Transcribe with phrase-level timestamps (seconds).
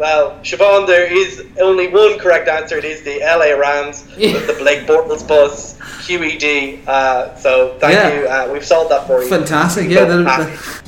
[0.00, 2.78] Well, Siobhan, there is only one correct answer.
[2.78, 5.74] It is the LA Rams with the Blake Bortles bus,
[6.06, 6.86] QED.
[6.88, 8.14] Uh, so thank Yeah.
[8.20, 8.26] you.
[8.26, 9.28] Uh, we've solved that for you.
[9.28, 9.90] Fantastic.
[9.90, 10.06] Yeah.
[10.06, 10.79] that-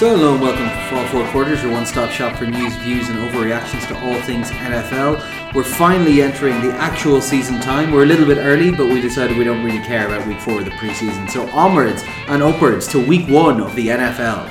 [0.00, 3.18] So hello and welcome to Fall Four Quarters, your one-stop shop for news, views, and
[3.18, 5.52] overreactions to all things NFL.
[5.54, 7.92] We're finally entering the actual season time.
[7.92, 10.60] We're a little bit early, but we decided we don't really care about week four
[10.60, 11.28] of the preseason.
[11.28, 14.50] So onwards and upwards to week one of the NFL.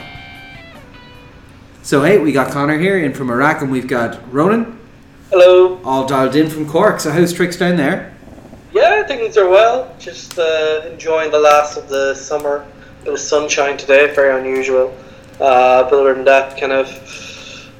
[1.81, 4.80] So hey, we got Connor here in from Iraq, and we've got Ronan
[5.31, 5.81] Hello.
[5.84, 7.00] all dialed in from Cork.
[7.00, 8.16] So how's tricks down there?
[8.72, 9.95] Yeah, things are well.
[9.98, 12.68] Just uh, enjoying the last of the summer.
[13.04, 14.94] Bit of sunshine today, very unusual.
[15.40, 16.88] Uh, but other than that, kind of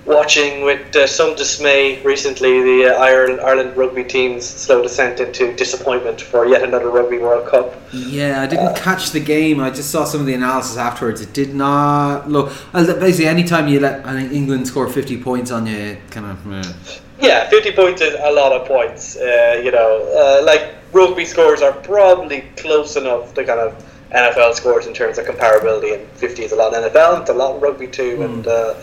[0.06, 5.54] watching with uh, some dismay recently the uh, Ireland, Ireland rugby team's slow descent into
[5.56, 7.76] disappointment for yet another Rugby World Cup.
[7.94, 9.60] Yeah, I didn't catch the game.
[9.60, 11.22] I just saw some of the analysis afterwards.
[11.22, 12.52] It did not look.
[12.74, 16.96] Basically, anytime you let I think England score fifty points on you, kind of.
[17.22, 19.18] Yeah, 50 points is a lot of points.
[19.18, 24.56] Uh, you know, uh, like rugby scores are probably close enough to kind of NFL
[24.56, 27.56] scores in terms of comparability, and 50 is a lot in NFL, it's a lot
[27.56, 28.74] in rugby too, and uh,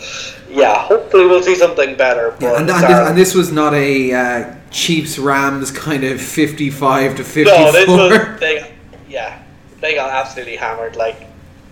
[0.48, 2.30] yeah, hopefully we'll see something better.
[2.30, 2.42] But.
[2.42, 7.16] Yeah, and, and, this, and this was not a uh, Chiefs Rams kind of fifty-five
[7.16, 7.58] to 54.
[7.58, 8.74] no, this was they,
[9.08, 9.42] yeah,
[9.80, 10.94] they got absolutely hammered.
[10.94, 11.26] Like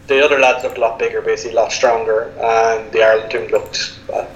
[0.09, 3.47] the other lads looked a lot bigger, basically a lot stronger, and the Ireland team
[3.49, 4.29] looked well,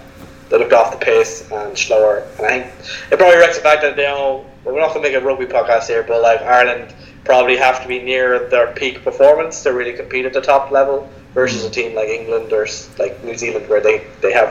[0.48, 2.26] they looked off the pace and slower.
[2.38, 2.72] And I think
[3.10, 5.46] it probably reflects the fact that know well, we're not going to make a rugby
[5.46, 6.94] podcast here, but like Ireland
[7.28, 11.06] probably have to be near their peak performance to really compete at the top level
[11.34, 11.74] versus a hmm.
[11.74, 12.66] team like England or
[12.98, 14.50] like New Zealand where they they have.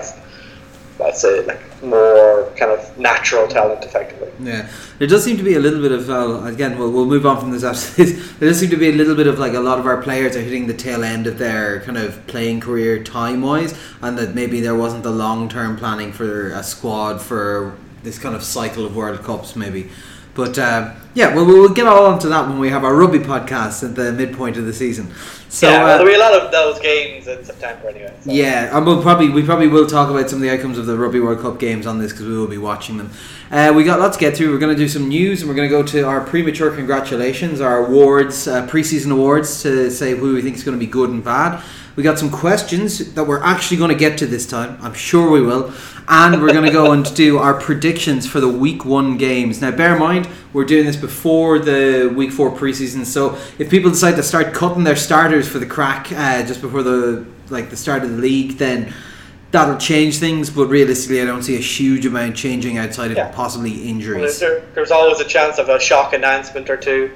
[1.03, 4.31] I'd say like more kind of natural talent, effectively.
[4.39, 6.09] Yeah, there does seem to be a little bit of
[6.45, 6.77] again.
[6.77, 8.11] We'll, we'll move on from this after this.
[8.39, 10.35] There does seem to be a little bit of like a lot of our players
[10.35, 14.33] are hitting the tail end of their kind of playing career time wise, and that
[14.33, 18.83] maybe there wasn't the long term planning for a squad for this kind of cycle
[18.85, 19.89] of World Cups, maybe.
[20.37, 23.83] But uh, yeah, well, we'll get all onto that when we have our rugby podcast
[23.83, 25.11] at the midpoint of the season.
[25.49, 28.13] So yeah, well, uh, there'll be a lot of those games in September anyway.
[28.21, 28.31] So.
[28.31, 30.95] yeah, and we'll probably we probably will talk about some of the outcomes of the
[30.95, 33.09] Rugby World Cup games on this because we will be watching them.
[33.49, 34.51] Uh, we got lots to get through.
[34.51, 37.61] We're going to do some news and we're going to go to our premature congratulations,
[37.61, 41.09] our awards, uh, preseason awards to say who we think is going to be good
[41.09, 41.63] and bad.
[41.97, 44.77] We got some questions that we're actually going to get to this time.
[44.81, 45.73] I'm sure we will.
[46.07, 49.61] And we're going to go and do our predictions for the week one games.
[49.61, 53.03] Now, bear in mind, we're doing this before the week four preseason.
[53.03, 56.83] So if people decide to start cutting their starters for the crack uh, just before
[56.83, 58.93] the like the start of the league, then
[59.49, 60.51] that'll change things.
[60.51, 63.31] But realistically, I don't see a huge amount changing outside of Yeah.
[63.31, 64.39] possibly Well, injuries.
[64.39, 67.09] there, there's always a chance of a shock announcement or two.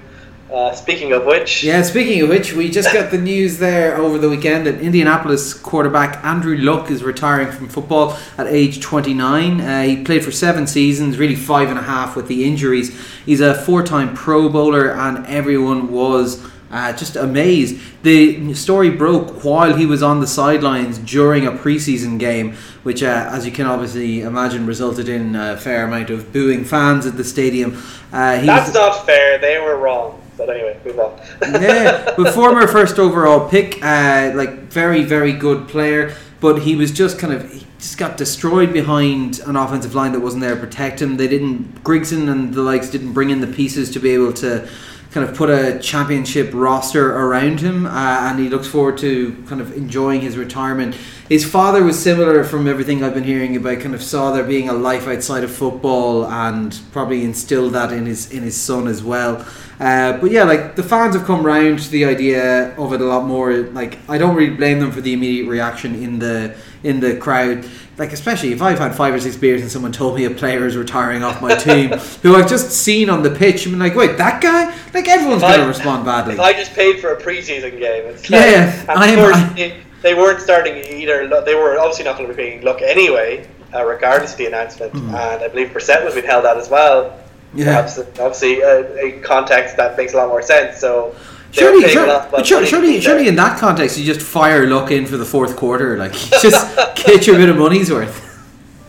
[0.51, 4.17] Uh, speaking of which, Yeah, speaking of which, we just got the news there over
[4.17, 9.61] the weekend that Indianapolis quarterback Andrew Luck is retiring from football at age 29.
[9.61, 12.93] Uh, he played for seven seasons, really five and a half with the injuries.
[13.25, 16.45] He's a four time Pro Bowler, and everyone was.
[16.73, 17.77] Uh, just amazed.
[18.03, 23.27] The story broke while he was on the sidelines during a preseason game, which, uh,
[23.29, 27.25] as you can obviously imagine, resulted in a fair amount of booing fans at the
[27.25, 27.83] stadium.
[28.13, 29.37] Uh, he that's not fair.
[29.37, 30.20] They were wrong.
[30.41, 31.19] But anyway, move on.
[31.61, 36.91] yeah, but former first overall pick, uh, like very very good player, but he was
[36.91, 40.59] just kind of he just got destroyed behind an offensive line that wasn't there to
[40.59, 41.17] protect him.
[41.17, 44.67] They didn't Grigson and the likes didn't bring in the pieces to be able to
[45.11, 49.59] kind of put a championship roster around him, uh, and he looks forward to kind
[49.59, 50.95] of enjoying his retirement.
[51.27, 53.81] His father was similar from everything I've been hearing about.
[53.81, 58.05] Kind of saw there being a life outside of football, and probably instilled that in
[58.05, 59.45] his in his son as well.
[59.81, 63.05] Uh, but yeah, like the fans have come round to the idea of it a
[63.05, 63.53] lot more.
[63.53, 67.65] Like I don't really blame them for the immediate reaction in the in the crowd.
[67.97, 70.65] Like especially if I've had five or six beers and someone told me a player
[70.65, 71.89] is retiring off my team,
[72.23, 74.75] who I've just seen on the pitch, I'm like, wait, that guy?
[74.93, 76.33] Like everyone's gonna respond badly.
[76.35, 79.35] If I just paid for a preseason game, it's Yeah, like, yeah, of am- course,
[79.35, 81.27] I- they, they weren't starting either.
[81.45, 84.91] They were obviously not going to be paying luck anyway, uh, regardless of the announcement.
[84.95, 87.19] And I believe Brissett was being held out as well.
[87.53, 87.65] Yeah.
[87.65, 90.79] Perhaps, obviously, uh, a context that makes a lot more sense.
[90.79, 91.15] So
[91.51, 95.17] Surely, surely, but surely, surely, surely in that context, you just fire luck in for
[95.17, 98.27] the fourth quarter, like just get your bit of money's worth.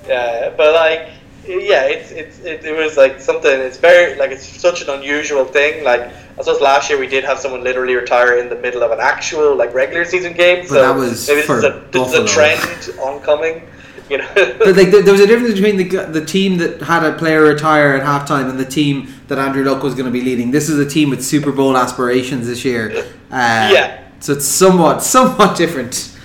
[0.06, 1.10] Yeah, but like,
[1.46, 3.50] yeah, it's it's it, it was like something.
[3.50, 5.82] It's very like it's such an unusual thing.
[5.82, 8.92] Like I suppose last year we did have someone literally retire in the middle of
[8.92, 10.66] an actual like regular season game.
[10.66, 13.66] So that was maybe this is a this is a trend oncoming.
[14.10, 14.28] You know.
[14.34, 17.94] but like there was a difference between the the team that had a player retire
[17.94, 20.50] at halftime and the team that Andrew Luck was going to be leading.
[20.50, 22.90] This is a team with Super Bowl aspirations this year.
[23.30, 24.02] Uh, yeah.
[24.20, 26.16] So it's somewhat somewhat different.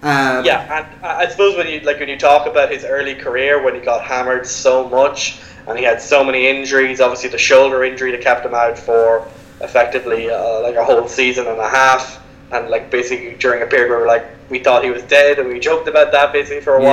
[0.00, 3.62] Um, yeah, and I suppose when you like when you talk about his early career
[3.62, 7.82] when he got hammered so much and he had so many injuries, obviously the shoulder
[7.82, 9.26] injury that kept him out for
[9.60, 12.22] effectively uh, like a whole season and a half,
[12.52, 15.48] and like basically during a period where we like we thought he was dead and
[15.48, 16.88] we joked about that basically for a Yeah.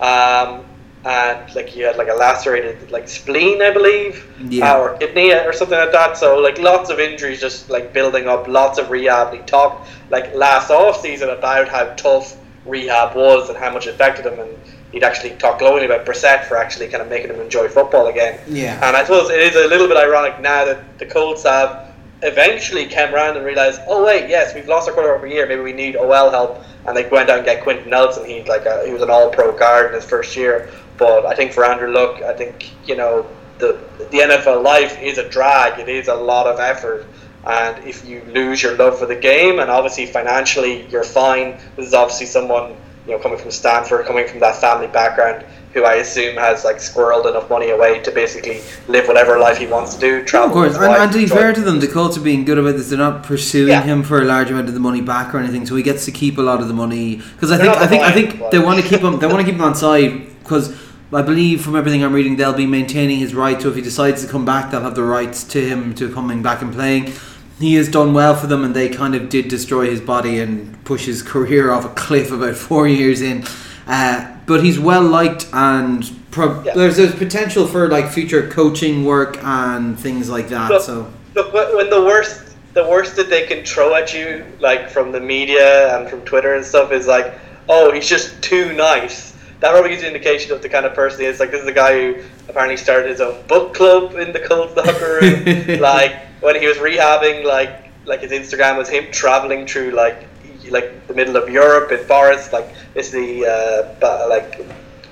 [0.00, 0.48] while.
[0.48, 0.64] Um,
[1.04, 4.74] and like he had like a lacerated like spleen, I believe, Yeah.
[4.74, 6.18] uh, or kidney or something like that.
[6.18, 9.32] So like lots of injuries, just like building up, lots of rehab.
[9.32, 12.36] He talked like last off season about how tough
[12.66, 14.50] rehab was and how much it affected him, and
[14.92, 18.38] he'd actually talk glowingly about Brissett for actually kind of making him enjoy football again.
[18.48, 18.78] Yeah.
[18.86, 21.89] And I suppose it is a little bit ironic now that the Colts have
[22.22, 25.46] eventually came around and realized, oh wait, yes, we've lost our quarterback every year.
[25.46, 28.26] Maybe we need OL help, and they went out and get Quenton Nelson.
[28.26, 30.70] He like a, he was an All Pro guard in his first year.
[30.98, 33.26] But I think for Andrew Luck, I think you know
[33.58, 33.78] the
[34.10, 35.78] the NFL life is a drag.
[35.78, 37.06] It is a lot of effort.
[37.46, 41.86] And if you lose your love for the game, and obviously financially you're fine, this
[41.86, 42.76] is obviously someone
[43.06, 46.76] you know coming from Stanford, coming from that family background, who I assume has like
[46.76, 50.24] squirreled enough money away to basically live whatever life he wants to do.
[50.24, 52.58] Travel Of course, and, and to be fair to them, the Colts are being good
[52.58, 52.88] about this.
[52.88, 53.82] They're not pursuing Yeah.
[53.82, 56.10] him for a large amount of the money back or anything, so he gets to
[56.10, 57.16] keep a lot of the money.
[57.16, 59.18] Because I think, I think, I think they want to keep him.
[59.20, 60.74] They want to keep him on side because
[61.12, 63.60] I believe from everything I'm reading, they'll be maintaining his right.
[63.62, 66.42] So if he decides to come back, they'll have the rights to him to coming
[66.42, 67.12] back and playing.
[67.60, 70.82] He has done well for them, and they kind of did destroy his body and
[70.84, 73.44] push his career off a cliff about four years in.
[73.86, 76.74] Uh, but he's well liked, and pro- Yeah.
[76.74, 80.68] there's there's potential for like future coaching work and things like that.
[80.70, 81.06] Look, so
[81.36, 85.20] Look, when the worst, the worst that they can throw at you, like from the
[85.20, 87.32] media and from Twitter and stuff, is like,
[87.68, 89.30] oh, he's just too nice.
[89.60, 91.38] That probably gives you an indication of the kind of person he is.
[91.38, 94.74] Like, this is a guy who apparently started his own book club in the Colts
[94.74, 95.80] locker room.
[95.90, 97.72] like, when he was rehabbing, like,
[98.04, 100.26] like his Instagram was him traveling through like,
[100.68, 102.52] like the middle of Europe in forests.
[102.52, 104.60] Like, it's the uh, ba- like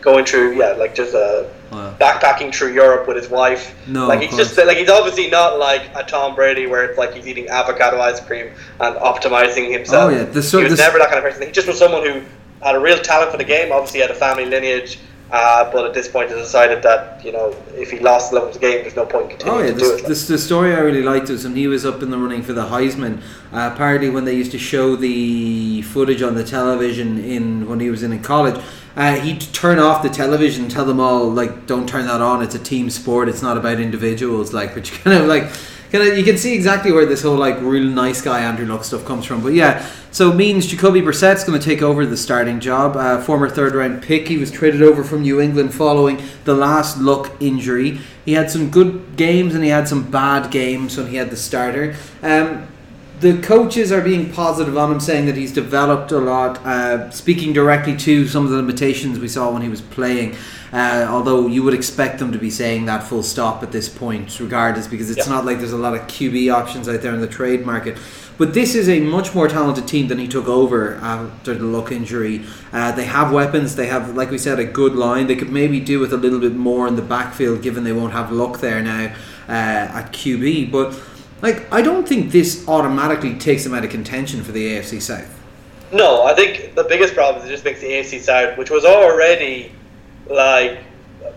[0.00, 1.95] going through, yeah, like just uh, Wow.
[2.00, 3.75] backpacking through Europe with his wife.
[3.87, 7.12] No, like he's just like he's obviously not like a Tom Brady where it's like
[7.12, 10.11] he's eating avocado ice cream and optimizing himself.
[10.11, 11.47] Oh, yeah, the so- he was never that kind of person.
[11.47, 12.23] He just was someone who
[12.62, 13.71] had a real talent for the game.
[13.71, 14.99] Obviously, had a family lineage,
[15.31, 18.49] uh, but at this point, has decided that you know if he lost the love
[18.49, 20.07] of the game, there's no point in Oh yeah, to do it.
[20.07, 22.55] this, the story I really liked was when he was up in the running for
[22.55, 23.19] the Heisman.
[23.53, 27.91] Uh, apparently, when they used to show the footage on the television in when he
[27.91, 28.63] was in college,
[28.97, 32.43] uh, he'd turn off the television, and tell them all like, "Don't turn that on.
[32.43, 33.29] It's a team sport.
[33.29, 35.51] It's not about individuals." Like, which kind of like,
[35.90, 38.85] kind of you can see exactly where this whole like real nice guy Andrew Luck
[38.85, 39.43] stuff comes from.
[39.43, 42.96] But yeah, so means Jacoby Brissett's going to take over the starting job.
[42.96, 46.99] Uh, former third round pick, he was traded over from New England following the last
[46.99, 48.00] Luck injury.
[48.25, 51.37] He had some good games and he had some bad games when he had the
[51.37, 51.96] starter.
[52.23, 52.69] Um,
[53.20, 57.53] the coaches are being positive on him, saying that he's developed a lot, uh, speaking
[57.53, 60.37] directly to some of the limitations we saw when he was playing.
[60.73, 64.38] Uh, although you would expect them to be saying that full stop at this point,
[64.38, 65.32] regardless, because it's Yeah.
[65.35, 67.97] not like there's a lot of QB options out there in the trade market.
[68.37, 71.91] But this is a much more talented team than he took over after the luck
[71.91, 72.43] injury.
[72.73, 73.75] Uh, they have weapons.
[73.75, 75.26] They have, like we said, a good line.
[75.26, 78.12] They could maybe do with a little bit more in the backfield, given they won't
[78.12, 79.11] have luck there now
[79.49, 79.53] uh,
[79.99, 80.71] at QB.
[80.71, 80.94] But
[81.42, 85.35] like, I don't think this automatically takes them out of contention for the AFC South.
[85.92, 88.85] No, I think the biggest problem is it just makes the AFC South, which was
[88.85, 89.73] already
[90.28, 90.80] like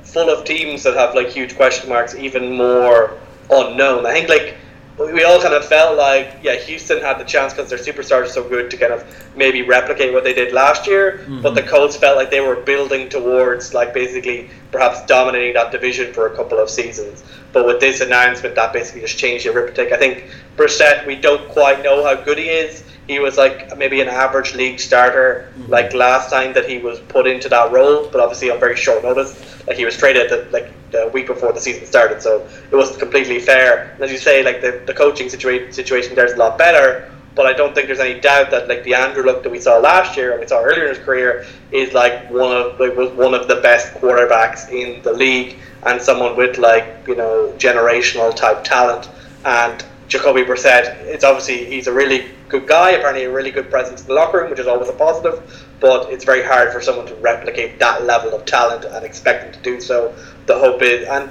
[0.04, 3.18] full of teams that have like huge question marks, even more
[3.50, 4.06] unknown.
[4.06, 4.58] I think like
[4.98, 8.28] we all kind of felt like yeah, Houston had the chance because their superstars are
[8.28, 9.06] so good to kind of
[9.36, 11.56] maybe replicate what they did last year, but mm-hmm.
[11.56, 16.28] the Colts felt like they were building towards like basically perhaps dominating that division for
[16.28, 17.24] a couple of seasons.
[17.54, 19.92] But with this announcement, that basically just changed the arithmetic.
[19.92, 22.84] I think Brissett, we don't quite know how good he is.
[23.08, 25.72] He was like maybe an average league starter, mm-hmm.
[25.72, 29.04] like last time that he was put into that role, but obviously on very short
[29.04, 29.36] notice.
[29.68, 33.00] Like he was traded the, like the week before the season started, so it wasn't
[33.00, 33.92] completely fair.
[33.96, 37.46] And as you say, like the, the coaching situa- situation there's a lot better, but
[37.46, 40.18] I don't think there's any doubt that like the Andrew Luck that we saw last
[40.18, 43.34] year and we saw earlier in his career is like one of like, was one
[43.34, 48.64] of the best quarterbacks in the league and someone with like you know generational type
[48.64, 49.10] talent.
[49.46, 54.02] And Jacoby Brissett it's obviously he's a really good guy apparently a really good presence
[54.02, 57.06] in the locker room which is always a positive but it's very hard for someone
[57.06, 60.14] to replicate that level of talent and expect them to do so.
[60.48, 61.30] The hope is and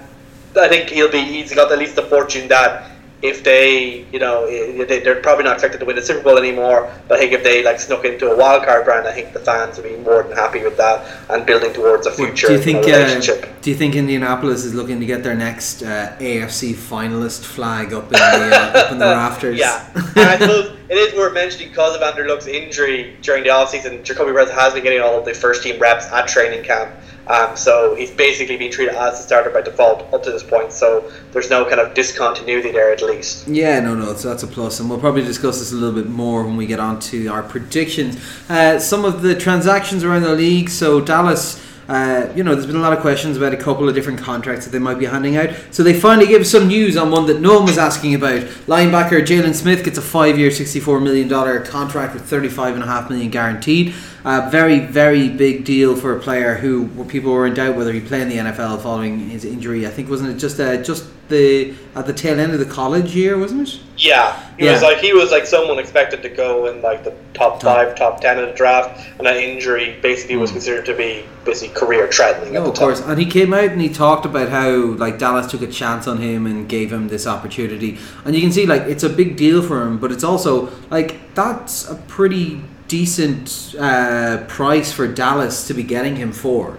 [0.57, 2.91] I think he'll be he's got at least the fortune that
[3.23, 6.93] if they, you know, they, they're probably not expected to win the Super Bowl anymore.
[7.07, 9.41] But I think if they like snuck into a wild card round, I think the
[9.41, 12.61] fans would be more than happy with that and building towards a future do you
[12.61, 13.45] think, relationship.
[13.45, 17.93] Uh, do you think Indianapolis is looking to get their next uh, AFC finalist flag
[17.93, 19.59] up in the uh, up in the rafters?
[19.59, 23.51] Yeah, and I suppose it is worth mentioning because of Andrew Luck's injury during the
[23.51, 26.93] offseason, Jacoby Brissett has been getting all of the first team reps at training camp.
[27.29, 30.73] Um, so he's basically been treated as a starter by default up to this point.
[30.73, 33.47] So there's no kind of discontinuity there at least.
[33.47, 36.11] Yeah, no, no, so that's a plus, and we'll probably discuss this a little bit
[36.11, 38.19] more when we get on to our predictions.
[38.49, 40.69] Uh, some of the transactions around the league.
[40.69, 41.65] So Dallas.
[41.91, 44.65] Uh, you know, there's been a lot of questions about a couple of different contracts
[44.65, 45.51] that they might be handing out.
[45.73, 48.43] So they finally gave some news on one that no one was asking about.
[48.69, 51.29] Linebacker Jaylon Smith gets a five-year, $64 million
[51.65, 53.93] contract with 35.5 million guaranteed.
[54.25, 58.07] Uh, very, very big deal for a player who people were in doubt whether he'd
[58.07, 59.87] play in the NFL following his injury.
[59.87, 63.17] I think wasn't it just uh, just the at the tail end of the college
[63.17, 63.81] year, wasn't it?
[63.97, 64.73] Yeah, he yeah.
[64.73, 67.63] was like he was like someone expected to go in like the top, top.
[67.63, 70.57] five, top ten of the draft, and that injury basically was hmm.
[70.57, 72.53] considered to be basically career threatening.
[72.53, 75.63] No, of course, and he came out and he talked about how like Dallas took
[75.63, 79.05] a chance on him and gave him this opportunity, and you can see like it's
[79.05, 84.93] a big deal for him, but it's also like that's a pretty decent uh, price
[84.93, 86.77] for Dallas to be getting him for.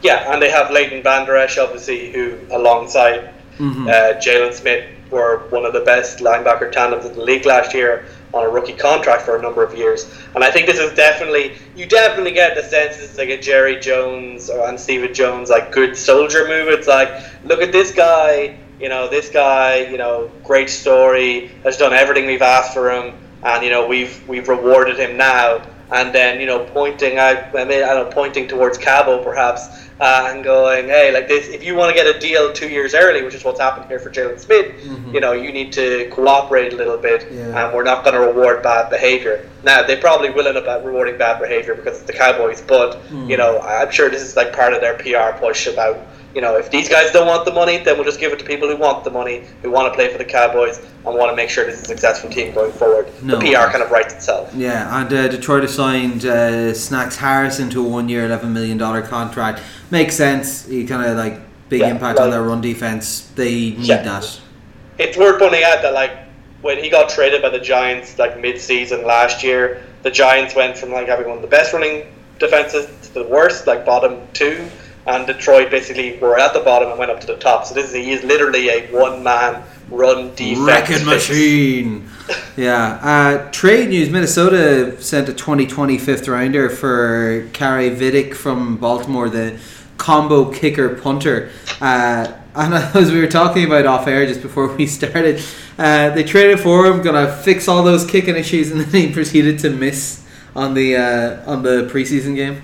[0.00, 3.88] Yeah, and they have Leighton Vander Esch, obviously, who alongside mm-hmm.
[3.88, 3.90] uh,
[4.22, 8.46] Jaylon Smith were one of the best linebacker tandems in the league last year on
[8.46, 10.08] a rookie contract for a number of years.
[10.36, 13.80] And I think this is definitely you definitely get the sense it's like a Jerry
[13.80, 16.68] Jones or and Stephen Jones like good soldier move.
[16.68, 17.10] It's like
[17.44, 22.26] look at this guy, you know, this guy, you know, great story, has done everything
[22.26, 25.62] we've asked for him and you know we've we've rewarded him now.
[25.92, 29.66] And then you know pointing out, I mean, I don't know, pointing towards Cabo perhaps,
[30.00, 32.94] uh, and going, hey, like this, if you want to get a deal two years
[32.94, 35.14] early, which is what's happened here for Jaylon Smith, mm-hmm.
[35.14, 37.66] you know, you need to cooperate a little bit, yeah.
[37.66, 39.48] and we're not going to reward bad behavior.
[39.62, 43.28] Now they probably will end up rewarding bad behavior because it's the Cowboys, but mm.
[43.28, 45.98] you know, I'm sure this is like part of their PR push about
[46.34, 48.44] you know, if these guys don't want the money, then we'll just give it to
[48.44, 51.36] people who want the money, who want to play for the Cowboys, and want to
[51.36, 53.10] make sure this is a successful team going forward.
[53.22, 54.52] No, the PR kind of writes itself.
[54.54, 59.60] Yeah, and uh, Detroit assigned uh, Snacks Harrison to a one-year, eleven million dollar contract.
[59.90, 60.66] Makes sense.
[60.66, 63.28] He kind of like big yeah, impact on their run defense.
[63.34, 64.02] They need yeah.
[64.02, 64.40] that.
[64.98, 66.12] It's worth pointing out that like
[66.62, 70.92] when he got traded by the Giants like mid-season last year, the Giants went from
[70.92, 72.06] like having one of the best running
[72.38, 74.68] defenses to the worst, like bottom two
[75.06, 77.64] and Detroit basically were at the bottom and went up to the top.
[77.64, 80.60] So this is he is literally a one man run defense.
[80.60, 82.08] Wrecking machine.
[82.56, 83.00] yeah.
[83.02, 89.58] Uh, trade news: Minnesota sent a 2020 fifth rounder for Kaare Vedvik from Baltimore, the
[89.96, 91.50] combo kicker punter.
[91.80, 95.42] Uh, and as we were talking about off air just before we started,
[95.78, 99.58] uh, they traded for him, gonna fix all those kicking issues, and then he proceeded
[99.60, 102.62] to miss on the uh, on the preseason game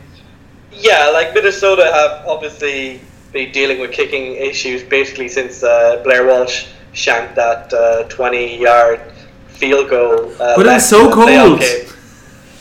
[0.76, 3.00] yeah, like Minnesota have obviously
[3.32, 9.00] been dealing with kicking issues basically since uh, Blair Walsh shanked that uh, 20 yard
[9.48, 10.32] field goal.
[10.40, 11.62] Uh, but that's so cold.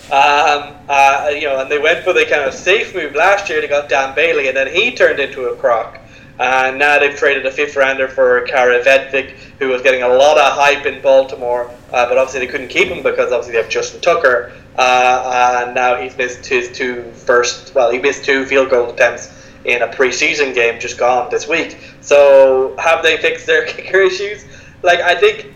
[0.05, 3.59] Um, uh, you know, and they went for the kind of safe move last year.
[3.59, 5.99] They got Dan Bailey, and then he turned into a crock.
[6.39, 10.37] And now they've traded a fifth rounder for Kaare Vedvik, who was getting a lot
[10.37, 13.69] of hype in Baltimore, uh, but obviously they couldn't keep him because obviously they have
[13.69, 17.73] Justin Tucker, uh, and now he's missed his two first.
[17.73, 19.31] Well, he missed two field goal attempts
[19.63, 21.77] in a preseason game just gone this week.
[22.01, 24.45] So have they fixed their kicker issues?
[24.83, 25.53] Like I think,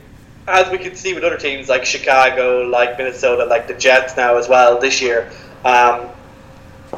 [0.47, 4.37] as we can see with other teams like Chicago, like Minnesota, like the Jets now
[4.37, 5.29] as well this year.
[5.65, 6.07] Um,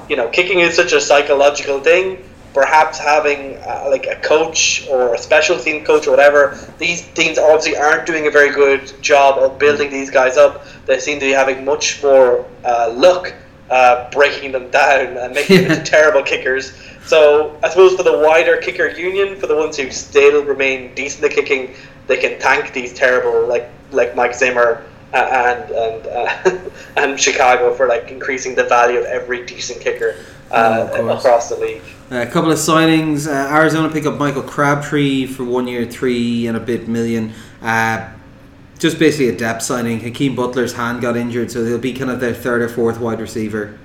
[0.08, 5.14] you know, kicking is such a psychological thing perhaps having uh, like a coach or
[5.14, 6.58] a special team coach or whatever.
[6.78, 10.66] These teams obviously aren't doing a very good job of building these guys up.
[10.86, 13.34] They seem to be having much more uh, luck
[13.70, 16.74] uh, breaking them down and making them terrible kickers.
[17.06, 21.24] So I suppose for the wider kicker union, for the ones who still remain decent
[21.24, 21.74] at kicking,
[22.08, 27.74] they can thank these terrible like like Mike Zimmer uh, and and uh, and Chicago
[27.74, 30.18] for like increasing the value of every decent kicker
[30.52, 31.82] uh, oh, across the league.
[32.12, 33.28] A couple of signings.
[33.28, 37.34] Uh, Arizona pick up Michael Crabtree for one year, three and a bit million.
[37.62, 38.12] Uh,
[38.78, 40.00] just basically a depth signing.
[40.00, 43.22] Hakeem Butler's hand got injured, so he'll be kind of their third or fourth wide
[43.22, 43.78] receiver.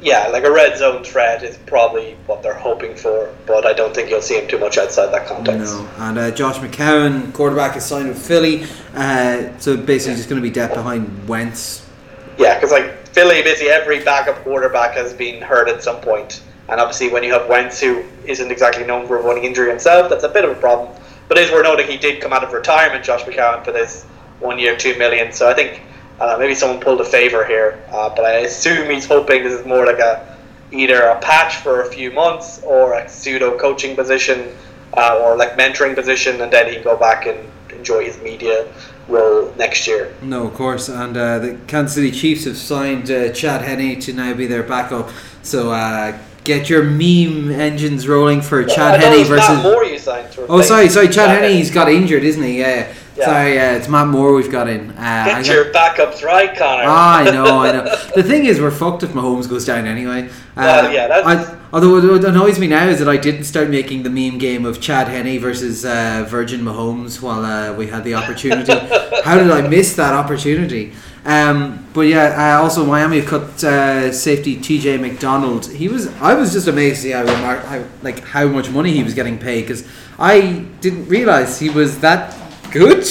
[0.00, 3.94] Yeah, like a red zone threat is probably what they're hoping for, but I don't
[3.94, 5.72] think you'll see him too much outside that context.
[5.72, 10.16] No, and uh, Josh McCown, quarterback, is signed with Philly, uh, so basically yeah.
[10.18, 11.88] just going to be depth behind Wentz.
[12.36, 16.80] Yeah, because like Philly, basically every backup quarterback has been hurt at some point, and
[16.80, 20.28] obviously when you have Wentz, who isn't exactly known for avoiding injury himself, that's a
[20.28, 20.94] bit of a problem.
[21.28, 24.04] but it is worth noting he did come out of retirement, Josh McCown, for this
[24.40, 25.32] one year, two million.
[25.32, 25.82] So I think
[26.20, 29.66] uh, maybe someone pulled a favor here, uh, but I assume he's hoping this is
[29.66, 30.36] more like a
[30.72, 34.52] either a patch for a few months or a pseudo coaching position
[34.96, 37.38] uh, or like mentoring position, and then he can go back and
[37.70, 38.66] enjoy his media
[39.08, 40.14] role next year.
[40.22, 40.88] No, of course.
[40.88, 44.62] And uh, the Kansas City Chiefs have signed uh, Chad Henne to now be their
[44.62, 45.10] backup.
[45.42, 49.48] So uh, get your meme engines rolling for Chad thought it Henne versus.
[49.48, 51.08] Matt Moore you signed to Oh, sorry, sorry.
[51.08, 51.52] Chad Henne, Henne.
[51.56, 52.60] he's got injured, isn't he?
[52.60, 52.92] Yeah.
[53.16, 53.24] Yeah.
[53.24, 54.90] Sorry, yeah, it's Matt Moore we've got in.
[54.90, 56.84] Uh, Get got- your backups right, Connor.
[56.86, 57.84] Ah, I know, I know.
[58.14, 60.28] The thing is, we're fucked if Mahomes goes down anyway.
[60.28, 63.70] Uh, Well, yeah, that's- I, although what annoys me now is that I didn't start
[63.70, 68.04] making the meme game of Chad Henne versus uh, Virgin Mahomes while uh, we had
[68.04, 68.72] the opportunity.
[69.24, 70.92] How did I miss that opportunity?
[71.26, 74.98] Um, but yeah, uh, also Miami cut uh, safety T.J.
[74.98, 75.66] McDonald.
[75.66, 76.06] He was.
[76.22, 79.36] I was just amazed to see how, how like how much money he was getting
[79.36, 79.86] paid because
[80.20, 82.36] I didn't realize he was that
[82.70, 83.04] good.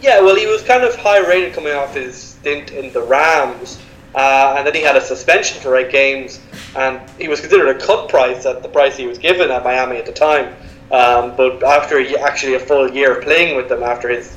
[0.00, 3.82] Yeah, well, he was kind of high rated coming off his stint in the Rams,
[4.14, 6.40] uh, and then he had a suspension for eight games,
[6.74, 9.98] and he was considered a cut price at the price he was given at Miami
[9.98, 10.54] at the time.
[10.90, 14.36] Um, but after he, actually a full year of playing with them after his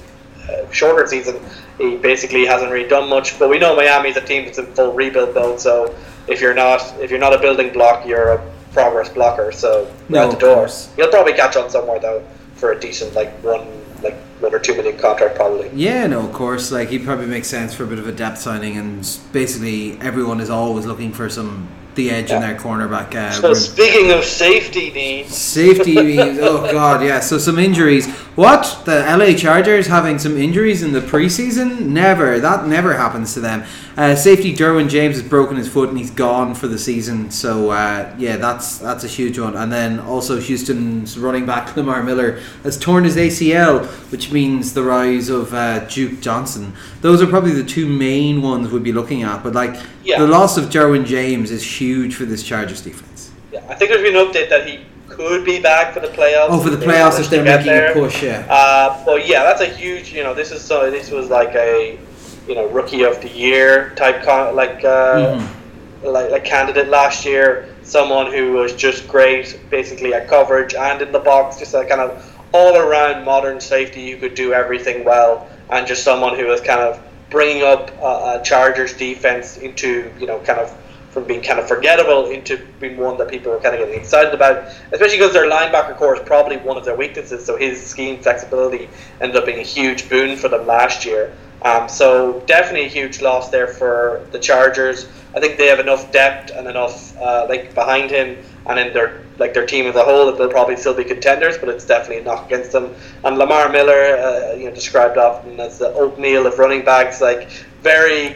[0.50, 1.40] uh, shorter season,
[1.78, 3.38] he basically hasn't really done much.
[3.40, 5.96] But we know Miami's a team that's in full rebuild mode, so
[6.28, 9.52] if you're not if you're not a building block, you're a progress blocker.
[9.52, 10.56] So No, out the of door.
[10.56, 10.90] course.
[10.96, 12.24] He'll probably catch on somewhere though
[12.56, 13.66] for a decent like one
[14.04, 15.70] like one or two million contract probably.
[15.74, 16.72] Yeah, no, of course.
[16.72, 20.40] Like he probably makes sense for a bit of a depth signing, and basically everyone
[20.40, 21.68] is always looking for some
[22.00, 22.48] the edge in Yeah.
[22.48, 23.10] their cornerback.
[23.16, 23.56] Uh, So room.
[23.56, 26.40] speaking of safety needs, Safety, needs.
[26.42, 27.20] oh god, yeah.
[27.20, 28.08] So some injuries.
[28.36, 31.68] What the LA Chargers having some injuries in the preseason?
[32.04, 32.40] Never.
[32.40, 33.64] That never happens to them.
[33.98, 37.30] Uh, safety Derwin James has broken his foot and he's gone for the season.
[37.32, 39.56] So uh, yeah, that's that's a huge one.
[39.58, 44.84] And then also Houston's running back Lamar Miller has torn his ACL, which means the
[44.84, 46.72] rise of uh, Duke Johnson.
[47.02, 49.44] Those are probably the two main ones we'd be looking at.
[49.44, 50.20] But like Yeah.
[50.20, 53.32] the loss of Derwin James is huge for this Chargers defense.
[53.52, 54.80] yeah, I think there's been an update that he
[55.10, 56.48] could be back for the playoffs.
[56.50, 57.92] Oh, for the playoffs if they're making there.
[57.92, 58.46] a push, yeah.
[58.50, 60.14] Uh, but yeah, that's a huge.
[60.14, 60.90] You know, this is so.
[60.90, 62.00] This was like a,
[62.48, 66.06] you know, rookie of the year type con- like uh, Mm-hmm.
[66.08, 67.76] like like candidate last year.
[67.84, 72.00] Someone who was just great, basically at coverage and in the box, just a kind
[72.02, 72.24] of
[72.54, 76.80] all around modern safety who could do everything well, and just someone who was kind
[76.80, 80.76] of bringing up a, a Chargers defense into you know kind of
[81.12, 84.34] from being kind of forgettable into being one that people are kind of getting excited
[84.34, 87.44] about, especially because their linebacker core is probably one of their weaknesses.
[87.44, 88.88] So his scheme flexibility
[89.20, 91.36] ended up being a huge boon for them last year.
[91.64, 95.08] Um, so definitely a huge loss there for the Chargers.
[95.36, 99.24] I think they have enough depth and enough uh, like behind him and in their
[99.38, 102.18] like their team as a whole that they'll probably still be contenders, but it's definitely
[102.18, 102.94] a knock against them.
[103.24, 107.50] And Lamar Miller, uh, you know, described often as the oatmeal of running backs, like
[107.82, 108.36] very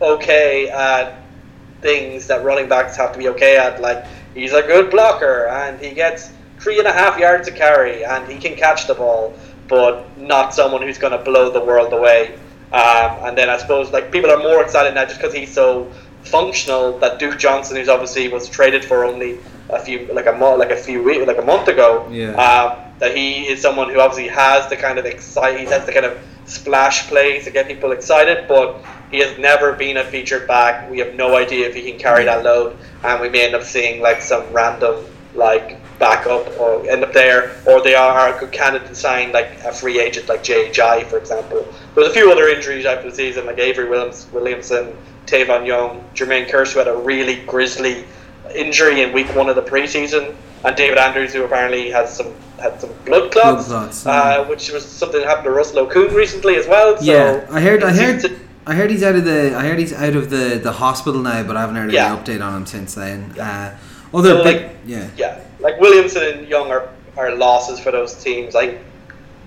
[0.00, 1.22] okay at
[1.80, 3.80] things that running backs have to be okay at.
[3.80, 8.04] Like he's a good blocker and he gets three and a half yards to carry
[8.04, 9.34] and he can catch the ball,
[9.68, 12.34] but not someone who's going to blow the world away.
[12.72, 15.90] Um, and then I suppose like people are more excited now just because he's so
[16.24, 19.38] functional that Duke Johnson, who's obviously was traded for only
[19.70, 22.30] a few like a mo- like a few weeks like a month ago, Yeah.
[22.34, 25.92] um, that he is someone who obviously has the kind of excite he has the
[25.92, 28.76] kind of splash plays to get people excited, but
[29.10, 30.90] he has never been a featured back.
[30.90, 33.62] We have no idea if he can carry that load, and we may end up
[33.62, 35.04] seeing like some random
[35.34, 39.50] like backup or end up there, or they are a good candidate to sign like
[39.64, 41.66] a free agent like Jay Ajayi, for example.
[41.94, 46.48] There's a few other injuries after the season, like Avery Williams, Williamson, Tavon Young, Jermaine
[46.48, 48.04] Kearse, who had a really grisly
[48.54, 52.80] injury in week one of the preseason, and David Andrews, who apparently has some had
[52.80, 56.56] some blood clots, Blood clots, uh, which was something that happened to Russell Okung recently
[56.56, 56.96] as well.
[56.98, 57.82] So yeah, I heard.
[57.82, 58.20] I heard.
[58.22, 59.56] to- I heard he's out of the.
[59.56, 62.12] I heard he's out of the, the hospital now, but I haven't heard Yeah.
[62.12, 63.34] any update on him since then.
[63.36, 63.76] Uh,
[64.14, 68.14] other So, big, like, yeah, yeah, like Williamson and Young are, are losses for those
[68.14, 68.54] teams.
[68.54, 68.78] Like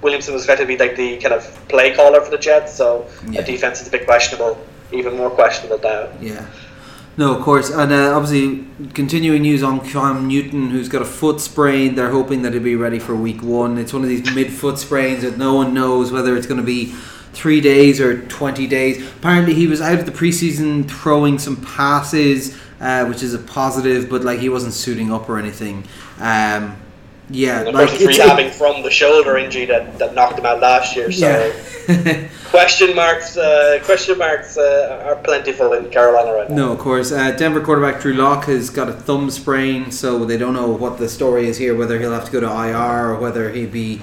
[0.01, 3.05] Williamson was going to be like the kind of play caller for the Jets, so
[3.29, 3.39] Yeah.
[3.39, 4.57] the defense is a bit questionable,
[4.91, 6.09] even more questionable now.
[6.21, 6.45] yeah.
[7.17, 11.39] No, of course, and uh, obviously continuing news on Cam Newton, who's got a foot
[11.39, 11.95] sprain.
[11.95, 13.77] They're hoping that he'll be ready for week one.
[13.77, 16.65] It's one of these mid foot sprains that no one knows whether it's going to
[16.65, 16.87] be
[17.31, 19.07] three days or twenty days.
[19.13, 24.09] Apparently, he was out of the preseason throwing some passes, uh, which is a positive,
[24.09, 25.85] but like he wasn't suiting up or anything.
[26.19, 26.75] Um,
[27.29, 30.45] yeah, And of like course, he's rehabbing from the shoulder injury that, that knocked him
[30.45, 31.11] out last year.
[31.11, 31.51] So
[31.87, 32.27] yeah.
[32.49, 36.55] question marks, uh, question marks uh, are plentiful in Carolina right now.
[36.55, 37.11] No, of course.
[37.11, 40.99] Uh, Denver quarterback Drew Lock has got a thumb sprain, so they don't know what
[40.99, 41.75] the story is here.
[41.75, 44.01] Whether he'll have to go to IR or whether he'd be,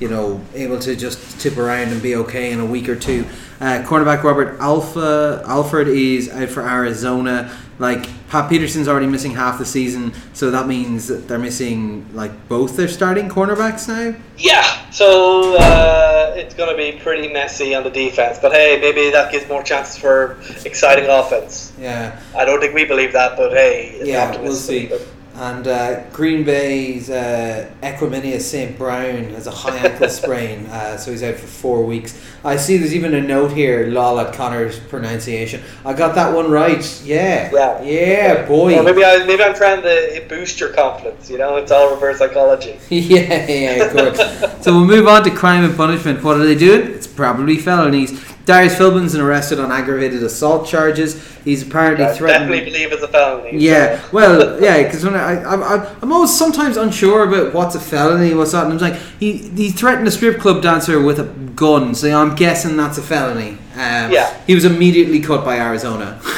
[0.00, 3.24] you know, able to just tip around and be okay in a week or two.
[3.60, 7.56] Uh, cornerback Robert Alpha Alford is out for Arizona.
[7.78, 12.48] Like Pat Peterson's already missing half the season, so that means that they're missing like
[12.48, 14.16] both their starting cornerbacks now.
[14.38, 19.10] Yeah, so uh, it's going to be pretty messy on the defense, but hey, maybe
[19.10, 21.72] that gives more chances for exciting offense.
[21.78, 24.90] Yeah, I don't think we believe that, but hey, Yeah, we'll see.
[25.36, 28.78] And uh, Green Bay's uh, Equanimeous St.
[28.78, 32.20] Brown has a high ankle sprain, uh, so he's out for four weeks.
[32.44, 35.60] I see there's even a note here, lol at Connor's pronunciation.
[35.84, 37.02] I got that one right.
[37.04, 37.82] Yeah, Yeah.
[37.82, 38.74] yeah, boy.
[38.74, 41.28] Well, maybe I maybe I'm trying to boost your confidence.
[41.28, 42.78] You know, it's all reverse psychology.
[42.88, 44.64] yeah, yeah, of course.
[44.64, 46.22] so we'll move on to crime and punishment.
[46.22, 46.92] What are they doing?
[46.92, 48.33] It's probably felonies.
[48.46, 51.22] Darius Philon's been arrested on aggravated assault charges.
[51.44, 52.50] He's apparently I threatened.
[52.50, 53.58] definitely believe it's a felony.
[53.58, 57.74] Yeah, so- well, yeah, because when I, I, I, I'm always sometimes unsure about what's
[57.74, 58.64] a felony, what's not.
[58.64, 62.34] And I'm like, he he threatened a strip club dancer with a gun, so I'm
[62.34, 63.52] guessing that's a felony.
[63.74, 64.34] Um, Yeah.
[64.46, 66.20] He was immediately cut by Arizona.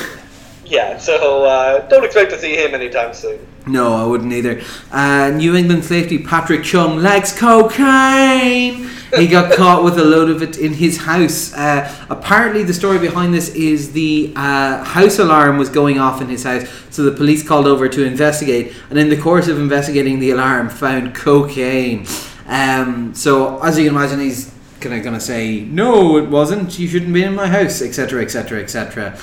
[0.66, 0.98] yeah.
[0.98, 3.38] So uh, don't expect to see him anytime soon.
[3.66, 4.62] no, I wouldn't either.
[4.92, 8.88] Uh, New England safety Patrick Chung likes cocaine.
[9.16, 11.54] He got caught with a load of it in his house.
[11.54, 16.28] Uh, apparently, the story behind this is the uh, house alarm was going off in
[16.28, 18.74] his house, so the police called over to investigate.
[18.90, 22.06] And in the course of investigating the alarm, found cocaine.
[22.46, 24.52] Um, so, as you can imagine, he's
[24.88, 26.78] kind of going to say, "No, it wasn't.
[26.78, 29.18] You shouldn't be in my house," etc., etc., etc.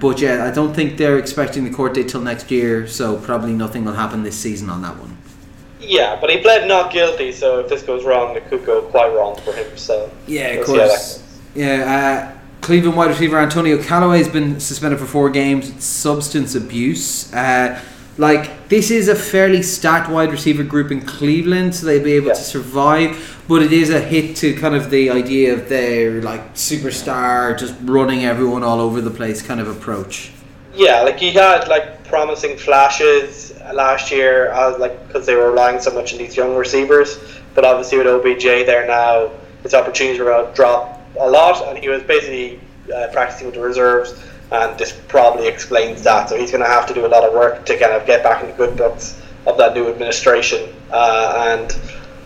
[0.00, 3.52] But yeah, I don't think they're expecting the court date till next year, so probably
[3.52, 5.16] nothing will happen this season on that one.
[5.80, 7.32] Yeah, but he pled not guilty.
[7.32, 9.76] So if this goes wrong, it could go quite wrong for him.
[9.76, 11.22] So Yeah, of see how that course.
[11.54, 15.70] Yeah, uh, Cleveland wide receiver Antonio Callaway has been suspended for four games.
[15.70, 17.32] It's substance abuse.
[17.32, 17.80] Uh,
[18.18, 22.28] like this is a fairly stacked wide receiver group in Cleveland, so they'll be able
[22.28, 22.34] Yeah.
[22.34, 23.36] to survive.
[23.48, 27.74] But it is a hit to kind of the idea of their like superstar just
[27.82, 30.30] running everyone all over the place kind of approach.
[30.74, 35.80] Yeah, like he had like promising flashes last year, uh, like because they were relying
[35.80, 37.18] so much on these young receivers.
[37.54, 39.30] But obviously with OBJ there now,
[39.64, 42.60] his opportunities were going to drop a lot, and he was basically
[42.94, 44.14] uh, practicing with the reserves,
[44.52, 46.28] and this probably explains that.
[46.28, 48.22] So he's going to have to do a lot of work to kind of get
[48.22, 51.70] back in the good books of that new administration, uh, and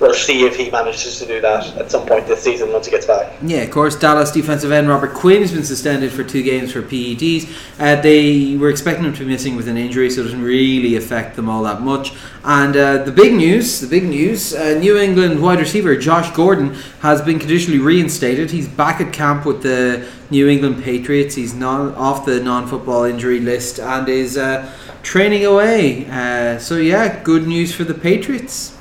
[0.04, 2.90] we'll see if he manages to do that at some point this season once he
[2.90, 3.32] gets back.
[3.42, 3.98] Yeah, of course.
[3.98, 7.50] Dallas defensive end Robert Quinn has been suspended for two games for PEDs.
[7.78, 10.96] Uh, they were expecting him to be missing with an injury, so it doesn't really
[10.96, 12.12] affect them all that much.
[12.44, 16.74] And uh, the big news, the big news, uh, New England wide receiver Josh Gordon
[17.00, 18.50] has been conditionally reinstated.
[18.50, 21.34] He's back at camp with the New England Patriots.
[21.34, 24.70] He's not off the non-football injury list and is uh,
[25.02, 26.06] training away.
[26.10, 28.76] Uh, so yeah, good news for the Patriots.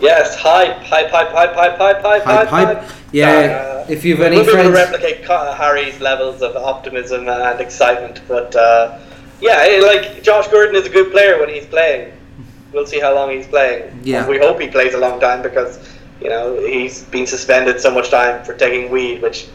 [0.00, 2.90] Yes, hype, hype, hype, hype, hype, hype, hype, Hype, hype.
[3.12, 7.60] Yeah, Uh, if you have any we'll able to replicate Harry's levels of optimism and
[7.60, 8.98] excitement, but uh,
[9.40, 12.12] yeah, eh, like Josh Gordon is a good player when he's playing.
[12.72, 14.00] We'll see how long he's playing.
[14.02, 14.20] Yeah.
[14.20, 15.78] And we hope he plays a long time because
[16.20, 19.46] you know he's been suspended so much time for taking weed, which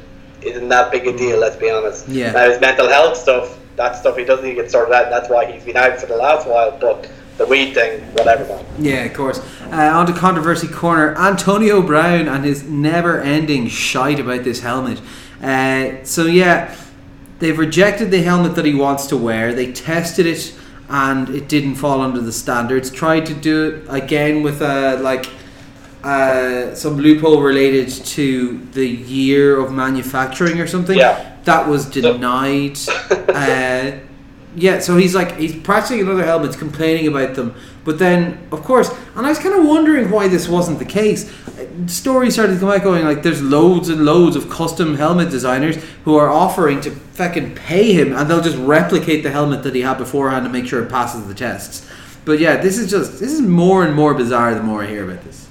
[0.41, 1.39] isn't that big a deal.
[1.39, 2.07] Let's be honest.
[2.07, 2.31] Yeah.
[2.31, 5.03] Now his mental health stuff, that stuff he doesn't need to get sorted out.
[5.05, 6.71] And that's why he's been out for the last while.
[6.79, 8.65] But the weed thing, whatever, man.
[8.79, 9.39] Yeah, of course.
[9.71, 11.17] Uh, on to controversy corner.
[11.17, 15.01] Antonio Brown and his never-ending shite about this helmet.
[15.41, 16.75] Uh, so yeah,
[17.39, 19.53] they've rejected the helmet that he wants to wear.
[19.53, 20.55] They tested it
[20.89, 22.91] and it didn't fall under the standards.
[22.91, 25.29] Tried to do it again with a like
[26.03, 30.97] uh, some loophole related to the year of manufacturing or something.
[30.97, 31.37] Yeah.
[31.45, 32.77] That was denied.
[33.11, 33.91] uh,
[34.55, 37.55] yeah, so he's like he's practicing another helmets, complaining about them.
[37.83, 41.31] But then, of course, and I was kind of wondering why this wasn't the case.
[41.47, 45.31] Uh, Stories started to come out going like, there's loads and loads of custom helmet
[45.31, 49.73] designers who are offering to fucking pay him, and they'll just replicate the helmet that
[49.73, 51.89] he had beforehand to make sure it passes the tests.
[52.23, 55.09] But yeah, this is just this is more and more bizarre the more I hear
[55.09, 55.47] about this.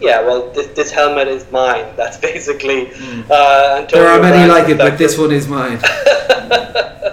[0.00, 1.86] Yeah, well, this, this helmet is mine.
[1.96, 2.92] That's basically.
[3.30, 3.86] Uh, Hmm.
[3.90, 5.78] There are many like it, but this one is mine.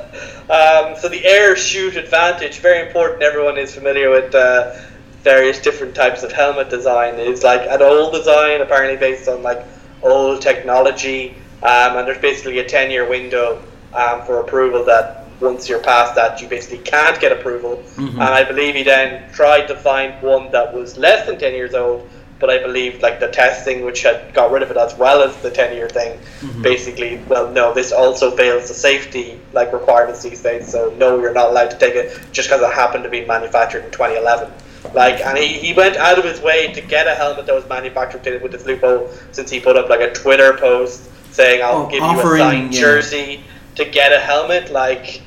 [0.51, 3.23] um, so the air Schutt advantage, very important.
[3.23, 4.75] Everyone is familiar with uh,
[5.23, 7.15] various different types of helmet design.
[7.15, 9.65] It's like an old design, apparently based on like
[10.03, 15.69] old technology, um, and there's basically a 10 year window um, for approval that once
[15.69, 17.81] you're past that, you basically can't get approval.
[18.13, 21.73] And I believe he then tried to find one that was less than 10 years
[21.73, 22.07] old.
[22.41, 25.37] But I believe like the testing, which had got rid of it as well as
[25.37, 26.61] the ten-year thing, mm-hmm.
[26.63, 30.67] basically, well, no, this also fails the safety like requirements these days.
[30.67, 33.85] So no, you're not allowed to take it just because it happened to be manufactured
[33.85, 34.51] in 2011.
[34.95, 37.69] Like, and he, he went out of his way to get a helmet that was
[37.69, 39.09] manufactured with this loophole.
[39.31, 42.73] Since he put up like a Twitter post saying, "I'll Oh, give you a signed
[42.73, 42.81] yeah.
[42.81, 43.43] jersey
[43.75, 45.21] to get a helmet," like.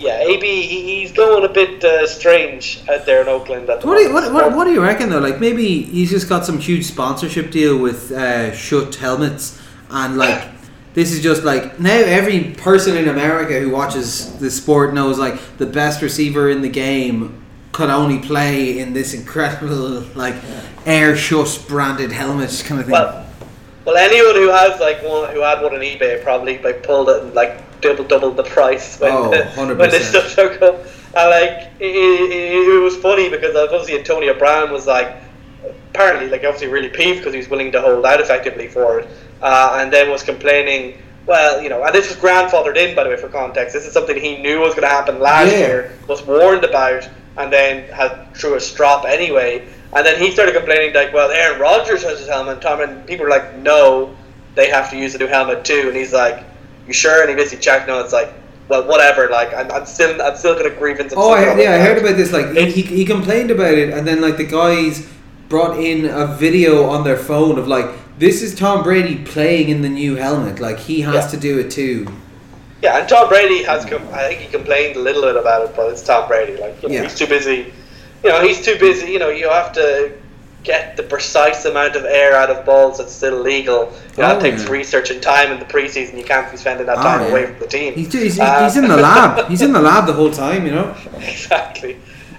[0.00, 3.68] Yeah, AB, he, he's going a bit uh, strange out there in Oakland.
[3.68, 5.18] At the What do, you, what, what, what do you reckon though?
[5.18, 9.60] Like maybe he's just got some huge sponsorship deal with uh, Schutt helmets,
[9.90, 10.48] and like
[10.94, 15.38] this is just like now every person in America who watches the sport knows like
[15.58, 20.34] the best receiver in the game could only play in this incredible like
[20.86, 22.94] Air Schutt branded helmet kind of thing.
[22.94, 23.26] Well,
[23.92, 27.22] well, anyone who has like one who had one on eBay probably like pulled it
[27.22, 29.76] and like double doubled the price when Oh, the, 100%.
[29.78, 30.76] when this stuff took up.
[31.16, 31.86] And like it,
[32.30, 35.16] it, it was funny because obviously Antonio Brown was like
[35.90, 39.08] apparently like obviously really peeved because he was willing to hold out effectively for it,
[39.42, 41.02] uh, and then was complaining.
[41.26, 43.74] Well, you know, and this was grandfathered in by the way for context.
[43.74, 45.58] This is something he knew was going to happen last Yeah.
[45.58, 49.66] year, was warned about, and then had threw a strop anyway.
[49.94, 52.60] And then he started complaining like, well, Aaron Rodgers has his helmet.
[52.62, 54.14] Tom and people were like, no,
[54.54, 55.84] they have to use the new helmet too.
[55.88, 56.44] And he's like,
[56.86, 57.22] you sure?
[57.22, 57.88] And he basically checked.
[57.88, 58.32] No, it's like,
[58.68, 59.28] well, whatever.
[59.28, 61.12] Like, I'm, I'm still, I'm still to grievance.
[61.16, 62.32] Oh, I, yeah, I heard about this.
[62.32, 65.08] Like he, he, he complained about it, and then like the guys
[65.48, 69.82] brought in a video on their phone of like this is Tom Brady playing in
[69.82, 70.60] the new helmet.
[70.60, 71.26] Like he has Yeah.
[71.32, 72.06] to do it too.
[72.80, 73.84] Yeah, and Tom Brady has.
[73.84, 76.56] Com- I think he complained a little bit about it, but it's Tom Brady.
[76.60, 77.02] Like, you know, Yeah.
[77.02, 77.72] he's too busy.
[78.22, 79.10] You know, he's too busy.
[79.12, 80.12] You know, you have to
[80.62, 83.84] get the precise amount of air out of balls that's still legal.
[83.84, 84.70] You know, Oh, that takes yeah.
[84.70, 86.18] research and time in the preseason.
[86.18, 87.28] You can't be spending that Oh, time yeah.
[87.28, 87.94] away from the team.
[87.94, 89.48] He's, he's, Um, he's in the lab.
[89.52, 90.66] He's in the lab the whole time.
[90.66, 90.94] You know.
[91.18, 91.94] exactly.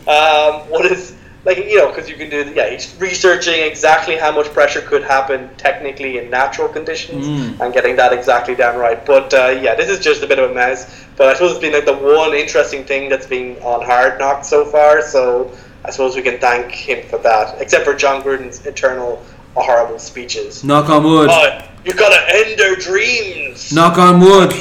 [0.07, 4.31] Um, what is like you know because you can do yeah he's researching exactly how
[4.31, 7.59] much pressure could happen technically in natural conditions Mm.
[7.59, 9.03] and getting that exactly down right.
[9.03, 11.05] But uh, yeah, this is just a bit of a mess.
[11.17, 14.43] But I suppose it's been like the one interesting thing that's been on Hard Knock
[14.45, 15.01] so far.
[15.01, 15.51] So
[15.83, 17.59] I suppose we can thank him for that.
[17.61, 19.23] Except for Jon Gruden's eternal
[19.55, 20.63] horrible speeches.
[20.63, 21.29] Knock on wood.
[21.31, 23.73] Oh, you gotta end their dreams.
[23.73, 24.53] Knock on wood.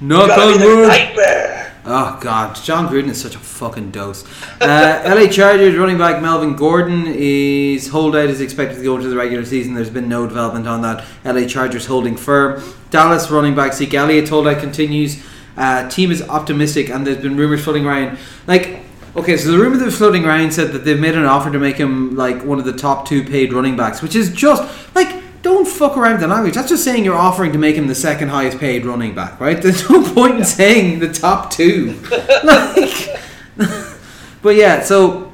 [0.00, 0.88] Knock on wood.
[0.88, 1.72] nightmare.
[1.86, 4.24] Oh God, Jon Gruden is such a fucking dose.
[4.58, 9.16] Uh, LA Chargers running back Melvin Gordon is holdout is expected to go into the
[9.16, 9.74] regular season.
[9.74, 11.04] There's been no development on that.
[11.26, 12.62] LA Chargers holding firm.
[12.88, 15.22] Dallas running back Zeke Elliott holdout continues.
[15.58, 18.18] Uh, team is optimistic, and there's been rumors floating around.
[18.46, 18.83] Like,
[19.16, 21.58] okay, so the rumor that was floating around said that they've made an offer to
[21.58, 24.62] make him like one of the top two paid running backs, which is just
[24.94, 26.54] like don't fuck around with the language.
[26.54, 29.60] That's just saying you're offering to make him the second highest paid running back, right?
[29.62, 32.00] There's no point in saying the top two.
[32.44, 33.20] like,
[34.42, 35.32] but yeah, so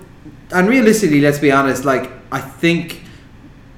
[0.53, 1.85] and realistically, let's be honest.
[1.85, 3.03] Like, I think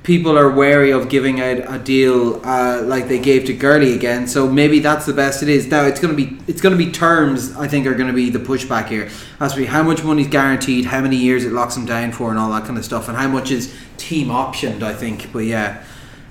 [0.03, 4.27] people are wary of giving out a deal uh, like they gave to Gurley again.
[4.27, 5.69] So maybe that's the best it is.
[5.69, 7.57] Now it's gonna be it's gonna be terms.
[7.57, 9.09] I think are gonna be the pushback here.
[9.41, 12.39] as to how much money's guaranteed, how many years it locks him down for, and
[12.39, 14.83] all that kind of stuff, and how much is team optioned.
[14.83, 15.85] I think, but yeah,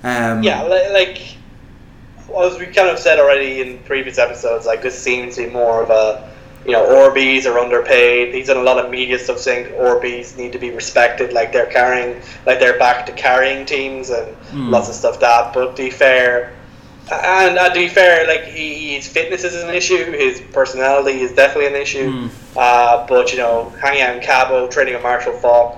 [0.04, 1.38] um, Yeah, li- like
[2.38, 5.84] as we kind of said already in previous episodes, like this seems to be more
[5.84, 6.31] of a
[6.66, 8.34] you know RBs are underpaid.
[8.34, 11.66] He's done a lot of media stuff saying RBs need to be respected, like they're
[11.72, 14.70] carrying, like they're back to carrying teams and Hmm.
[14.70, 15.54] lots of stuff that.
[15.54, 16.54] But to be fair,
[17.12, 20.12] and uh, to be fair, like he, his fitness is an issue.
[20.12, 22.12] His personality is definitely an issue.
[22.12, 22.28] Hmm.
[22.58, 25.78] Uh, but you know, hanging out in Cabo, training with Marshall Faulk.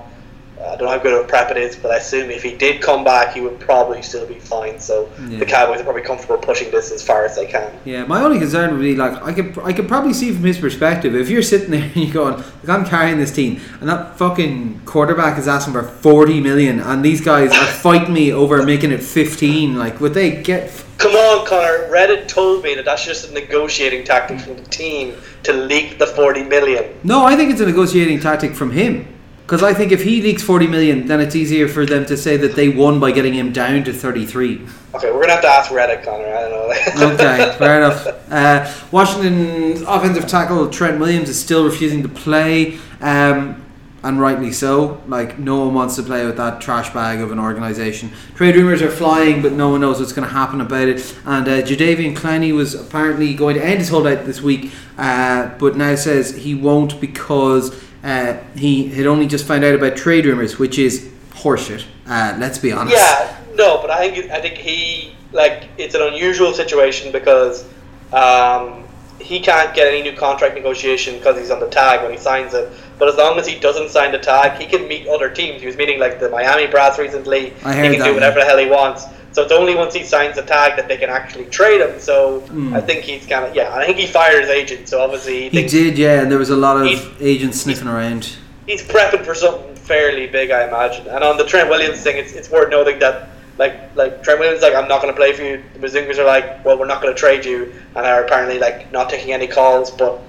[0.60, 2.54] I don't know how good of a prep it is, but I assume if he
[2.54, 4.78] did come back, he would probably still be fine.
[4.80, 5.38] So Yeah.
[5.40, 7.70] the Cowboys are probably comfortable pushing this as far as they can.
[7.84, 10.58] Yeah, my only concern would be like I could I could probably see from his
[10.58, 14.16] perspective if you're sitting there and you're going like I'm carrying this team and that
[14.16, 18.90] fucking quarterback is asking for forty million and these guys are fighting me over making
[18.92, 21.90] it fifteen like would they get Come on, Connor.
[21.90, 26.06] Reddit told me that that's just a negotiating tactic from the team to leak the
[26.06, 26.84] 40 million.
[27.02, 29.08] no I think it's a negotiating tactic from him
[29.46, 32.36] because I think if he leaks forty million then it's easier for them to say
[32.38, 34.66] that they won by getting him down to thirty three.
[34.94, 36.26] Okay, we're gonna have to ask Reddit, Connor.
[36.26, 37.14] I don't know.
[37.14, 38.06] okay, fair enough.
[38.30, 43.62] Uh, Washington's offensive tackle Trent Williams is still refusing to play, um,
[44.02, 45.02] and rightly so.
[45.08, 48.12] Like no one wants to play with that trash bag of an organisation.
[48.36, 51.16] Trade rumours are flying, but no one knows what's going to happen about it.
[51.26, 55.76] And uh, Jadeveon Clowney was apparently going to end his holdout this week, uh, but
[55.76, 60.58] now says he won't because uh, he had only just found out about trade rumours,
[60.58, 61.84] which is horseshit.
[62.06, 62.94] Uh, let's be honest.
[62.94, 67.64] Yeah, no, but I think I think he like it's an unusual situation because
[68.12, 68.84] um,
[69.18, 72.52] he can't get any new contract negotiation because he's on the tag when he signs
[72.52, 72.70] it.
[72.98, 75.60] But as long as he doesn't sign the tag, he can meet other teams.
[75.60, 77.54] He was meeting like the Miami Brass recently.
[77.64, 79.06] I he can do whatever the hell he wants.
[79.34, 81.98] So it's only once he signs a tag that they can actually trade him.
[82.00, 82.72] So Hmm.
[82.74, 83.74] I think he's kind of yeah.
[83.74, 84.88] I think he fired his agent.
[84.88, 86.86] So obviously he, He did, yeah, and there was a lot of
[87.20, 88.36] agents sniffing around.
[88.66, 91.06] he's prepping for something fairly big, I imagine.
[91.08, 94.62] And on the Trent Williams thing, it's, it's worth noting that like like Trent Williams
[94.62, 95.62] like I'm not going to play for you.
[95.74, 98.90] The Bazungas are like, well, we're not going to trade you, and are apparently like
[98.92, 100.20] not taking any calls, but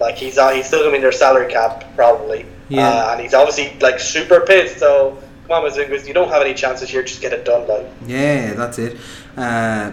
[0.00, 2.44] like he's uh, he's still going to be in their salary cap probably.
[2.68, 2.88] Yeah.
[2.88, 4.78] Uh, and he's obviously like super pissed.
[4.78, 5.18] So
[5.50, 7.02] on, you don't have any chances here.
[7.02, 7.86] Just get it done, like.
[8.06, 8.96] Yeah, that's it.
[9.36, 9.92] Uh,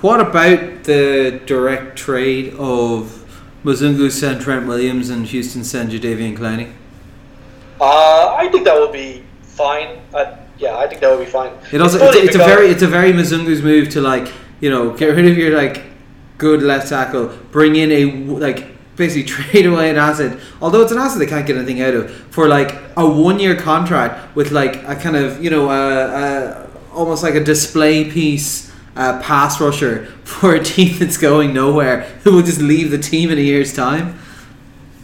[0.00, 3.24] what about the direct trade of
[3.64, 6.72] Mazungu send Trent Williams and Houston send Jadeveon Clowney?
[7.80, 10.00] Uh, I think that would be fine.
[10.14, 11.52] Uh, yeah, I think that would be fine.
[11.72, 14.96] It also it's, it's, a very it's a very Mzungu's move to like you know
[14.96, 15.84] get rid of your like
[16.38, 18.04] good left tackle, bring in a
[18.38, 18.66] like
[18.98, 20.38] basically trade away an asset.
[20.60, 23.56] Although it's an asset they can't get anything out of for like a one year
[23.56, 28.68] contract with like a kind of you know uh, uh, almost like a display piece.
[28.96, 33.30] Uh, pass rusher for a team that's going nowhere who will just leave the team
[33.30, 34.18] in a year's time.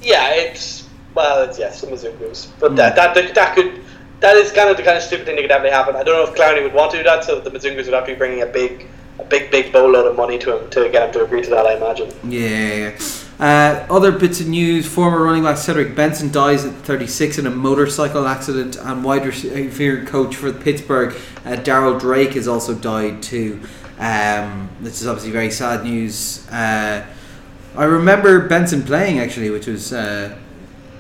[0.02, 2.76] Yeah, it's well, it's yeah, some Mzungu's, but mm.
[2.76, 3.84] that, that that could
[4.24, 5.94] that is kind of the kind of stupid thing that could definitely happen.
[5.96, 8.06] I don't know if Clowney would want to do that, so the Mzungus would have
[8.06, 11.06] to be bringing a big, a big, big boatload of money to him to get
[11.06, 11.66] him to agree to that.
[11.66, 12.10] I imagine.
[12.24, 12.98] Yeah.
[13.38, 17.50] Uh, other bits of news: former running back Cedric Benson dies at 36 in a
[17.50, 23.60] motorcycle accident, and wide receiver coach for Pittsburgh, uh, Darryl Drake, has also died too.
[23.98, 26.48] Um, this is obviously very sad news.
[26.48, 27.04] Uh,
[27.76, 30.36] I remember Benson playing actually, which was uh,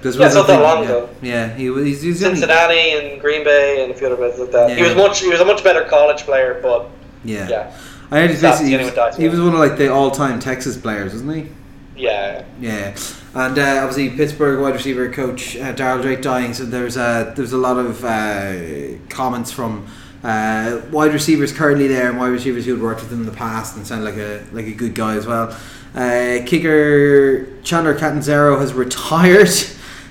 [0.02, 0.88] yeah, not that long yeah.
[0.88, 1.08] ago.
[1.22, 2.02] Yeah, he was.
[2.02, 4.70] He's, Cincinnati only, and Green Bay and a few other places like that.
[4.70, 4.76] Yeah.
[4.76, 5.20] He was much.
[5.20, 6.90] He was a much better college player, but
[7.24, 7.76] yeah, yeah.
[8.10, 11.48] I heard he, was, he was one of like the all-time Texas players, wasn't he?
[11.96, 12.44] Yeah.
[12.60, 12.96] Yeah,
[13.34, 16.54] and uh, obviously Pittsburgh wide receiver coach uh, Darryl Drake dying.
[16.54, 19.86] So there's a there's a lot of uh, comments from.
[20.22, 23.32] Uh, wide receivers currently there, and wide receivers who had worked with them in the
[23.32, 25.54] past and sound like a like a good guy as well.
[25.94, 29.50] Uh, kicker Chandler Catanzaro has retired.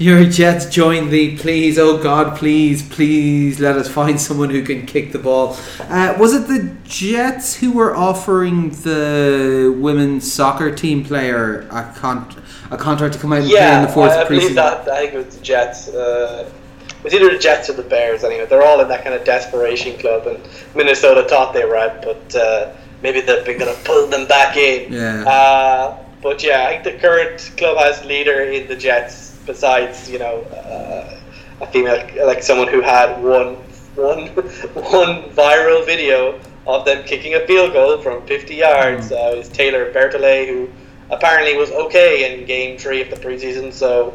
[0.00, 4.86] Your Jets join the please, oh God, please, please let us find someone who can
[4.86, 5.58] kick the ball.
[5.78, 12.34] Uh, was it the Jets who were offering the women's soccer team player a, con-
[12.70, 14.88] a contract to come out and yeah, play in the fourth I, I believe that.
[14.88, 15.88] I think it was the Jets.
[15.88, 16.50] Uh,
[16.88, 18.24] it was either the Jets or the Bears.
[18.24, 20.42] Anyway, they're all in that kind of desperation club, and
[20.74, 24.56] Minnesota thought they were out, but uh, maybe they've been going to pull them back
[24.56, 24.90] in.
[24.94, 25.28] Yeah.
[25.28, 30.42] Uh, but yeah, I think the current clubhouse leader in the Jets, besides you know
[30.66, 31.18] uh,
[31.60, 33.56] a female, like someone who had one
[33.96, 34.26] one
[35.00, 39.16] one viral video of them kicking a field goal from 50 yards, mm.
[39.16, 40.68] uh, is Taylor Bertolet, who
[41.10, 43.72] apparently was okay in Game Three of the preseason.
[43.72, 44.14] So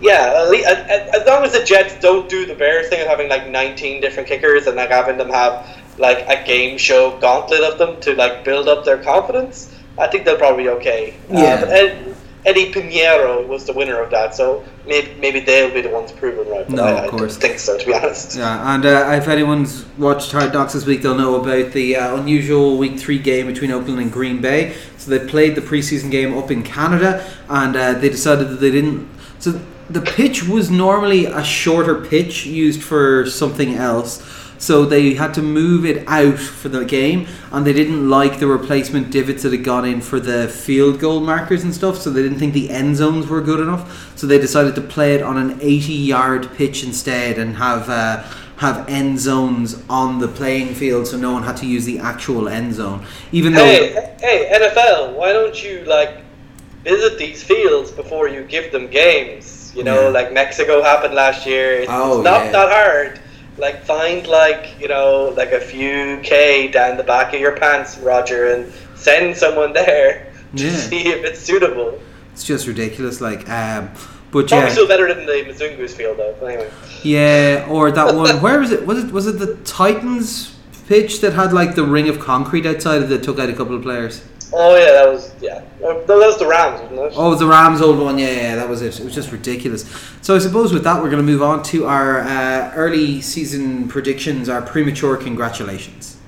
[0.00, 3.28] yeah, at least, as long as the Jets don't do the Bears thing of having
[3.28, 5.52] like 19 different kickers and like having them have
[5.98, 10.24] like a game show gauntlet of them to like build up their confidence I think
[10.24, 11.14] they'll probably be okay.
[11.30, 11.64] Uh, yeah.
[11.64, 12.13] Uh, Ed,
[12.46, 16.46] Eddie Piñeiro was the winner of that, so maybe, maybe they'll be the ones proven
[16.48, 16.68] right.
[16.68, 17.38] no, I, of course.
[17.38, 18.36] I think so, to be honest.
[18.36, 22.16] Yeah, and uh, if anyone's watched Hard Knocks this week, they'll know about the uh,
[22.16, 24.76] unusual Week Three game between Oakland and Green Bay.
[24.98, 28.70] So they played the preseason game up in Canada, and uh, they decided that they
[28.70, 29.08] didn't.
[29.38, 34.22] So the pitch was normally a shorter pitch used for something else
[34.58, 38.46] so they had to move it out for the game, and they didn't like the
[38.46, 41.98] replacement divots that had gone in for the field goal markers and stuff.
[41.98, 44.16] So they didn't think the end zones were good enough.
[44.16, 47.88] So they decided to play it on an 80-yard pitch instead and have.
[47.88, 48.24] Uh,
[48.56, 52.48] have end zones on the playing field, so no one had to use the actual
[52.48, 53.04] end zone.
[53.32, 56.18] Even though, hey, hey, NFL, why don't you like
[56.84, 59.74] visit these fields before you give them games?
[59.74, 60.08] You know, yeah.
[60.08, 61.80] like Mexico happened last year.
[61.80, 62.52] It's, oh, it's not yeah.
[62.52, 63.20] that hard
[63.58, 67.98] like find like you know like a few k down the back of your pants,
[67.98, 70.76] Roger, and send someone there to yeah.
[70.76, 72.00] see if it's suitable.
[72.32, 73.48] It's just ridiculous, like.
[73.48, 73.90] Um,
[74.32, 76.34] but Probably yeah, still better than the Mzungu's field though.
[76.44, 76.68] Anyway.
[77.04, 78.36] Yeah, or that one.
[78.42, 78.84] Where was it?
[78.84, 83.02] Was it was it the Titans pitch that had like the ring of concrete outside
[83.02, 84.24] of that took out a couple of players?
[84.56, 85.64] Oh yeah, that was yeah.
[85.80, 87.12] that was the Rams, wasn't it?
[87.16, 88.18] Oh, it was the Rams old one.
[88.18, 89.00] Yeah, yeah, that was it.
[89.00, 89.82] It was just ridiculous.
[90.22, 93.88] So I suppose with that, we're going to move on to our uh, early season
[93.88, 96.18] predictions, our premature congratulations.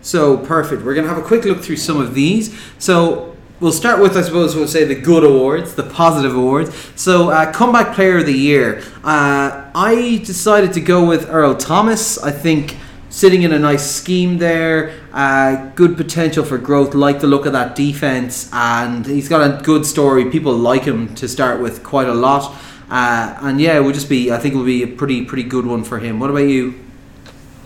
[0.00, 0.82] So perfect.
[0.82, 2.58] We're going to have a quick look through some of these.
[2.80, 6.74] So we'll start with, I suppose, we'll say the good awards, the positive awards.
[6.96, 8.82] So, uh, comeback player of the year.
[9.04, 12.18] Uh, I decided to go with Earl Thomas.
[12.18, 12.76] I think
[13.10, 14.94] sitting in a nice scheme there.
[15.12, 16.94] Uh, good potential for growth.
[16.94, 20.30] Like the look of that defense, and he's got a good story.
[20.30, 22.56] People like him to start with quite a lot.
[22.88, 24.32] Uh, and yeah, it would just be.
[24.32, 26.18] I think it would be a pretty pretty good one for him.
[26.18, 26.74] What about you?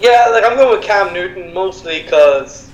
[0.00, 2.68] Yeah, like I'm going with Cam Newton mostly because,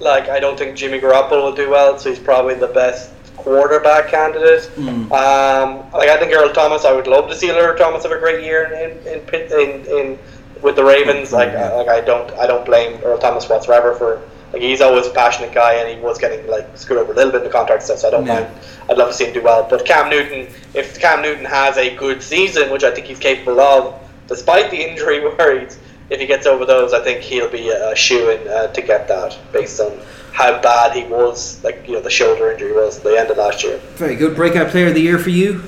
[0.00, 4.08] like, I don't think Jimmy Garoppolo will do well, so he's probably the best quarterback
[4.08, 4.70] candidate.
[4.76, 5.10] Mm.
[5.12, 8.18] Um, like I think Earl Thomas, I would love to see Earl Thomas have a
[8.18, 10.18] great year in in in, in, in
[10.62, 11.32] with the Ravens.
[11.32, 11.72] Like Yeah.
[11.72, 14.20] like I don't I don't blame Earl Thomas whatsoever for
[14.52, 17.32] like he's always a passionate guy and he was getting like screwed over a little
[17.32, 17.98] bit in the contract stuff.
[17.98, 18.46] So I don't mind.
[18.90, 19.66] I'd love to see him do well.
[19.68, 23.60] But Cam Newton, if Cam Newton has a good season, which I think he's capable
[23.60, 23.94] of,
[24.28, 25.78] despite the injury worries,
[26.10, 29.08] if he gets over those, I think he'll be a shoe in uh, to get
[29.08, 29.98] that based on
[30.32, 31.62] how bad he was.
[31.64, 33.78] Like you know the shoulder injury was at the end of last year.
[33.96, 34.36] Very good.
[34.36, 35.62] Breakout player of the year for you?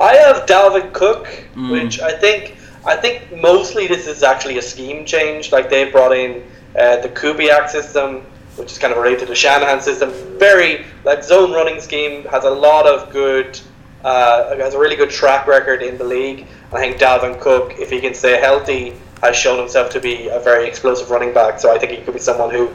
[0.00, 1.70] I have Dalvin Cook, Mm.
[1.70, 2.55] which I think
[2.86, 5.50] I think mostly this is actually a scheme change.
[5.50, 6.44] Like they brought in
[6.78, 8.22] uh, the Kubiak system,
[8.54, 10.12] which is kind of related to the Shanahan system.
[10.38, 13.60] Very like zone running scheme has a lot of good.
[14.04, 16.46] Uh, has a really good track record in the league.
[16.72, 20.38] I think Dalvin Cook, if he can stay healthy, has shown himself to be a
[20.38, 21.58] very explosive running back.
[21.58, 22.70] So I think he could be someone who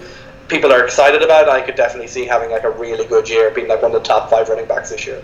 [0.50, 1.48] people are excited about.
[1.48, 4.06] I could definitely see having like a really good year, being like one of the
[4.06, 5.24] top five running backs this year.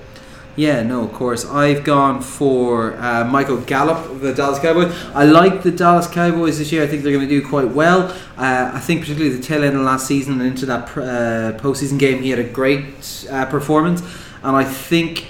[0.57, 1.45] Yeah, no, of course.
[1.45, 4.91] I've gone for uh, Michael Gallup of the Dallas Cowboys.
[5.13, 6.81] I like the Dallas Cowboys this year.
[6.83, 8.09] I think they're going to do quite well.
[8.37, 11.99] Uh, I think particularly the tail end of last season and into that uh, postseason
[11.99, 14.01] game, he had a great uh, performance.
[14.41, 15.27] And I think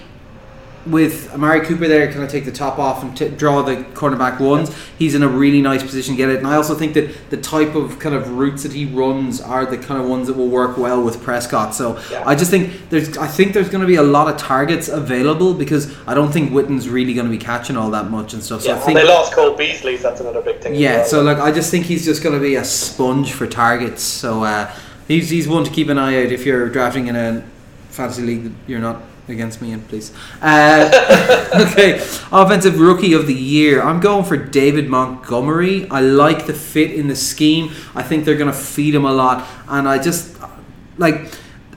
[0.91, 4.39] with Amari Cooper there, kind of take the top off and t- draw the cornerback
[4.39, 4.75] ones.
[4.97, 7.37] He's in a really nice position to get it, and I also think that the
[7.37, 10.47] type of kind of routes that he runs are the kind of ones that will
[10.47, 11.75] work well with Prescott.
[11.75, 12.23] So Yeah.
[12.25, 15.53] I just think there's, I think there's going to be a lot of targets available
[15.53, 18.61] because I don't think Witten's really going to be catching all that much and stuff.
[18.61, 20.75] So Yeah, I think they lost Cole Beasley, so that's another big thing.
[20.75, 21.05] yeah, well.
[21.05, 24.01] so like I just think he's just going to be a sponge for targets.
[24.03, 24.71] So uh,
[25.07, 27.43] he's he's one to keep an eye out if you're drafting in a
[27.89, 28.43] fantasy league.
[28.43, 30.11] that You're not against me, in please.
[30.41, 31.95] Uh, okay,
[32.31, 33.81] offensive rookie of the year.
[33.81, 35.89] I'm going for David Montgomery.
[35.89, 37.71] I like the fit in the scheme.
[37.95, 40.35] I think they're going to feed him a lot, and I just
[40.97, 41.31] like.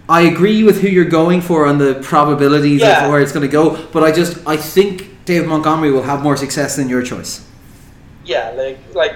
[0.08, 3.04] I agree with who you're going for on the probabilities Yeah.
[3.04, 6.20] of where it's going to go, but I just I think David Montgomery will have
[6.20, 7.46] more success than your choice.
[8.24, 9.12] yeah, like like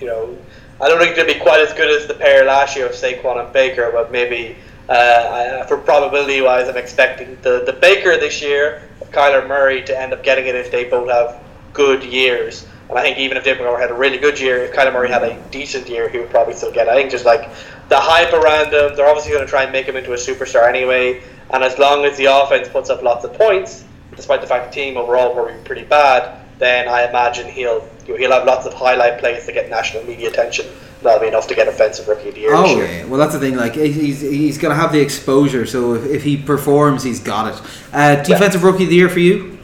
[0.00, 0.34] you know,
[0.80, 3.44] I don't think they'll be quite as good as the pair last year of Saquon
[3.44, 4.56] and Baker, but maybe
[4.88, 10.12] uh, for probability wise, I'm expecting the the Baker this year Kyler Murray to end
[10.12, 11.40] up getting it if they both have
[11.72, 12.66] good years.
[12.88, 15.22] And I think even if David had a really good year, if Kyler Murray had
[15.22, 16.88] a decent year, he would probably still get.
[16.88, 16.90] it.
[16.90, 17.48] I think just like
[17.88, 20.68] the hype around him, they're obviously going to try and make him into a superstar
[20.68, 21.22] anyway.
[21.50, 23.84] And as long as the offense puts up lots of points,
[24.16, 28.46] despite the fact the team overall were pretty bad, then I imagine he'll he'll have
[28.46, 30.66] lots of highlight plays to get national media attention.
[31.02, 32.50] That'll be enough to get offensive rookie of the year.
[32.50, 32.84] this Oh year.
[32.86, 33.56] yeah, well that's the thing.
[33.56, 37.60] Like he's he's gonna have the exposure, so if, if he performs, he's got it.
[37.92, 39.58] Uh, defensive rookie of the year for you?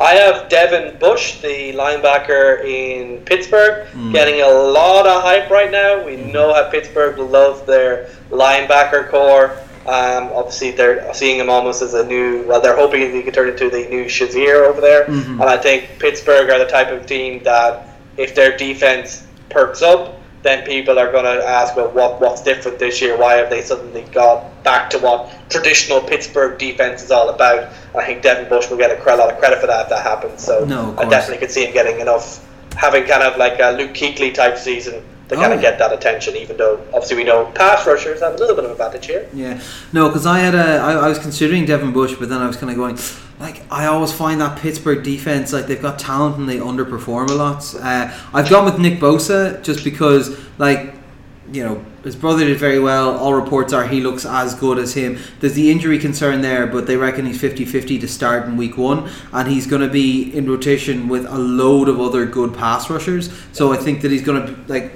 [0.00, 4.12] I have Devin Bush, the linebacker in Pittsburgh, Mm.
[4.12, 6.02] getting a lot of hype right now.
[6.04, 9.56] We know how Pittsburgh love their linebacker core.
[9.86, 12.42] Um, obviously, they're seeing him almost as a new.
[12.46, 15.04] Well, they're hoping he can turn into the new Shazier over there.
[15.04, 15.32] Mhm.
[15.40, 17.86] And I think Pittsburgh are the type of team that
[18.16, 22.78] if their defense perks up, then people are going to ask, well, what what's different
[22.78, 23.16] this year?
[23.18, 27.70] Why have they suddenly gone back to what traditional Pittsburgh defense is all about?
[27.94, 30.42] I think Devin Bush will get a lot of credit for that if that happens.
[30.44, 33.90] So No, I definitely could see him getting enough, having kind of like a Luke
[33.92, 35.70] Kuechly type season to kind Oh, of yeah.
[35.70, 36.36] get that attention.
[36.36, 39.28] Even though obviously we know pass rushers have a little bit of advantage here.
[39.34, 39.60] Yeah,
[39.92, 42.56] no, because I had a I, I was considering Devin Bush, but then I was
[42.56, 42.96] kind of going
[43.40, 47.34] like I always find that Pittsburgh defense like they've got talent and they underperform a
[47.34, 47.74] lot.
[47.74, 50.94] Uh, I've gone with Nick Bosa just because like
[51.50, 53.16] you know his brother did very well.
[53.16, 55.18] All reports are he looks as good as him.
[55.40, 59.10] There's the injury concern there, but they reckon he's 50-50 to start in week one,
[59.32, 63.32] and he's going to be in rotation with a load of other good pass rushers.
[63.52, 64.92] So I think that he's going to like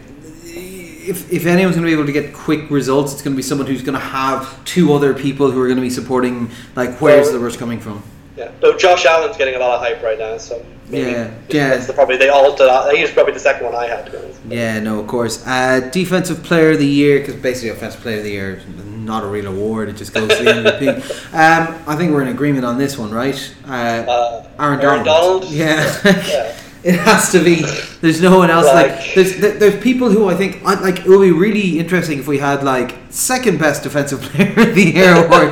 [1.07, 3.42] if, if anyone's going to be able to get quick results, it's going to be
[3.42, 6.51] someone who's going to have two other people who are going to be supporting.
[6.74, 8.03] Like, where's the rush coming from?
[8.37, 8.51] Yeah.
[8.61, 11.68] Though Josh Allen's getting a lot of hype right now, so maybe Yeah, yeah.
[11.70, 12.57] that's the, probably they all.
[12.57, 14.07] Think it's probably the second one I had.
[14.07, 14.41] To be honest.
[14.49, 15.47] Yeah, no, of course.
[15.47, 19.22] Uh, defensive player of the year, because basically offensive player of the year is not
[19.22, 21.20] a real award; it just goes to the MVP.
[21.35, 23.37] Um, I think we're in agreement on this one, right?
[23.68, 25.43] Uh, Uh, Aaron, Aaron Donald.
[25.43, 25.45] Donald?
[25.53, 26.01] Yeah.
[26.05, 26.57] Yeah.
[26.85, 27.62] It has to be.
[28.03, 28.66] There's no one else.
[28.66, 32.18] Like, Like- there's there's people who I think I, like it would be really interesting
[32.18, 35.51] if we had like second best defensive player of the year award.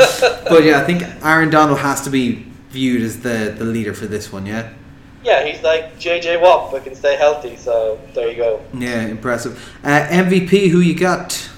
[0.49, 4.06] but yeah, I think Aaron Donald has to be viewed as the the leader for
[4.06, 4.46] this one.
[4.46, 4.72] Yeah.
[5.24, 7.54] Yeah, he's like JJ Watt, but can stay healthy.
[7.56, 8.60] So there you go.
[8.74, 9.54] Yeah, impressive.
[9.84, 11.48] Uh, MVP, who you got?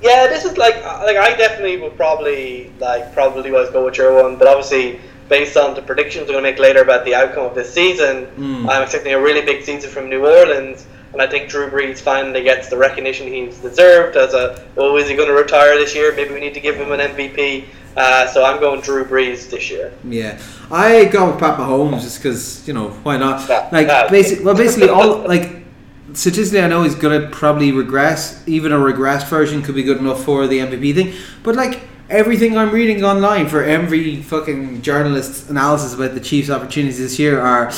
[0.00, 3.98] Yeah, this is like uh, like I definitely would probably like probably was go with
[3.98, 7.44] your one, but obviously based on the predictions we're gonna make later about the outcome
[7.44, 8.68] of this season, Mm.
[8.68, 12.42] I'm expecting a really big season from New Orleans, and I think Drew Brees finally
[12.42, 14.66] gets the recognition he's deserved as a.
[14.76, 16.14] Oh, is he going to retire this year?
[16.14, 17.64] Maybe we need to give him an MVP.
[17.96, 19.92] Uh, so I'm going Drew Brees this year.
[20.04, 20.40] Yeah,
[20.70, 23.48] I go with Pat Mahomes just because you know why not?
[23.72, 24.08] Like yeah.
[24.08, 25.64] basic, well, basically all like
[26.12, 28.46] statistically, I know he's gonna probably regress.
[28.46, 31.14] Even a regress version could be good enough for the MVP thing.
[31.42, 36.98] But like everything I'm reading online for every fucking journalist's analysis about the Chiefs' opportunities
[36.98, 37.72] this year are.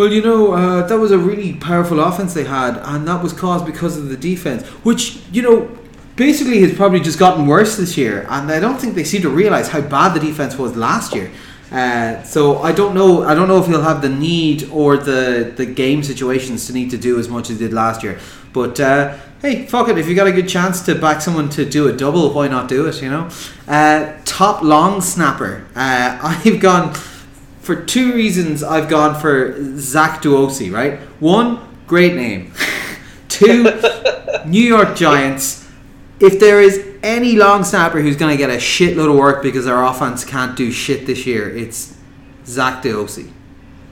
[0.00, 3.34] Well, you know, uh, that was a really powerful offense they had, and that was
[3.34, 5.78] caused because of the defense, which, you know,
[6.16, 8.26] basically has probably just gotten worse this year.
[8.30, 11.30] And I don't think they seem to realize how bad the defense was last year.
[11.70, 13.24] Uh, so I don't know.
[13.24, 16.88] I don't know if he'll have the need or the the game situations to need
[16.92, 18.18] to do as much as he did last year.
[18.54, 19.98] But uh, hey, fuck it.
[19.98, 22.68] If you got a good chance to back someone to do a double, why not
[22.68, 23.02] do it?
[23.02, 23.28] You know.
[23.68, 25.66] Uh, top long snapper.
[25.76, 26.94] Uh, I've gone
[27.60, 28.62] for two reasons.
[28.62, 30.72] I've gone for Zak DeOssie.
[30.72, 30.98] Right.
[31.20, 32.52] One, great name.
[33.28, 33.64] Two,
[34.44, 35.68] New York Giants.
[36.18, 39.66] If there is any long snapper who's going to get a shitload of work because
[39.66, 41.96] our offense can't do shit this year, it's
[42.44, 43.30] Zak DeOssie.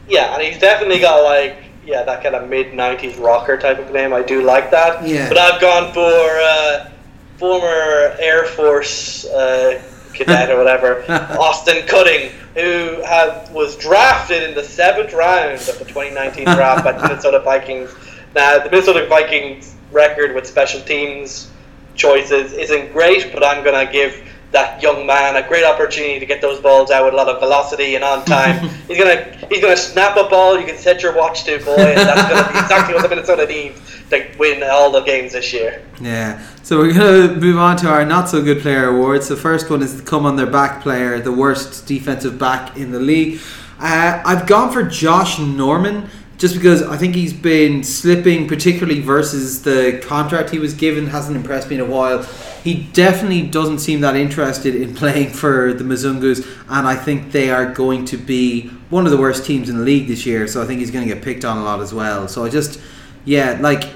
[0.09, 3.93] Yeah, and he's definitely got like yeah that kind of mid '90s rocker type of
[3.93, 4.13] name.
[4.13, 5.07] I do like that.
[5.07, 5.29] Yeah.
[5.29, 6.91] But I've gone for uh,
[7.37, 9.83] former Air Force uh,
[10.19, 11.05] cadet or whatever,
[11.39, 16.93] Austin Cutting, who had was drafted in the seventh round of the 2019 draft by
[16.93, 17.95] the Minnesota Vikings.
[18.35, 21.51] Now the Minnesota Vikings record with special teams
[21.95, 26.41] choices isn't great, but I'm gonna give that young man a great opportunity to get
[26.41, 28.69] those balls out with a lot of velocity and on time.
[28.89, 31.99] he's gonna he's gonna snap a ball you can set your watch to, boy, and
[31.99, 35.83] that's gonna be exactly what the Minnesota needs to win all the games this year.
[36.01, 36.43] Yeah.
[36.69, 39.27] So we're going to move on to our not so good player awards.
[39.27, 42.93] The first one is the come on their back player, the worst defensive back in
[42.93, 43.41] the league.
[43.79, 49.63] Uh, I've gone for Josh Norman just because I think he's been slipping, particularly versus
[49.63, 52.23] the contract he was given, hasn't impressed me in a while.
[52.63, 57.49] He definitely doesn't seem that interested in playing for the Mizungus, and I think they
[57.49, 60.47] are going to be one of the worst teams in the league this year.
[60.47, 62.29] So I think he's going to get picked on a lot as well.
[62.29, 62.79] So I just,
[63.25, 63.89] yeah, like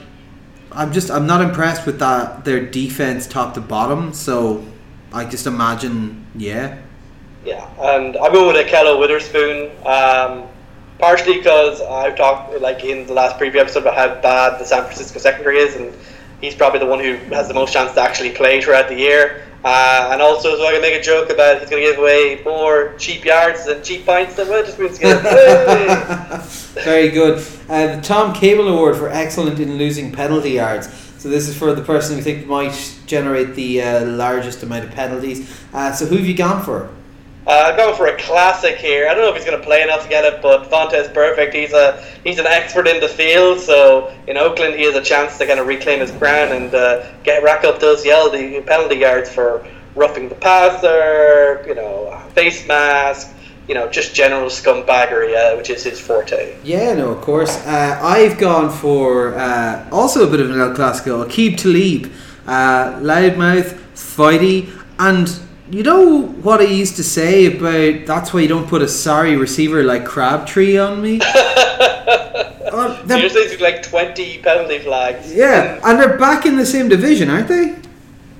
[0.75, 4.13] I'm just I'm not impressed with that their defense top to bottom.
[4.13, 4.65] So
[5.13, 6.79] I just imagine, yeah,
[7.45, 9.71] Yeah, and I'm with Ahkello Witherspoon.
[9.87, 10.49] Um,
[10.99, 14.85] partially because I've talked like in the last preview episode about how bad the San
[14.85, 15.93] Francisco secondary is, and
[16.43, 19.47] he's probably the one who has the most chance to actually play throughout the year.
[19.65, 22.43] Uh, and also, so I can make a joke about he's going to give away
[22.45, 26.43] more cheap yards than cheap points than Witherspoon's going to
[26.83, 27.39] very good.
[27.69, 30.93] Uh, the Tom Cable Award for excellent in losing penalty yards.
[31.19, 34.91] So this is for the person we think might generate the uh, largest amount of
[34.91, 35.49] penalties.
[35.73, 36.91] Uh, so who have you gone for?
[37.45, 39.09] Uh, I'm going for a classic here.
[39.09, 41.53] I don't know if he's going to play enough to get it, but Vontaze Burfict.
[41.53, 43.59] He's a he's an expert in the field.
[43.59, 47.05] So in Oakland, he has a chance to kind of reclaim his crown and uh,
[47.25, 48.31] get rack up those yellow
[48.63, 49.67] penalty yards for
[49.97, 53.35] roughing the passer, you know, face mask,
[53.67, 56.57] you know, just general scumbaggery, uh, which is his forte.
[56.63, 57.57] Yeah, no, of course.
[57.67, 62.13] Uh, I've gone for uh, also a bit of an El Clasico, Aqib Talib,
[62.47, 65.29] uh, loudmouth, fighty, and
[65.73, 69.37] you know what I used to say about that's why you don't put a sorry
[69.37, 71.21] receiver like Crabtree on me?
[71.21, 75.33] So you're saying like 20 penalty flags.
[75.35, 77.77] yeah, and they're back in the same division, aren't they?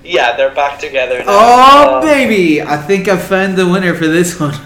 [0.05, 1.25] Yeah, they're back together now.
[1.29, 2.61] Oh, Um, baby!
[2.63, 4.55] I think I found the winner for this one.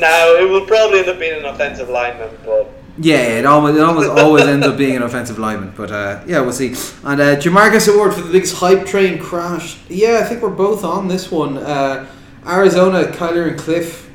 [0.00, 2.72] Now, it will probably end up being an offensive lineman, but
[3.02, 6.40] Yeah, it almost it almost always ends up being an offensive lineman, but uh, yeah,
[6.40, 6.68] we'll see.
[7.04, 9.78] And uh, Jamarcus Award for the biggest hype train crash.
[9.88, 11.56] Yeah, I think we're both on this one.
[11.56, 12.06] Uh,
[12.46, 14.10] Arizona, Kyler and Cliff.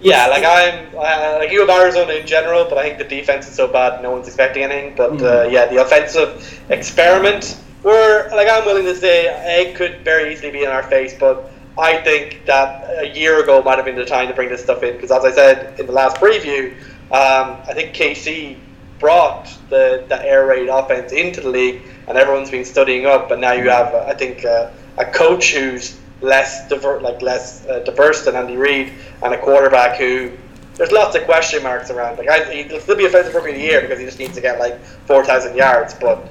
[0.00, 3.46] Yeah, like I'm, uh, like you have Arizona in general, but I think the defense
[3.46, 4.94] is so bad, no one's expecting anything.
[4.96, 5.52] But uh, Hmm.
[5.52, 9.26] yeah, the offensive experiment, where like I'm willing to say
[9.60, 13.60] it could very easily be in our face, but I think that a year ago
[13.62, 15.84] might have been the time to bring this stuff in because, as I said in
[15.86, 16.74] the last preview,
[17.12, 18.56] um, I think KC
[18.98, 23.28] brought the, the air raid offense into the league, and everyone's been studying up.
[23.28, 27.66] But now you have, uh, I think, uh, a coach who's less diver- like less
[27.66, 28.92] uh, diverse than Andy Reid,
[29.22, 30.30] and a quarterback who
[30.74, 32.16] there's lots of question marks around.
[32.18, 34.40] Like I, he'll still be offensive rookie of the year because he just needs to
[34.40, 36.26] get like four thousand yards, but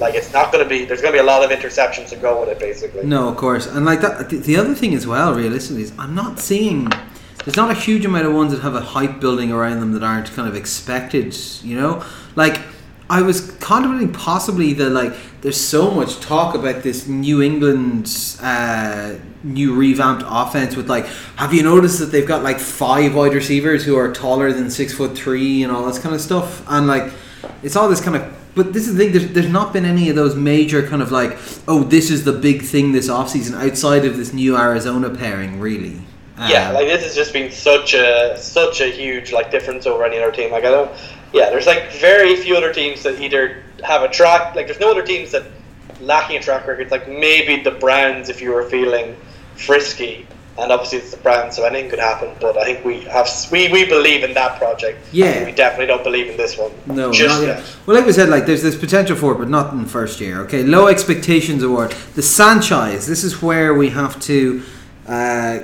[0.00, 0.84] like it's not going to be.
[0.84, 3.04] There's going to be a lot of interceptions to go with it, basically.
[3.04, 4.30] No, of course, and like that.
[4.30, 6.90] The, the other thing as well, realistically, is I'm not seeing.
[7.44, 10.02] There's not a huge amount of ones that have a hype building around them that
[10.02, 11.36] aren't kind of expected.
[11.62, 12.04] You know,
[12.36, 12.60] like
[13.10, 19.14] I was contemplating possibly that like there's so much talk about this New England uh,
[19.42, 23.84] new revamped offense with like have you noticed that they've got like five wide receivers
[23.84, 27.12] who are taller than six foot three and all this kind of stuff and like
[27.64, 29.12] it's all this kind of but this is the thing.
[29.12, 32.32] There's, there's not been any of those major kind of like, oh, this is the
[32.32, 36.02] big thing this offseason outside of this new Arizona pairing, really.
[36.38, 40.04] Yeah, Um, like this has just been such a such a huge like difference over
[40.04, 40.50] any other team.
[40.50, 40.90] Like I don't,
[41.32, 44.54] yeah, there's like very few other teams that either have a track.
[44.54, 45.44] Like there's no other teams that
[46.00, 46.90] lacking a track record.
[46.90, 49.14] Like maybe the Browns if you were feeling
[49.56, 50.26] frisky,
[50.58, 52.34] and obviously it's the Browns, so anything could happen.
[52.40, 55.06] But I think we have we, we believe in that project.
[55.12, 55.44] Yeah.
[55.44, 56.72] we definitely don't believe in this one.
[56.86, 57.58] No, just yet.
[57.58, 57.76] yet.
[57.84, 60.18] Well, like we said, like there's this potential for it, but not in the first
[60.18, 60.40] year.
[60.44, 61.92] Okay, low expectations award.
[62.14, 63.06] The Sanchez.
[63.06, 64.62] This is where we have to
[65.06, 65.60] uh,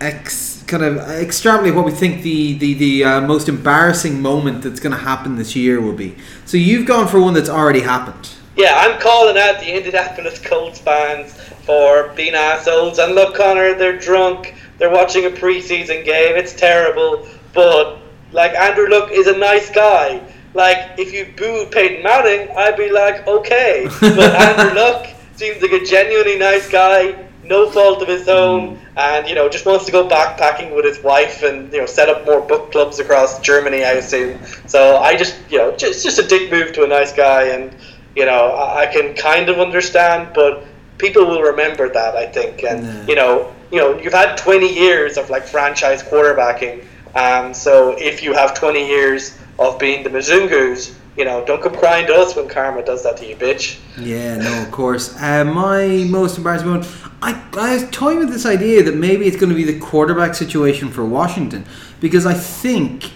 [0.00, 4.80] ex kind of extrapolate what we think the the the uh, most embarrassing moment that's
[4.80, 6.16] going to happen this year will be.
[6.46, 8.30] So you've gone for one that's already happened.
[8.56, 11.32] Yeah, I'm calling out the Indianapolis Colts fans
[11.64, 12.98] for being assholes.
[12.98, 14.54] And look, Connor, they're drunk.
[14.78, 16.36] They're watching a preseason game.
[16.36, 17.26] It's terrible.
[17.54, 17.98] But,
[18.32, 20.20] like, Andrew Luck is a nice guy.
[20.54, 23.88] Like, if you booed Peyton Manning, I'd be like, okay.
[24.00, 29.28] But Andrew Luck seems like a genuinely nice guy, no fault of his own, and,
[29.28, 32.24] you know, just wants to go backpacking with his wife and, you know, set up
[32.24, 34.38] more book clubs across Germany, I assume.
[34.66, 37.48] So I just, you know, just, just a dick move to a nice guy.
[37.48, 37.74] And,
[38.14, 40.64] you know, I, I can kind of understand, but
[40.98, 42.62] people will remember that, I think.
[42.62, 43.06] And Yeah.
[43.06, 46.84] you know, you know, you've had 20 years of like franchise quarterbacking.
[47.14, 51.74] Um, so if you have 20 years of being the Mizungus, you know, don't come
[51.74, 53.78] crying to us when karma does that to you, bitch.
[53.98, 55.16] Yeah, no, of course.
[55.20, 56.90] Uh, my most embarrassing moment.
[57.22, 60.34] I, I was toying with this idea that maybe it's going to be the quarterback
[60.34, 61.66] situation for Washington
[62.00, 63.10] because I think,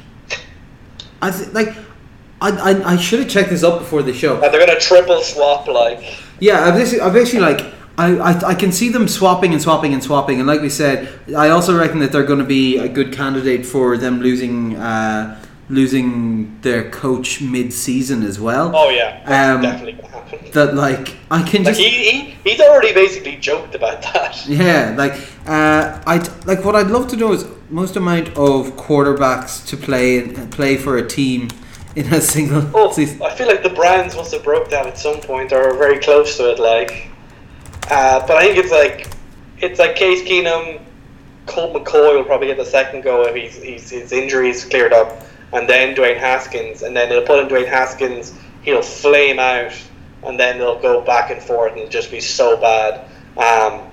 [1.22, 1.74] I th- like,
[2.42, 4.38] I, I, I should have checked this up before the show.
[4.40, 6.18] They're gonna triple swap like.
[6.40, 7.74] Yeah, I've basically, I've basically like.
[7.96, 11.08] I, I, I can see them swapping and swapping and swapping, and like we said,
[11.28, 15.40] I also reckon that they're going to be a good candidate for them losing uh,
[15.68, 18.72] losing their coach mid season as well.
[18.74, 20.50] Oh yeah, that's Um, definitely.
[20.52, 24.46] That like I can Like just he, he he's already basically joked about that.
[24.48, 25.12] Yeah, like
[25.46, 30.18] uh, I like what I'd love to know is most amount of quarterbacks to play
[30.18, 31.48] and play for a team
[31.96, 33.22] in a single Oh, season.
[33.22, 35.98] I feel like the Browns must have broke that at some point or are very
[35.98, 36.58] close to it.
[36.58, 37.08] Like,
[37.90, 39.08] uh, but I think it's like
[39.58, 40.80] it's like Case Keenum,
[41.46, 45.22] Colt McCoy will probably get the second go if he's, he's, his injuries cleared up,
[45.54, 48.34] and then Dwayne Haskins, and then they'll put in Dwayne Haskins.
[48.62, 49.72] He'll flame out,
[50.24, 53.06] and then they'll go back and forth, and just be so bad.
[53.36, 53.88] Um,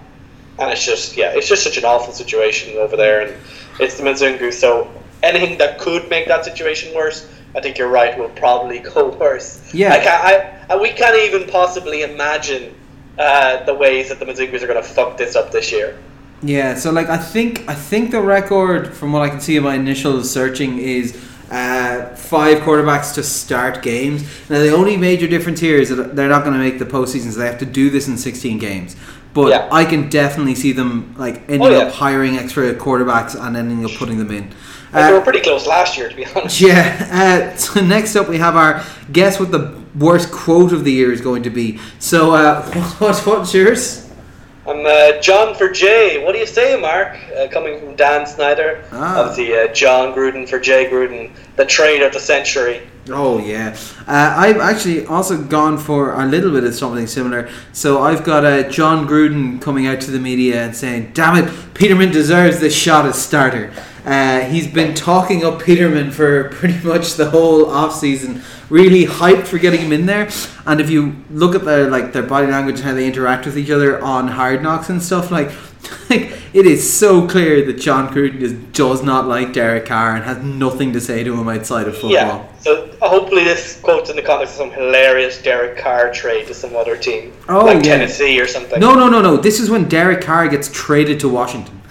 [0.59, 3.36] and it's just yeah, it's just such an awful situation over there, and
[3.80, 4.51] it's the Mizungu.
[4.51, 4.91] So
[5.24, 9.62] anything that could make that situation worse, I think you're right, will probably go worse.
[9.74, 9.93] Yeah.
[9.93, 12.76] I can't, I, I, we can't even possibly imagine
[13.20, 15.97] uh, the ways that the Mizungus are going to fuck this up this year.
[16.43, 19.64] Yeah, so like I think I think the record from what I can see in
[19.64, 21.16] my initial searching is
[21.52, 24.24] uh, five quarterbacks to start games.
[24.49, 27.32] Now the only major difference here is that they're not going to make the postseason,
[27.32, 28.95] so they have to do this in 16 games.
[29.34, 29.70] But Yeah.
[29.72, 31.78] I can definitely see them like ending Oh, yeah.
[31.86, 34.52] up hiring extra quarterbacks and ending up putting them in.
[34.93, 36.60] Uh, they were pretty close last year, to be honest.
[36.68, 37.52] Yeah.
[37.54, 41.12] Uh, so next up, we have our guess what the worst quote of the year
[41.14, 41.80] is going to be.
[41.99, 42.64] So, uh,
[42.99, 44.11] what, what's yours?
[44.68, 46.24] I'm uh, Jon for Jay.
[46.24, 47.18] What do you say, Mark?
[47.36, 48.84] Uh, coming from Dan Snyder.
[48.91, 49.34] Ah.
[49.36, 52.88] the uh, Jon Gruden for Jay Gruden, the trade of the century.
[53.09, 53.76] Oh yeah,
[54.07, 57.49] uh, I've actually also gone for a little bit of something similar.
[57.74, 61.51] So I've got uh, Jon Gruden coming out to the media and saying, "Damn it,
[61.74, 63.74] Peterman deserves this shot as starter."
[64.05, 69.46] Uh, he's been talking up Peterman for pretty much the whole off season, really hyped
[69.46, 70.30] for getting him in there.
[70.66, 73.58] And if you look at their like their body language and how they interact with
[73.58, 75.52] each other on Hard Knocks and stuff, like,
[76.10, 80.24] like it is so clear that Jon Gruden just does not like Derek Carr and
[80.24, 82.12] has nothing to say to him outside of football.
[82.12, 82.48] Yeah.
[82.60, 86.76] So hopefully this quote's in the context of some hilarious Derek Carr trade to some
[86.76, 87.98] other team, Oh, like yeah.
[87.98, 88.80] Tennessee or something.
[88.80, 89.36] No, no, no, no.
[89.38, 91.82] This is when Derek Carr gets traded to Washington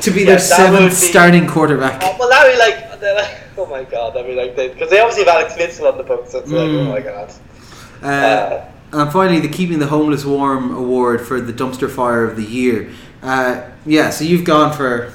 [0.00, 2.00] to be Yeah, their seventh be- starting quarterback.
[2.02, 5.24] Oh, well, that'd be like, like, oh my god, I mean, like, because they, obviously
[5.24, 6.86] have Alex Mitchell on the books, so it's like, Mm.
[6.86, 7.32] oh my god.
[8.02, 12.42] Uh, and finally, the Keeping the Homeless Warm award for the dumpster fire of the
[12.42, 12.90] year.
[13.22, 15.12] Uh, yeah, so you've gone for.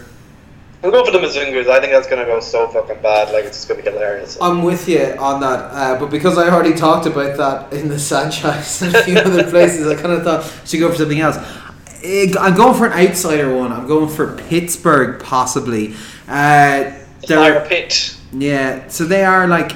[0.84, 1.68] I'm going for the Mizungus.
[1.68, 3.34] I think that's gonna go so fucking bad.
[3.34, 4.38] Like it's just gonna be hilarious.
[4.40, 7.98] I'm with you on that, uh, but because I already talked about that in the
[7.98, 11.20] Sanchez and a few other places, I kind of thought I should go for something
[11.20, 11.38] else.
[12.04, 13.72] Eh, I'm going for an outsider one.
[13.72, 15.96] I'm going for Pittsburgh, possibly.
[16.28, 16.92] Uh,
[17.28, 18.15] Fire pit.
[18.34, 19.72] Yeah, so they are like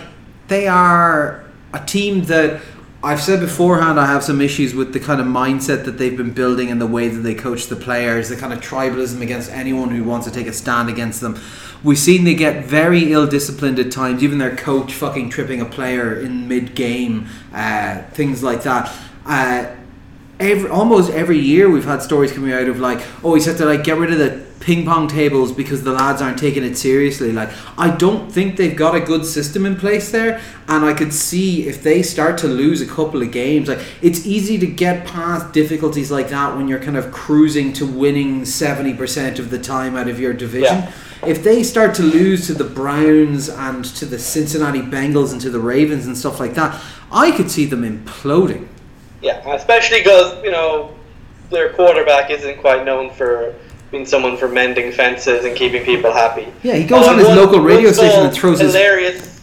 [0.47, 1.43] they are
[1.73, 2.61] a team that
[3.01, 6.33] I've said beforehand I have some issues with the kind of mindset that they've been
[6.33, 9.89] building and the way that they coach the players, the kind of tribalism against anyone
[9.89, 11.39] who wants to take a stand against them.
[11.81, 15.65] We've seen they get very ill disciplined at times, even their coach fucking tripping a
[15.65, 18.93] player in mid game, uh, things like that.
[19.25, 19.67] Uh,
[20.39, 23.65] every, almost every year we've had stories coming out of like, oh, he said to
[23.65, 27.31] like get rid of the ping pong tables because the lads aren't taking it seriously.
[27.31, 31.13] Like, I don't think they've got a good system in place there, and I could
[31.13, 35.07] see if they start to lose a couple of games, like it's easy to get
[35.07, 39.59] past difficulties like that when you're kind of cruising to winning seventy percent of the
[39.59, 40.77] time out of your division.
[40.77, 40.91] Yeah.
[41.25, 45.49] If they start to lose to the Browns and to the Cincinnati Bengals and to
[45.49, 46.81] the Ravens and stuff like that,
[47.11, 48.68] I could see them imploding.
[49.21, 50.93] Yeah, especially because you know
[51.49, 53.55] their quarterback isn't quite known for
[53.91, 56.47] being someone for mending fences and keeping people happy.
[56.63, 59.41] Yeah, he goes Uh, on his one- local radio station and throws his hilarious.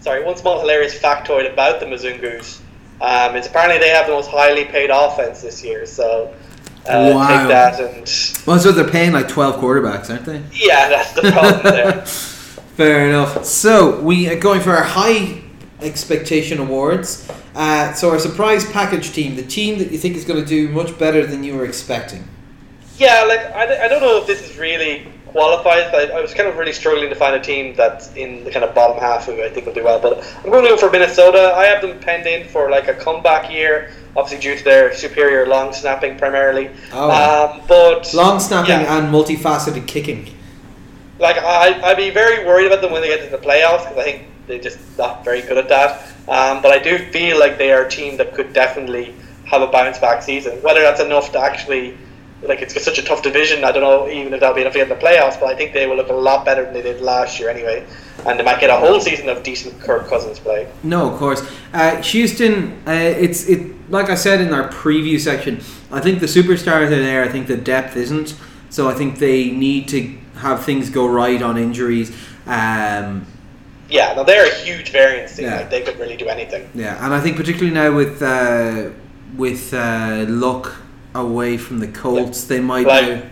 [0.00, 2.58] Sorry, one small hilarious factoid about the Mizungus.
[3.00, 6.32] Um, it's apparently they have the most highly paid offense this year, so
[6.88, 7.28] uh, Wow.
[7.28, 8.10] take that and
[8.46, 10.40] Well, so they're paying like twelve quarterbacks, aren't they?
[10.52, 12.02] yeah, that's the problem there.
[12.76, 13.44] Fair enough.
[13.44, 15.42] So we are going for our high
[15.82, 17.28] expectation awards.
[17.58, 20.68] Uh, so our surprise package team, the team that you think is going to do
[20.68, 22.22] much better than you were expecting.
[22.98, 25.92] Yeah, like I, don't- I don't know if this is really qualified.
[25.94, 28.64] I, I was kind of really struggling to find a team that's in the kind
[28.64, 29.98] of bottom half who I think will do well.
[30.00, 31.52] But I'm going to go for Minnesota.
[31.56, 35.46] I have them penned in for like a comeback year, obviously due to their superior
[35.48, 36.70] long snapping primarily.
[36.92, 37.10] Oh.
[37.10, 40.30] Um, but Long snapping yeah, and multifaceted kicking.
[41.18, 43.98] like I, I'd be very worried about them when they get to the playoffs because
[43.98, 46.08] I think they're just not very good at that.
[46.28, 49.66] Um, but I do feel like they are a team that could definitely have a
[49.66, 50.60] bounce back season.
[50.62, 51.96] Whether that's enough to actually,
[52.42, 53.64] like, it's such a tough division.
[53.64, 55.38] I don't know even if that'll be enough in the playoffs.
[55.38, 57.86] But I think they will look a lot better than they did last year anyway,
[58.26, 60.68] and they might get a whole season of decent Kirk Cousins play.
[60.82, 61.40] No, of course.
[61.72, 63.74] Uh, Houston, uh, it's it.
[63.90, 67.24] Like I said in our preview section, I think the superstars are there.
[67.24, 68.34] I think the depth isn't.
[68.70, 72.14] So I think they need to have things go right on injuries.
[72.46, 73.26] Um,
[73.88, 75.46] Yeah, now they're a huge variance team.
[75.46, 75.56] Yeah.
[75.56, 76.68] Like, they could really do anything.
[76.74, 78.90] Yeah, and I think particularly now with uh,
[79.36, 80.74] with uh, luck
[81.14, 82.86] away from the Colts, they might.
[82.86, 83.22] Like- now-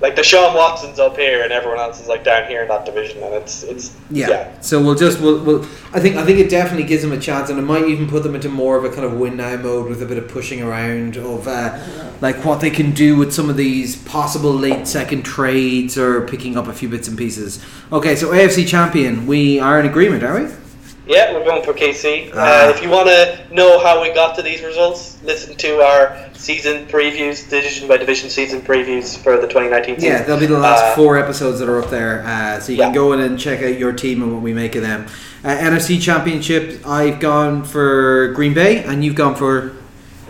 [0.00, 3.22] Like Deshaun Watson's up here, and everyone else is like down here in that division,
[3.22, 4.60] and it's it's yeah.
[4.60, 7.48] So we'll just we'll, we'll I think I think it definitely gives them a chance,
[7.48, 9.88] and it might even put them into more of a kind of win now mode
[9.88, 11.78] with a bit of pushing around of uh,
[12.20, 16.56] like what they can do with some of these possible late second trades or picking
[16.56, 17.64] up a few bits and pieces.
[17.92, 20.63] Okay, so AFC champion, we are in agreement, are we?
[21.06, 22.30] Yeah, we're going for KC.
[22.34, 22.66] Ah.
[22.66, 26.16] Uh, if you want to know how we got to these results, listen to our
[26.32, 30.08] season previews, division by division season previews for the 2019 season.
[30.10, 32.78] Yeah, they'll be the last Uh, four episodes that are up there, uh, so you
[32.78, 35.06] can go in and check out your team and what we make of them.
[35.44, 39.72] Uh, NFC Championship, I've gone for Green Bay, and you've gone for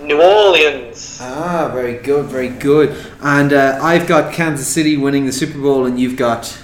[0.02, 1.18] New Orleans.
[1.22, 2.94] ah, very good, very good.
[3.22, 6.58] And uh, I've got Kansas City winning the Super Bowl, and you've got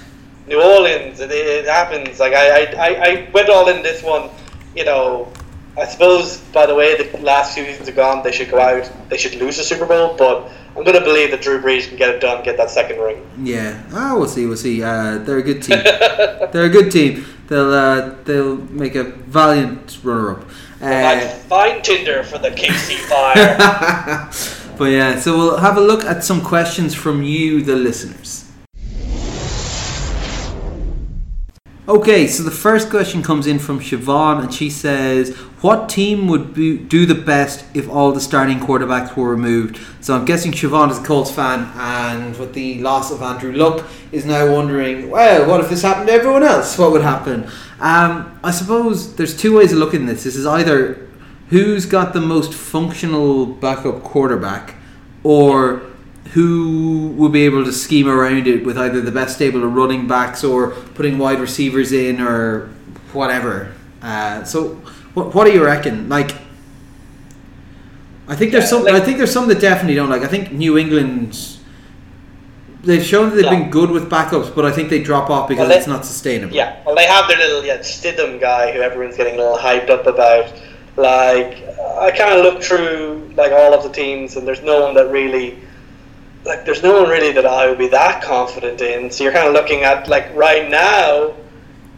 [0.47, 1.10] New Orleans.
[1.21, 2.19] It, it happens.
[2.19, 4.29] Like I, I, I, went all in this one.
[4.75, 5.31] You know,
[5.77, 8.91] I suppose by the way the last few seasons have gone, they should go out.
[9.09, 10.15] They should lose the Super Bowl.
[10.17, 12.99] But I'm going to believe that Drew Brees can get it done, get that second
[12.99, 13.25] ring.
[13.43, 13.83] yeah.
[13.91, 14.81] Ah, we'll see, we'll see.
[14.81, 15.79] Uh, they're a good team.
[16.51, 17.25] they're a good team.
[17.47, 20.45] They'll uh, they'll make a valiant runner-up.
[20.81, 23.57] Uh, find Tinder for the KC Fire.
[24.77, 28.40] but yeah, so we'll have a look at some questions from you, the listeners.
[31.91, 36.53] Okay, so the first question comes in from Siobhan, and she says, "What team would
[36.53, 40.89] be, do the best if all the starting quarterbacks were removed?" So I'm guessing Siobhan
[40.89, 43.83] is a Colts fan, and with the loss of Andrew Luck,
[44.13, 46.77] is now wondering, "Well, what if this happened to everyone else?
[46.77, 47.47] What would happen?"
[47.81, 50.23] Um, I suppose there's two ways of looking at this.
[50.23, 50.97] This is either
[51.49, 54.75] who's got the most functional backup quarterback,
[55.23, 55.81] or
[56.31, 60.07] who will be able to scheme around it with either the best stable of running
[60.07, 62.69] backs or putting wide receivers in or
[63.11, 63.73] whatever.
[64.01, 64.69] Uh, so,
[65.13, 66.07] what, what do you reckon?
[66.07, 66.31] Like,
[68.27, 68.83] I think there's Yeah, some.
[68.85, 70.21] like- I think there's some that definitely don't like.
[70.21, 71.37] I think New England.
[72.83, 73.59] They've shown that they've Yeah.
[73.59, 76.03] been good with backups, but I think they drop off because Well, they- it's not
[76.05, 76.55] sustainable.
[76.55, 79.89] Yeah, well, they have their little yeah, Stidham guy who everyone's getting a little hyped
[79.89, 80.45] up about.
[80.97, 81.57] Like,
[81.99, 85.11] I kind of look through like all of the teams, and there's no one that
[85.11, 85.57] really,
[86.43, 89.11] like, there's no one really that I would be that confident in.
[89.11, 91.33] So you're kind of looking at like right now,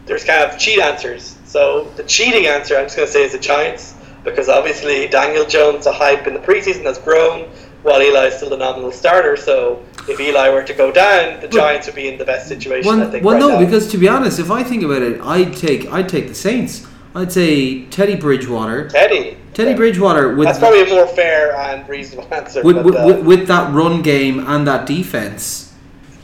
[0.06, 1.38] there's kind of cheat answers.
[1.44, 5.44] So the cheating answer, I'm just going to say, is the Giants because obviously Daniel
[5.46, 7.48] Jones, a hype in the preseason, has grown
[7.82, 9.36] while Eli is still the nominal starter.
[9.36, 12.90] So if Eli were to go down, the Giants would be in the best situation.
[12.90, 13.24] I Well, think.
[13.24, 13.58] well right no, now.
[13.64, 16.86] because to be honest, if I think about it, I'd take I'd take the Saints.
[17.14, 18.88] I'd say Teddy Bridgewater.
[18.88, 19.36] Teddy.
[19.54, 22.62] Teddy Bridgewater with That's probably a more fair and reasonable answer.
[22.62, 25.72] with, but, with, uh, with, that run game and that defense.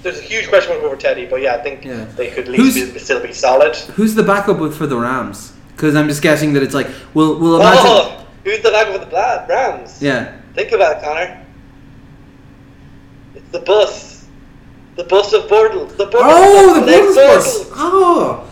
[0.02, 2.04] there's a huge question mark over Teddy, but yeah, I think Yeah.
[2.16, 3.76] they could at least be, still be solid.
[3.76, 5.52] Who's the backup with for the Rams?
[5.72, 7.80] Because I'm just guessing that it's like we'll we'll imagine.
[7.86, 10.02] Oh, who's the backup with the Rams?
[10.02, 10.36] Yeah.
[10.54, 11.46] Think about it, Connor.
[13.34, 14.26] It's the bus.
[14.96, 15.96] The bus of Bortles.
[15.96, 17.64] The Bortles Oh, the Bulls bus.
[17.64, 17.72] Bortles.
[17.76, 18.49] Oh.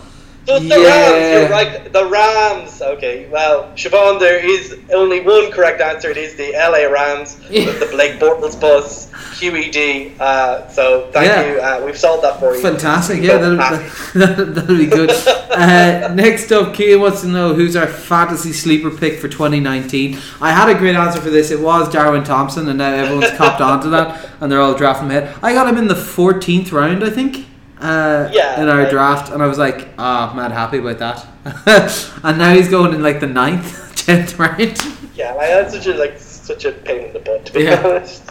[0.48, 1.10] So the Yeah.
[1.12, 1.32] Rams.
[1.32, 1.92] You're right.
[1.92, 2.80] The Rams.
[2.80, 3.26] Okay.
[3.30, 6.08] Well, Siobhan, there is only one correct answer.
[6.10, 9.08] It is the LA Rams with the Blake Bortles bus.
[9.38, 10.18] QED.
[10.18, 11.52] Uh, so thank Yeah.
[11.52, 11.60] you.
[11.60, 12.60] Uh, we've solved that for you.
[12.62, 15.10] Fantastic, yeah, that'll, that'll, that'll be good.
[15.58, 20.16] Uh, next up, Kia wants to know who's our fantasy sleeper pick for 2019.
[20.40, 21.50] I had a great answer for this.
[21.50, 25.16] It was Darwin Thompson, and now everyone's copped onto that, and they're all drafting him
[25.16, 25.34] ahead.
[25.42, 27.47] I got him in the 14th round, I think,
[27.80, 31.26] uh, Yeah, in our draft, and I was like, ah, mad happy about that.
[32.24, 33.64] and now he's going in like the ninth,
[34.06, 34.78] 10th round.
[35.16, 37.82] Yeah, like, that's such a like such a pain in the butt to be Yeah.
[37.84, 38.30] honest.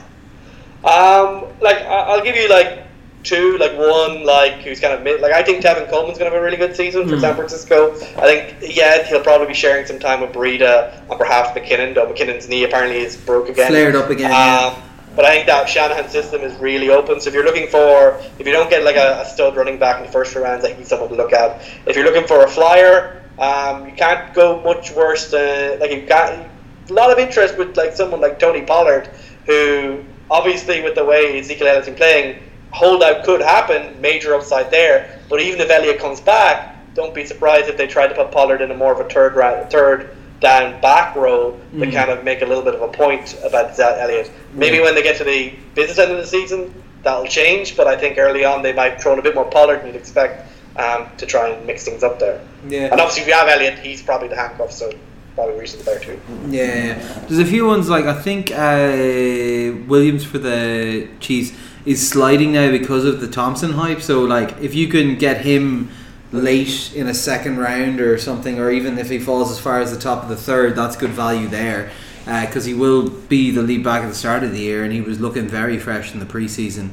[0.84, 2.84] Um, like I'll give you like
[3.24, 5.20] two, like one like who's kind of mid.
[5.22, 7.22] Like I think Tevin Coleman's going to have a really good season for Hmm.
[7.22, 7.94] San Francisco.
[8.18, 11.94] I think yeah, he'll probably be sharing some time with Breida and perhaps McKinnon.
[11.96, 13.70] Though McKinnon's knee apparently is broke again.
[13.70, 14.82] Flared up again, yeah.
[15.18, 17.20] But I think that Shanahan system is really open.
[17.20, 19.98] So if you're looking for, if you don't get like a, a stud running back
[19.98, 21.60] in the first few rounds, I he's someone to look at.
[21.88, 26.08] If you're looking for a flyer, um, you can't go much worse than like you've
[26.08, 29.10] got a lot of interest with like someone like Tony Pollard,
[29.48, 35.20] who obviously with the way Ezekiel Elliott's been playing, holdout could happen, major upside there.
[35.30, 38.62] But even if Elliott comes back, don't be surprised if they try to put Pollard
[38.62, 41.92] in a more of a third round, third down back row to Mm.
[41.94, 44.30] kind of make a little bit of a point about Zeke Elliott.
[44.54, 44.84] Maybe Yeah.
[44.84, 46.74] when they get to the business end of the season,
[47.04, 47.76] that'll change.
[47.76, 49.96] But I think early on they might throw in a bit more Pollard than you'd
[49.96, 50.44] expect
[50.78, 52.40] um, to try and mix things up there.
[52.70, 52.90] Yeah.
[52.92, 54.92] And obviously, if you have Elliott, he's probably the handcuff, so
[55.34, 56.20] probably reasons there too.
[56.50, 57.00] Yeah, yeah.
[57.28, 61.52] there's a few ones like I think uh, Williams for the Chiefs
[61.88, 64.02] is sliding now because of the Thompson hype.
[64.02, 65.90] So like if you can get him
[66.32, 69.92] late in a second round or something, or even if he falls as far as
[69.92, 71.92] the top of the third, that's good value there.
[72.26, 75.00] Because he will be the lead back at the start of the year, and he
[75.00, 76.90] was looking very fresh in the preseason.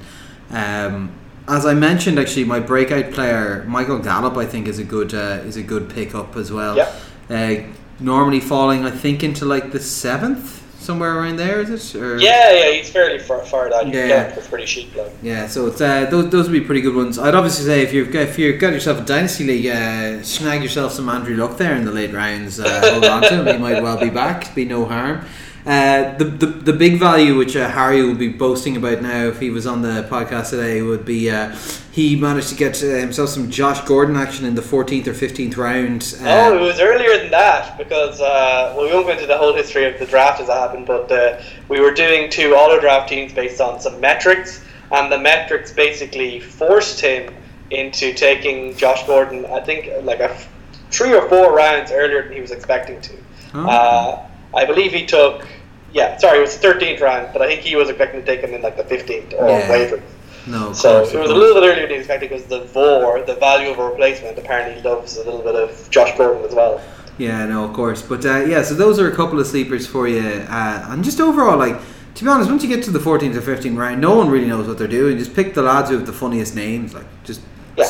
[0.51, 1.11] Um,
[1.49, 5.43] as I mentioned, actually, my breakout player Michael Gallup, I think, is a good uh,
[5.45, 6.76] is a good pickup as well.
[6.76, 6.95] Yeah.
[7.28, 7.64] Uh,
[8.01, 12.01] normally falling, I think, into like the seventh, somewhere around there, is it?
[12.01, 13.89] Or, Yeah, yeah, he's fairly far, far down.
[13.89, 14.01] You Yeah.
[14.01, 14.95] can get him for pretty cheap.
[14.97, 15.12] Like.
[15.22, 17.18] Yeah, so it's, uh, those those would be pretty good ones.
[17.18, 20.62] I'd obviously say if you've got, if you've got yourself a dynasty league, uh, snag
[20.62, 22.61] yourself some Andrew Luck there in the late rounds.
[22.61, 24.55] Uh, hold on to him; he might well be back.
[24.55, 25.24] Be no harm.
[25.66, 29.41] Uh, the, the the big value which uh, Harry will be boasting about now if
[29.41, 31.55] he was on the podcast today would be uh,
[31.95, 35.57] he managed to get uh, himself some Josh Gordon action in the 14th or 15th
[35.57, 36.16] round.
[36.20, 39.38] Uh, Oh, it was earlier than that because uh, well, we won't go into the
[39.38, 42.80] whole history of the draft as it happened, but uh, we were doing two auto
[42.80, 47.32] draft teams based on some metrics, and the metrics basically forced him
[47.70, 49.47] into taking Josh Gordon.
[49.47, 50.49] I think like a f-
[50.90, 53.12] three or four rounds earlier than he was expecting to.
[53.55, 53.68] Oh.
[53.68, 55.47] Uh, I believe he took.
[55.92, 58.40] Yeah, sorry, it was the 13th round, but I think he was expecting to take
[58.40, 59.68] him in like the 15th or Yeah.
[59.68, 60.03] waivers.
[60.47, 62.45] No, of So course, it of was a little bit earlier than he expected because
[62.47, 66.45] the VOR, the value of a replacement, apparently loves a little bit of Josh Gordon
[66.45, 66.80] as well.
[67.18, 68.03] Yeah, no, of course.
[68.03, 70.20] But uh, yeah, so those are a couple of sleepers for you.
[70.49, 71.80] Uh, and just overall, like,
[72.16, 74.47] to be honest, once you get to the 14th or 15th round, no one really
[74.47, 75.16] knows what they're doing.
[75.18, 76.92] Just pick the lads who have the funniest names.
[76.95, 77.40] Like, just
[77.76, 77.84] Yeah.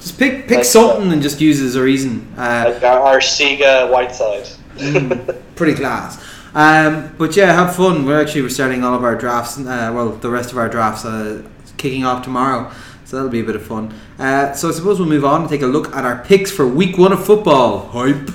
[0.00, 2.26] just pick pick Like, something and just use it as a reason.
[2.36, 4.48] Uh, Like our, our Sega Whiteside.
[4.76, 5.36] Mm.
[5.56, 6.24] pretty class.
[6.54, 8.06] Um, but yeah, have fun.
[8.06, 9.58] We're actually we're starting all of our drafts.
[9.58, 11.42] Uh, well, the rest of our drafts uh,
[11.78, 12.70] kicking off tomorrow,
[13.04, 13.94] so that'll be a bit of fun.
[14.18, 16.66] Uh, so I suppose we'll move on and take a look at our picks for
[16.66, 17.86] week one of football.
[17.88, 18.30] Hype.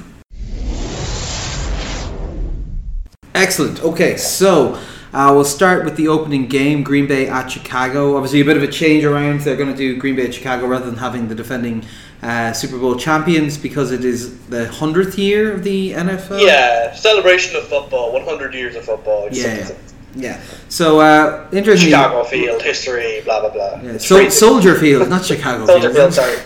[3.36, 3.84] Excellent.
[3.84, 4.76] Okay, so
[5.12, 8.16] uh, we'll start with the opening game, Green Bay at Chicago.
[8.16, 9.41] Obviously, a bit of a change around.
[9.41, 11.84] They're going to do Green Bay at Chicago rather than having the defending
[12.22, 16.41] uh, Super Bowl champions because it is the hundredth year of the NFL.
[16.46, 19.28] yeah, celebration of football, 100 years of football.
[19.32, 20.41] Yeah, something- yeah.
[20.70, 21.89] So uh, interesting.
[21.89, 23.82] Chicago Field, history, blah, blah, blah.
[23.82, 24.30] Yeah, crazy.
[24.30, 26.14] Soldier Field, not Chicago Soldier Field.
[26.14, 26.38] Field, sorry.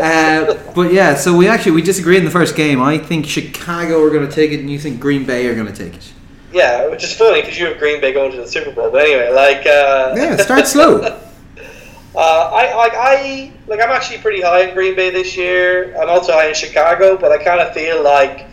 [0.00, 2.80] Uh, but yeah, so we actually we disagree in the first game.
[2.80, 5.66] I think Chicago are going to take it, and you think Green Bay are going
[5.66, 6.12] to take it.
[6.52, 8.90] Yeah, which is funny because you have Green Bay going to the Super Bowl.
[8.90, 9.66] But anyway, like.
[9.66, 11.18] Uh, Yeah, start slow.
[12.12, 15.96] Uh, I like I like I'm actually pretty high in Green Bay this year.
[15.96, 18.49] I'm also high in Chicago, but I kind of feel like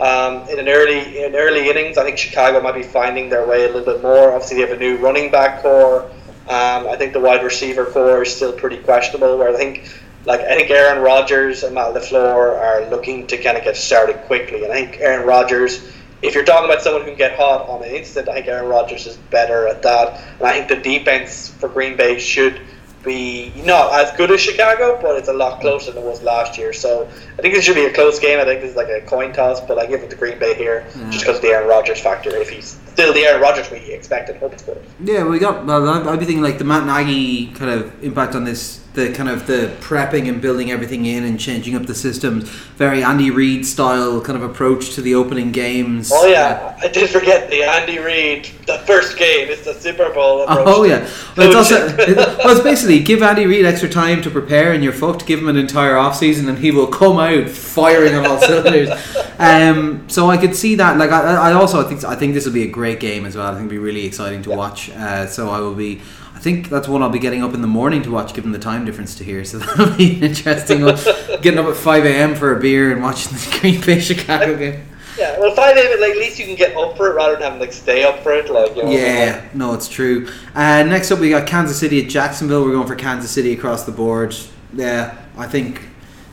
[0.00, 3.64] um, in an early in early innings, I think Chicago might be finding their way
[3.64, 4.32] a little bit more.
[4.32, 6.04] Obviously, they have a new running back core.
[6.48, 9.38] Um, I think the wide receiver core is still pretty questionable.
[9.38, 9.90] Where I think
[10.24, 14.16] like I think Aaron Rodgers and Matt LaFleur are looking to kind of get started
[14.22, 15.86] quickly, and I think Aaron Rodgers
[16.22, 18.68] if you're talking about someone who can get hot on an instant, I think Aaron
[18.68, 20.22] Rodgers is better at that.
[20.38, 22.60] And I think the defense for Green Bay should
[23.02, 25.60] be not as good as Chicago, but it's a lot mm.
[25.62, 26.72] closer than it was last year.
[26.72, 27.06] So
[27.38, 28.38] I think this should be a close game.
[28.38, 30.54] I think this is like a coin toss, but I give it to Green Bay
[30.54, 31.10] here Yeah.
[31.10, 31.20] just mm.
[31.20, 32.30] because of the Aaron Rodgers factor.
[32.36, 34.76] If he's still the Aaron Rodgers we expect and hope for.
[35.02, 35.64] Yeah, we got.
[35.66, 39.28] Well, I'd be thinking like the Matt Nagy kind of impact on this, the kind
[39.28, 42.48] of the prepping and building everything in and changing up the systems.
[42.48, 46.10] Very Andy Reid style kind of approach to the opening games.
[46.12, 49.48] Oh yeah, I did forget the Andy Reid, the first game.
[49.48, 50.42] It's the Super Bowl.
[50.42, 54.22] approach Oh yeah, well it's also it, well it's basically give Andy Reid extra time
[54.22, 55.26] to prepare and you're fucked.
[55.26, 58.90] Give him an entire off season and he will come out firing on all cylinders.
[59.40, 60.98] Um, so I could see that.
[60.98, 63.46] Like I, I also think I think this will be a great game as well.
[63.46, 64.56] I think it'll be really exciting to Yeah.
[64.56, 64.90] watch.
[64.90, 66.00] Uh, so I will be.
[66.34, 68.58] I think that's one I'll be getting up in the morning to watch, given the
[68.58, 69.44] time difference to here.
[69.50, 70.80] So that'll be interesting.
[71.42, 72.34] Getting up at five a.m.
[72.34, 74.80] for a beer and watching the Green Bay Chicago game.
[75.18, 76.00] yeah, well, five a.m.
[76.00, 78.22] Like at least you can get up for it rather than having like stay up
[78.22, 78.50] for it.
[78.50, 80.28] Like you know, Yeah, no, it's true.
[80.54, 82.64] Uh, next up, we got Kansas City at Jacksonville.
[82.64, 84.34] We're going for Kansas City across the board.
[84.72, 85.82] Yeah, I think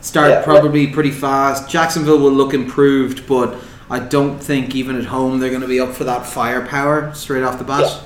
[0.00, 0.42] start Yeah.
[0.42, 1.68] probably pretty fast.
[1.68, 3.56] Jacksonville will look improved, but
[3.90, 7.42] I don't think even at home they're going to be up for that firepower straight
[7.42, 7.80] off the bat.
[7.80, 8.02] Yeah.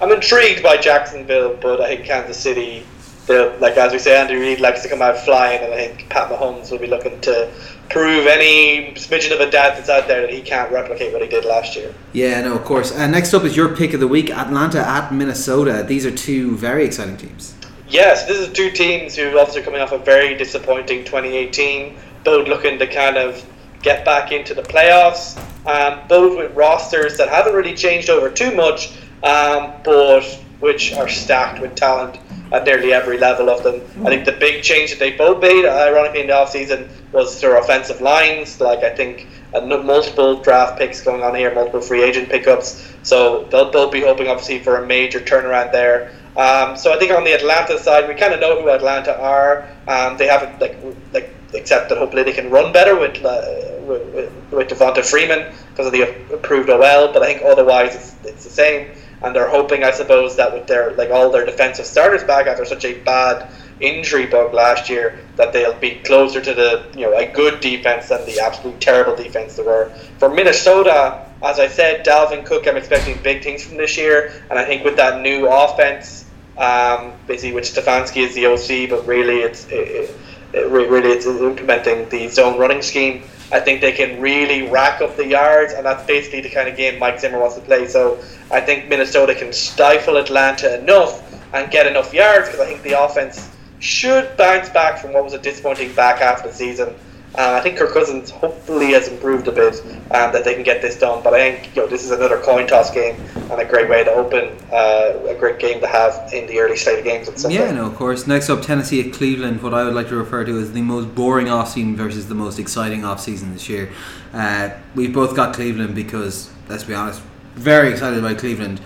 [0.00, 2.84] I'm intrigued by Jacksonville, but I think Kansas City,
[3.28, 6.30] like as we say, Andy Reid likes to come out flying, and I think Pat
[6.30, 7.50] Mahomes will be looking to
[7.88, 11.28] prove any smidgen of a doubt that's out there that he can't replicate what he
[11.28, 11.94] did last year.
[12.12, 12.92] Yeah, no, of course.
[12.92, 15.84] Uh, next up is your pick of the week: Atlanta at Minnesota.
[15.86, 17.54] These are two very exciting teams.
[17.88, 22.78] Yes, this is two teams who obviously coming off a very disappointing 2018, both looking
[22.78, 23.44] to kind of
[23.82, 28.54] get back into the playoffs, um, both with rosters that haven't really changed over too
[28.54, 30.22] much, um, but
[30.60, 32.18] which are stacked with talent
[32.52, 33.80] at nearly every level of them.
[34.06, 37.56] I think the big change that they both made, ironically, in the offseason was their
[37.58, 38.60] offensive lines.
[38.60, 42.94] Like, I think uh, multiple draft picks going on here, multiple free agent pickups.
[43.02, 46.12] So they'll, they'll be hoping, obviously, for a major turnaround there.
[46.36, 49.68] Um, so I think on the Atlanta side, we kind of know who Atlanta are.
[49.88, 50.76] Um, they haven't like
[51.12, 53.42] like except that hopefully they can run better with uh,
[53.86, 56.02] with, with, Devonta Freeman because of the
[56.34, 57.12] approved OL.
[57.12, 58.90] But I think otherwise it's, it's the same.
[59.22, 62.64] And they're hoping, I suppose, that with their like all their defensive starters back after
[62.64, 67.16] such a bad injury bug last year, that they'll be closer to the you know
[67.16, 69.90] a good defense than the absolute terrible defense they were.
[70.18, 74.58] For Minnesota, as I said, Dalvin Cook, I'm expecting big things from this year, and
[74.58, 76.24] I think with that new offense,
[76.58, 80.16] um, basically which Stefanski is the OC, but really it's it, it,
[80.52, 83.22] really it's implementing the zone running scheme.
[83.52, 86.76] I think they can really rack up the yards, and that's basically the kind of
[86.76, 87.86] game Mike Zimmer wants to play.
[87.86, 88.18] So
[88.50, 91.22] I think Minnesota can stifle Atlanta enough
[91.54, 95.34] and get enough yards because I think the offense should bounce back from what was
[95.34, 96.94] a disappointing back half of the season.
[97.34, 100.80] Uh, I think Kirk Cousins hopefully has improved a bit and that they can get
[100.80, 101.22] this done.
[101.22, 103.20] But I think you know this is another coin toss game
[103.50, 106.76] and a great way to open uh, a great game to have in the early
[106.76, 107.46] slate of games.
[107.48, 108.26] Yeah, no, of course.
[108.26, 111.14] Next up, Tennessee at Cleveland, what I would like to refer to as the most
[111.14, 113.90] boring offseason versus the most exciting offseason this year.
[114.32, 117.22] Uh, we've both got Cleveland because, let's be honest,
[117.54, 118.80] very excited about Cleveland.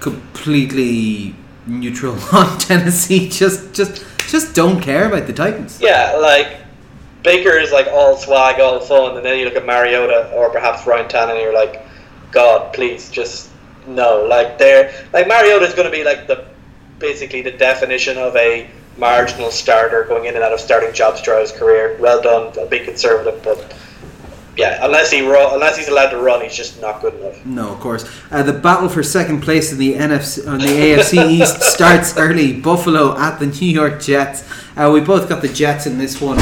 [0.00, 1.34] Completely
[1.66, 3.28] neutral on Tennessee.
[3.28, 5.80] Just, just, just don't care about the Titans.
[5.80, 6.61] Yeah, like
[7.22, 10.86] Baker is like all swag, all fun, and then you look at Mariota or perhaps
[10.86, 11.86] Ryan Tannehill, and you're like,
[12.30, 13.50] God, please, just
[13.86, 14.24] no.
[14.24, 16.46] Like they're like Mariota is going to be like the
[16.98, 21.40] basically the definition of a marginal starter going in and out of starting jobs throughout
[21.40, 21.96] his career.
[22.00, 23.74] Well done, a big conservative, but
[24.56, 27.44] yeah, unless he unless he's allowed to run, he's just not good enough.
[27.46, 28.08] No, of course.
[28.30, 32.60] Uh, the battle for second place in the NFC, on the AFC East starts early.
[32.60, 34.48] Buffalo at the New York Jets.
[34.76, 36.38] Uh, we both got the Jets in this one.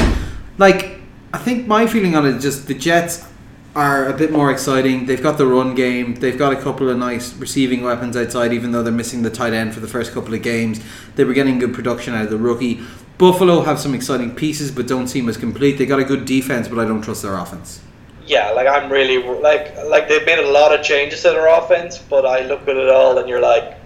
[0.61, 1.00] Like,
[1.32, 3.26] I think my feeling on it is just the Jets
[3.74, 5.06] are a bit more exciting.
[5.06, 6.16] They've got the run game.
[6.16, 9.54] They've got a couple of nice receiving weapons outside, even though they're missing the tight
[9.54, 10.78] end for the first couple of games.
[11.16, 12.82] They were getting good production out of the rookie.
[13.16, 15.78] Buffalo have some exciting pieces, but don't seem as complete.
[15.78, 17.80] They got a good defense, but I don't trust their offense.
[18.26, 21.96] Yeah, like I'm really like like they've made a lot of changes to their offense,
[21.96, 23.78] but I look at it all and you're like,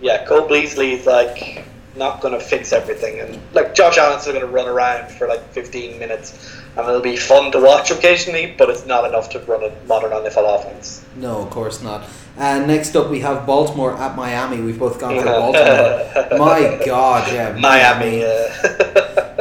[0.00, 1.64] yeah, Cole Beasley's like
[1.96, 5.28] not going to fix everything, and like Josh Allen's still going to run around for
[5.28, 9.38] like 15 minutes, and it'll be fun to watch occasionally, but it's not enough to
[9.40, 11.04] run a modern NFL offense.
[11.16, 12.08] No, of course not.
[12.36, 14.60] And next up, we have Baltimore at Miami.
[14.62, 16.38] We've both gone for Baltimore.
[16.38, 18.24] My God, yeah, Miami.
[18.24, 18.48] Uh,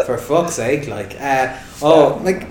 [0.06, 2.48] For fuck's sake, like, uh, oh, like,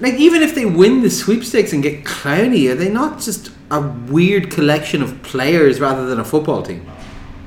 [0.00, 3.80] like even if they win the sweepstakes and get Clowney, are they not just a
[3.80, 6.90] weird collection of players rather than a football team?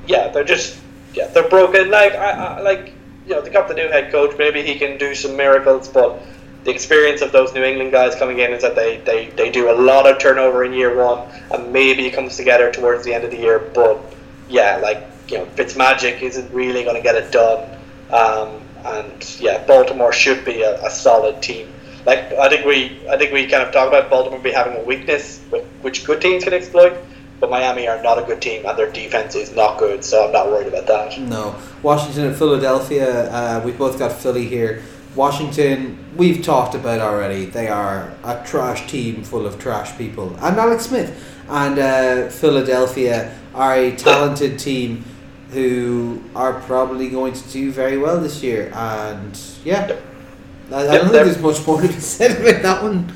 [0.08, 0.80] yeah, they're just
[1.16, 1.90] yeah, they're broken.
[1.90, 2.94] Like I, I like
[3.26, 4.38] you know, they got the new head coach.
[4.38, 6.22] Maybe he can do some miracles, but
[6.64, 9.70] the experience of those New England guys coming in is that they, they, they do
[9.70, 13.24] a lot of turnover in year one and maybe it comes together towards the end
[13.24, 13.60] of the year.
[13.60, 14.00] But
[14.50, 17.70] yeah, like you know, Fitzmagic isn't really going to get it done.
[18.12, 21.72] Um, and yeah, Baltimore should be a, a, solid team.
[22.06, 24.84] Like I think we I think we kind of talk about Baltimore be having a
[24.84, 25.42] weakness
[25.82, 26.96] which good teams can exploit.
[27.40, 30.32] But Miami are not a good team, and their defense is not good, so I'm
[30.32, 31.20] not worried about that.
[31.20, 33.30] No, Washington and Philadelphia.
[33.30, 34.82] Uh, we've both got Philly here.
[35.16, 37.46] Washington, we've talked about already.
[37.46, 40.36] They are a trash team full of trash people.
[40.42, 41.34] And Alex Smith.
[41.48, 45.06] And uh, Philadelphia are a talented team
[45.52, 48.72] who are probably going to do very well this year.
[48.74, 49.98] And yeah,
[50.72, 53.14] I, I don't think there's much more to be said about that one.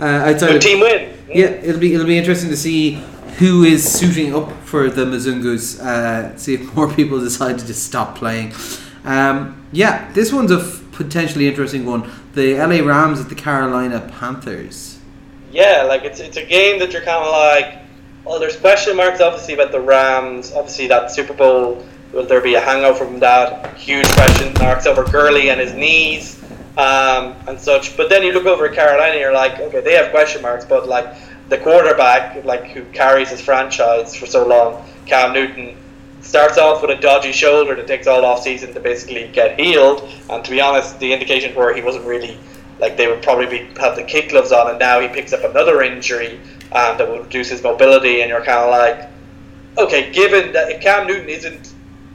[0.00, 1.16] Uh, outside Good team win.
[1.28, 3.02] Yeah, it'll be it'll be interesting to see
[3.38, 5.80] who is suiting up for the Mizungus.
[5.80, 8.52] Uh, see if more people decide to just stop playing.
[9.04, 12.10] Um, yeah, this one's a f- potentially interesting one.
[12.34, 14.98] The LA Rams at the Carolina Panthers.
[15.52, 17.78] Yeah, like it's it's a game that you're kind of like,
[18.24, 20.52] well, there's question marks obviously about the Rams.
[20.52, 23.76] Obviously, that Super Bowl will there be a hangover from that?
[23.76, 26.42] Huge question marks over Gurley and his knees
[26.76, 27.96] um, and such.
[27.96, 30.64] But then you look over at Carolina, and you're like, okay, they have question marks,
[30.64, 31.14] but like
[31.48, 35.76] the quarterback, like who carries his franchise for so long, Cam Newton
[36.20, 40.08] starts off with a dodgy shoulder that takes all off season to basically get healed.
[40.28, 42.38] And to be honest, the indications were he wasn't really
[42.78, 45.44] like they would probably be have the kick gloves on, and now he picks up
[45.44, 46.40] another injury
[46.72, 48.20] um, that will reduce his mobility.
[48.20, 49.10] And you're kind of like,
[49.78, 51.72] okay, given that if Cam Newton isn't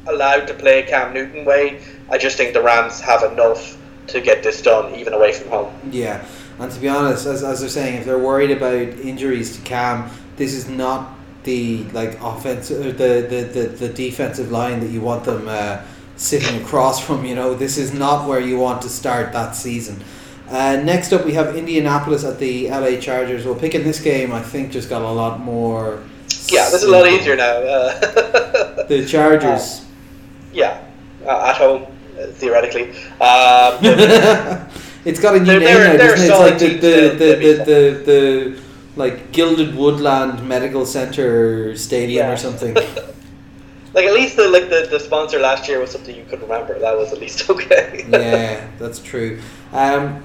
[0.07, 3.77] allowed to play Cam Newton way, I just think the Rams have enough
[4.07, 5.73] to get this done even away from home.
[5.89, 6.23] Yeah.
[6.61, 10.11] And to be honest, as, as they're saying, if they're worried about injuries to Cam,
[10.35, 15.23] this is not the like offensive the, the, the, the defensive line that you want
[15.23, 15.81] them uh,
[16.17, 17.25] sitting across from.
[17.25, 20.03] You know, this is not where you want to start that season.
[20.49, 23.43] Uh, next up, we have Indianapolis at the LA Chargers.
[23.43, 26.03] Well, picking this game, I think, just got a lot more.
[26.47, 27.57] Yeah, this is a lot easier now.
[27.57, 29.81] Uh, the Chargers.
[29.81, 29.85] Uh,
[30.53, 30.85] yeah,
[31.25, 31.87] uh, at home,
[32.33, 32.91] theoretically.
[33.19, 34.67] Um,
[35.05, 36.29] it's got a new name now, doesn't it?
[36.29, 38.61] It's like the the, the, the, the, the
[38.95, 42.33] like Gilded Woodland Medical Center Stadium yeah.
[42.33, 42.73] or something.
[43.93, 46.77] like at least the like the, the sponsor last year was something you could remember.
[46.79, 48.05] That was at least okay.
[48.09, 49.41] yeah, that's true.
[49.71, 50.23] Um,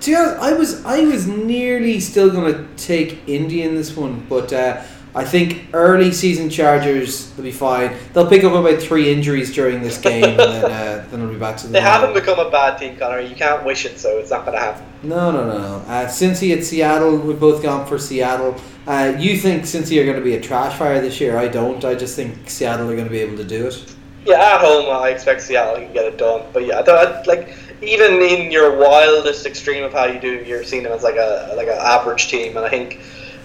[0.00, 4.26] to be honest, I was I was nearly still gonna take Indy in this one,
[4.28, 4.82] but uh,
[5.16, 7.96] I think early season Chargers will be fine.
[8.12, 11.38] They'll pick up about three injuries during this game, and then uh, then they'll be
[11.38, 11.72] back to the.
[11.74, 13.20] They haven't become a bad team, Connor.
[13.20, 14.84] You can't wish it, so it's not going to happen.
[15.04, 15.76] No, no, no.
[15.86, 18.56] Uh, Cincy at Seattle, we've both gone for Seattle.
[18.86, 21.38] Uh, you think Cincy are going to be a trash fire this year?
[21.38, 21.84] I don't.
[21.84, 23.94] I just think Seattle are going to be able to do it.
[24.26, 26.42] Yeah, at home, I expect Seattle can get it done.
[26.52, 26.80] But yeah,
[27.26, 31.16] like even in your wildest extreme of how you do, you're seeing them as like
[31.16, 33.00] a like an average team, and I think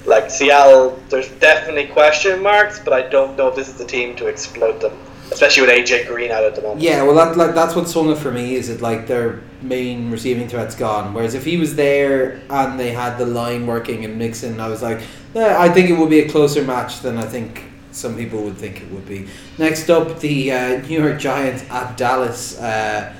[0.10, 4.16] like Seattle, there's definitely question marks, but I don't know if this is the team
[4.18, 4.97] to exploit them,
[5.32, 6.82] especially with AJ Green out at the moment.
[6.82, 8.55] Yeah, well, that, like that's what's it for me.
[8.55, 11.14] Is it like their main receiving threat's gone?
[11.14, 14.82] Whereas if he was there and they had the line working and mixing, I was
[14.82, 15.01] like,
[15.36, 18.57] eh, I think it would be a closer match than I think some people would
[18.57, 19.28] think it would be.
[19.57, 22.60] Next up, the uh, New York Giants at Dallas.
[22.60, 23.14] Uh,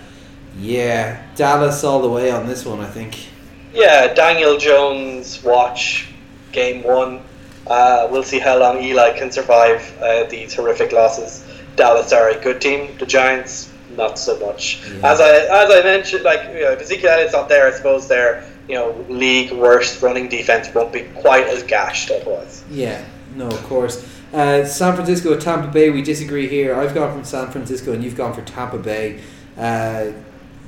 [0.58, 3.28] yeah, Dallas all the way on this one, I think.
[3.74, 6.08] Yeah, Daniel Jones watch
[6.52, 7.22] game one.
[7.68, 11.46] Uh, we'll see how long Eli can survive uh, these horrific losses.
[11.76, 12.98] Dallas are a good team.
[12.98, 14.86] The Giants, not so much.
[14.88, 15.12] Yeah.
[15.12, 18.08] As I as I mentioned, like you know, if Ezekiel Elliott's not there, I suppose
[18.08, 22.64] their you know league worst running defense won't be quite as gashed otherwise.
[22.70, 23.04] Yeah,
[23.36, 24.06] no, of course.
[24.34, 25.90] Uh, San Francisco, Tampa Bay.
[25.90, 26.76] We disagree here.
[26.76, 29.22] I've gone from San Francisco, and you've gone for Tampa Bay.
[29.58, 30.12] Uh,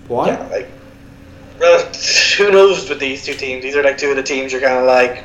[0.07, 0.27] why?
[0.27, 0.69] Yeah, like,
[1.59, 1.91] well,
[2.37, 3.63] who knows with these two teams?
[3.63, 5.23] These are like two of the teams you're kind of like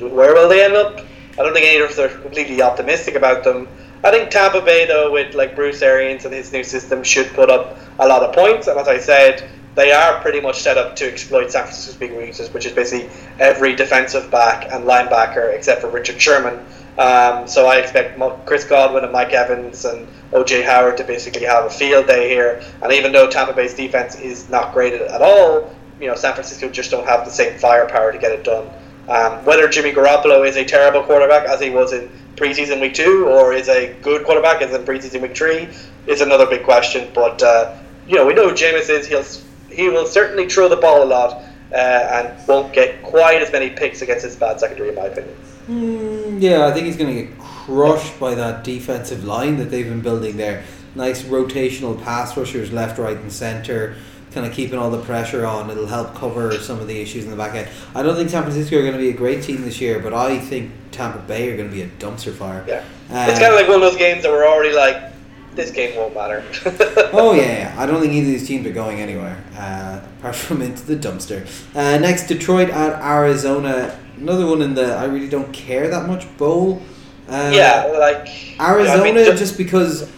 [0.00, 1.00] where will they end up?
[1.38, 3.68] I don't think any of us are completely optimistic about them.
[4.04, 7.50] I think Tampa Bay, though, with like Bruce Arians and his new system, should put
[7.50, 8.66] up a lot of points.
[8.66, 12.12] And as I said, they are pretty much set up to exploit San Francisco's big
[12.12, 16.64] weaknesses, which is basically every defensive back and linebacker except for Richard Sherman.
[16.98, 21.66] Um, so I expect Chris Godwin and Mike Evans and OJ Howard to basically have
[21.66, 22.62] a field day here.
[22.82, 26.70] And even though Tampa Bay's defense is not great at all, you know San Francisco
[26.70, 28.70] just don't have the same firepower to get it done.
[29.08, 33.26] Um, whether Jimmy Garoppolo is a terrible quarterback as he was in preseason week two,
[33.28, 35.68] or is a good quarterback as in preseason week three,
[36.06, 37.08] is another big question.
[37.14, 37.76] But uh,
[38.08, 39.24] you know, we know Jameis is he'll
[39.70, 41.42] he will certainly throw the ball a lot
[41.72, 45.36] uh, and won't get quite as many picks against his bad secondary, in my opinion.
[45.68, 49.88] Mm, yeah, I think he's going to get crushed by that defensive line that they've
[49.88, 50.64] been building there.
[50.94, 53.96] Nice rotational pass rushers left, right, and center
[54.36, 55.70] kind of keeping all the pressure on.
[55.70, 57.68] It'll help cover some of the issues in the back end.
[57.94, 60.12] I don't think San Francisco are going to be a great team this year, but
[60.12, 62.62] I think Tampa Bay are going to be a dumpster fire.
[62.68, 65.10] Yeah, Uh, it's kind of like one of those games that we're already like,
[65.54, 66.44] this game won't matter.
[67.14, 70.60] Oh yeah, I don't think either of these teams are going anywhere uh, apart from
[70.60, 71.46] into the dumpster.
[71.74, 73.98] Uh, next, Detroit at Arizona.
[74.18, 76.82] Another one in the I really don't care that much bowl.
[77.26, 78.28] Uh, yeah, like
[78.60, 80.10] Arizona I mean, just because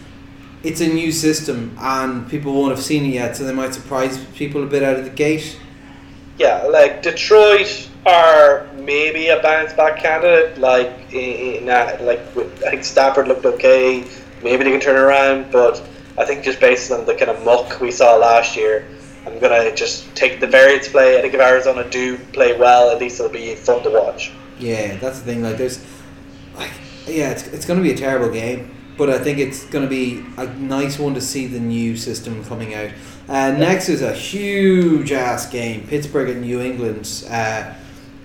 [0.69, 4.23] it's a new system and people won't have seen it yet, so they might surprise
[4.35, 5.59] people a bit out of the gate.
[6.39, 10.59] yeah, like Detroit are maybe a bounce back candidate.
[10.59, 14.05] Like, in, in, like I think Stafford looked okay.
[14.43, 15.83] Maybe they can turn around, but
[16.17, 18.87] I think just based on the kind of muck we saw last year,
[19.27, 21.19] I'm gonna just take the variance play.
[21.19, 24.33] I think if Arizona do play well, at least it'll be fun to watch.
[24.59, 25.43] Yeah, that's the thing.
[25.43, 25.85] Like, there's,
[26.57, 26.73] like,
[27.07, 29.89] yeah, it's, it's going to be a terrible game, but I think it's going to
[29.89, 32.91] be a nice one to see the new system coming out.
[33.29, 37.25] Uh, next is a huge ass game, Pittsburgh and New England.
[37.31, 37.73] Uh,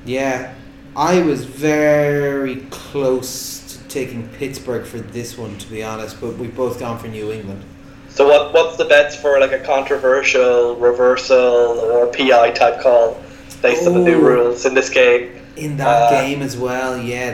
[0.06, 0.54] yeah,
[0.96, 6.56] I was very close to taking Pittsburgh for this one, to be honest, but we've
[6.56, 7.64] both gone for New England.
[8.10, 13.22] So what what's the bets for like a controversial reversal or PI type call
[13.62, 15.32] based on the new rules in this game?
[15.56, 17.34] In that Uh, game as well, yeah,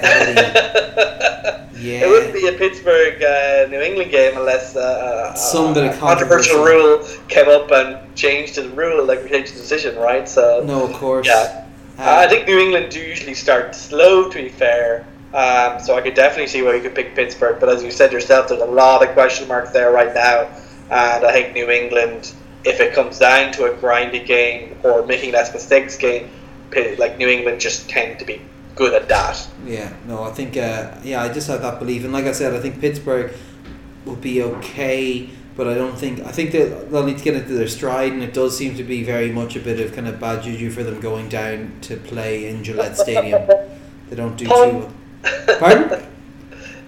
[1.80, 2.06] yeah.
[2.06, 5.98] It wouldn't be a Pittsburgh uh, New England game unless uh, Some bit of a
[5.98, 10.28] controversial rule came up and changed the rule, like changed the decision, right?
[10.28, 11.28] So No, of course.
[11.28, 11.66] yeah,
[11.98, 14.30] Uh, I think New England do usually start slow.
[14.30, 17.60] To be fair, um, so I could definitely see why you could pick Pittsburgh.
[17.60, 20.48] But as you said yourself, there's a lot of question marks there right now,
[20.92, 22.34] and I think New England,
[22.66, 26.30] if it comes down to a grindy game or making less mistakes game,
[26.98, 28.42] like New England just tend to be
[28.80, 29.48] good at that.
[29.66, 32.06] Yeah, no, I think, uh, yeah, I just have that belief.
[32.06, 33.34] And like I said, I think Pittsburgh
[34.06, 37.68] will be okay, but I don't think, I think they'll need to get into their
[37.68, 40.44] stride, and it does seem to be very much a bit of kind of bad
[40.44, 43.48] juju for them going down to play in Gillette Stadium.
[44.10, 44.92] They don't do too well.
[45.60, 46.04] Pardon?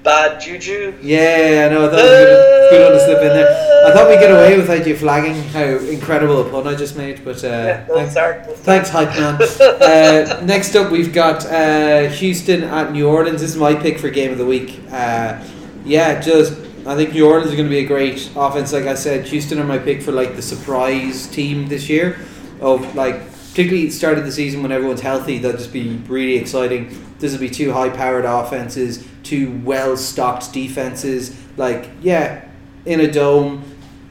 [0.03, 0.95] Bad juju.
[1.01, 3.87] Yeah, I know, that was a good, one to slip in there.
[3.87, 7.23] I thought we'd get away without you flagging how incredible a pun I just made,
[7.23, 8.43] but uh, Yeah, we'll thanks, start.
[8.47, 9.41] We'll Thanks, hype man.
[9.61, 13.41] uh, next up, we've got uh, Houston at New Orleans.
[13.41, 14.79] This is my pick for game of the week.
[14.91, 15.43] Uh,
[15.85, 16.53] yeah, just
[16.87, 18.73] I think New Orleans is going to be a great offense.
[18.73, 22.17] Like I said, Houston are my pick for like the surprise team this year.
[22.59, 26.95] Of like particularly start of the season when everyone's healthy, they'll just be really exciting.
[27.19, 31.35] This will be two high-powered offenses, two well-stocked defenses.
[31.57, 32.45] Like yeah,
[32.85, 33.63] in a dome.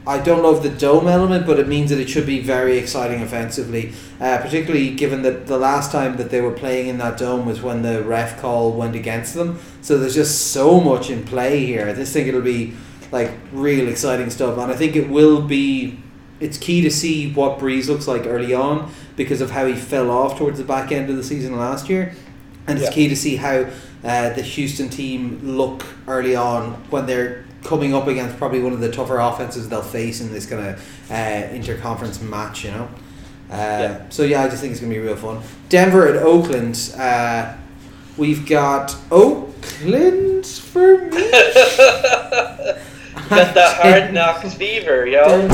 [0.06, 3.20] I don't love the dome element, but it means that it should be very exciting
[3.20, 3.92] offensively.
[4.18, 7.60] Uh, particularly given that the last time that they were playing in that dome was
[7.60, 9.58] when the ref call went against them.
[9.82, 11.86] So there's just so much in play here.
[11.86, 12.72] I just think it'll be
[13.12, 16.00] like real exciting stuff, and I think it will be.
[16.40, 20.10] It's key to see what Brees looks like early on because of how he fell
[20.10, 22.14] off towards the back end of the season last year,
[22.66, 22.94] and it's Yeah.
[22.94, 23.66] key to see how
[24.04, 28.80] uh, the Houston team look early on when they're coming up against probably one of
[28.80, 32.88] the tougher offenses they'll face in this kind of uh, interconference match, you know.
[33.50, 34.08] Uh, Yeah.
[34.10, 35.42] So yeah, I just think it's gonna be real fun.
[35.68, 36.94] Denver at Oakland.
[36.96, 37.54] Uh,
[38.16, 41.30] we've got Oakland for me.
[43.28, 45.46] Got the hard knocks fever, yo.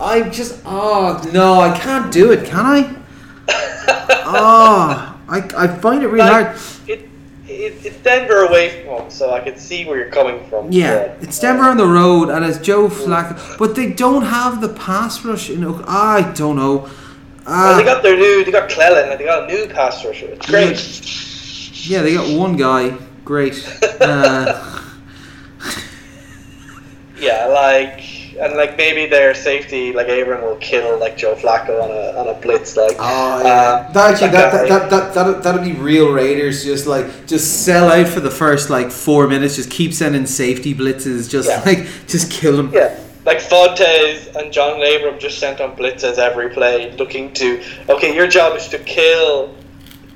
[0.00, 2.44] I just oh no, I can't do it.
[2.46, 2.94] Can I?
[4.30, 6.60] Oh, I, I find it really Like, hard.
[6.86, 7.07] it,
[7.58, 10.70] it, it's Denver away from home, so I can see where you're coming from.
[10.72, 14.22] Yeah, but, it's uh, Denver on the road, and it's Joe Flacco, but they don't
[14.22, 15.50] have the pass rush.
[15.50, 16.88] In Oak- I don't know.
[17.46, 20.04] Well, they Uh, got their new, they got Clelin, and they got a new pass
[20.04, 20.26] rusher.
[20.26, 21.88] It's great.
[21.90, 22.96] yeah, they got one guy.
[23.24, 23.54] Great.
[24.00, 24.74] Uh,
[27.20, 28.00] Yeah, like
[28.40, 32.28] and like maybe their safety, like Abram, will kill like Joe Flacco on a on
[32.28, 32.76] a blitz.
[32.76, 36.12] Like, Oh yeah, um, that actually that, guy- that, that, that, that that'd be real
[36.12, 36.64] Raiders.
[36.64, 39.56] Just like just sell out for the first like four minutes.
[39.56, 41.28] Just keep sending safety blitzes.
[41.30, 41.62] Just Yeah.
[41.66, 42.70] like just kill them.
[42.72, 48.14] Yeah, like Fontes and John Abram just sent on blitzes every play, looking to okay,
[48.14, 49.54] your job is to kill,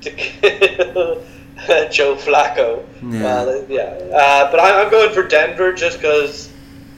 [0.01, 1.23] to kill
[1.91, 2.83] Joe Flacco.
[3.01, 3.21] Yeah.
[3.23, 3.81] Well, yeah,
[4.13, 6.49] uh, but I, I'm going for Denver just because.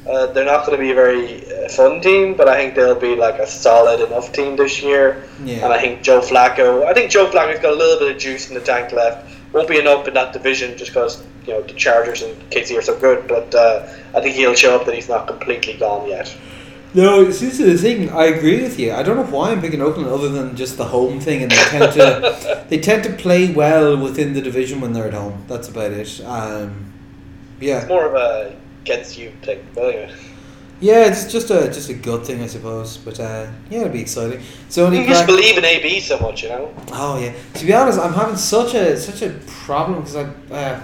[0.07, 2.99] Uh, they're not going to be a very uh, fun team, but I think they'll
[2.99, 5.23] be like a solid enough team this year.
[5.43, 5.63] Yeah.
[5.65, 8.49] And I think Joe Flacco, I think Joe Flacco's got a little bit of juice
[8.49, 9.27] in the tank left.
[9.51, 12.81] Won't be enough in that division just because you know the Chargers and KC are
[12.81, 16.35] so good, but uh, I think he'll show up that he's not completely gone yet.
[16.93, 18.09] No, this is the thing.
[18.09, 18.93] I agree with you.
[18.93, 21.55] I don't know why I'm picking Oakland, other than just the home thing, and they
[21.55, 25.43] tend to they tend to play well within the division when they're at home.
[25.47, 26.21] That's about it.
[26.25, 26.93] Um,
[27.59, 28.55] It's yeah, more of a
[28.85, 29.33] gets you.
[29.43, 30.11] But anyway,
[30.79, 32.97] Yeah, it's just a just a good thing, I suppose.
[32.97, 34.41] But uh, yeah, it'll be exciting.
[34.69, 36.73] So You just believe in AB so much, you know.
[36.91, 37.33] Oh yeah.
[37.55, 40.23] To be honest, I'm having such a such a problem because I.
[40.53, 40.83] Uh,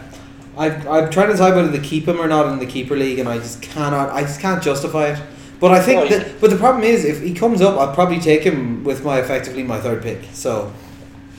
[0.58, 3.20] I've, I'm trying to decide whether to keep him or not in the keeper league,
[3.20, 4.10] and I just cannot.
[4.10, 5.24] I just can't justify it.
[5.62, 8.42] But I think, that, but the problem is, if he comes up, I'll probably take
[8.42, 10.20] him with my effectively my third pick.
[10.34, 10.74] So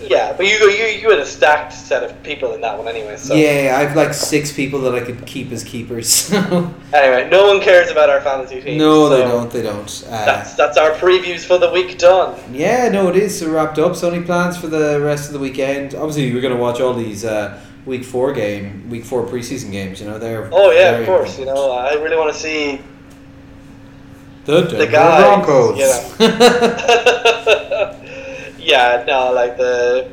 [0.09, 3.16] Yeah, but you you you had a stacked set of people in that one anyway.
[3.16, 6.33] So yeah, I've like six people that I could keep as keepers.
[6.33, 8.79] anyway, no one cares about our fantasy team.
[8.79, 9.51] no, they don't.
[9.51, 10.05] They don't.
[10.07, 12.39] Uh, That's that's our previews for the week done.
[12.53, 13.97] Yeah, no, it is so wrapped up.
[13.97, 15.95] So any plans for the rest of the weekend?
[15.95, 20.01] Obviously, we're going to watch all these uh, week four game, week four preseason games.
[20.01, 21.39] You know, they're Oh yeah, of course.
[21.39, 22.81] You know, I really want to see.
[24.45, 25.79] the, the Denver guys, Broncos.
[28.63, 30.11] yeah, no, like the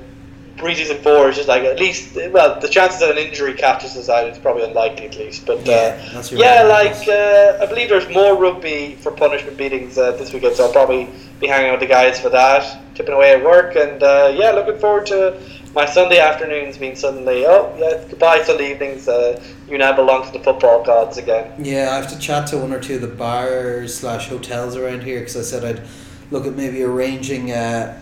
[0.58, 4.10] preseason four is just like at least well the chances that an injury catches us
[4.10, 5.46] out is probably unlikely at least.
[5.46, 6.92] But Yeah, uh, yeah, right.
[6.92, 10.72] like uh, I believe there's more rugby for punishment beatings uh, this weekend, so I'll
[10.74, 11.10] probably
[11.40, 14.52] be hanging out with the guys for that, tipping away at work, and uh, yeah,
[14.52, 15.40] looking forward to
[15.76, 19.08] my Sunday afternoons being suddenly oh yeah goodbye Sunday evenings.
[19.08, 21.54] Uh, you now belong to the football gods again.
[21.64, 25.04] Yeah, I have to chat to one or two of the bars slash hotels around
[25.04, 25.88] here because I said I'd
[26.32, 28.00] look at maybe arranging uh,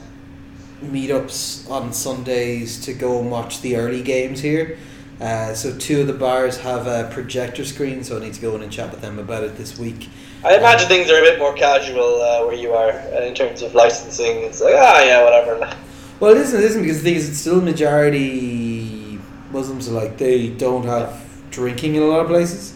[0.83, 4.77] meetups on Sundays to go and watch the early games here.
[5.19, 8.55] Uh, so two of the bars have a projector screen, so I need to go
[8.55, 10.09] in and chat with them about it this week.
[10.45, 13.63] I imagine things are a bit more casual uh, where you are uh, in terms
[13.63, 14.43] of licensing.
[14.43, 15.75] It's like ah yeah whatever.
[16.19, 16.59] Well, it isn't.
[16.59, 19.19] It isn't because the thing is, it's still majority
[19.51, 22.73] Muslims are like they don't have drinking in a lot of places.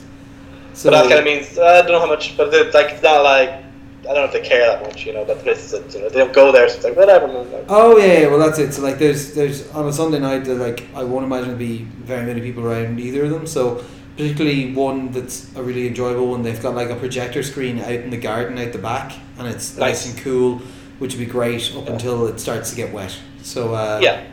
[0.73, 3.03] So but that kind of means I don't know how much, but it's like it's
[3.03, 3.63] not like
[4.01, 5.23] I don't know if they care that much, you know.
[5.25, 7.27] But places that you know they don't go there, so it's like whatever.
[7.27, 8.73] Like, Oh yeah, yeah, well that's it.
[8.73, 11.83] So like, there's there's on a Sunday night, there, like I won't imagine there'll be
[11.83, 13.45] very many people around either of them.
[13.45, 13.83] So
[14.17, 16.41] particularly one that's a really enjoyable one.
[16.43, 19.77] They've got like a projector screen out in the garden out the back, and it's
[19.77, 20.13] nice, Nice.
[20.15, 20.61] and cool,
[20.99, 21.93] which would be great up Yeah.
[21.93, 23.15] until it starts to get wet.
[23.43, 24.23] So uh, yeah.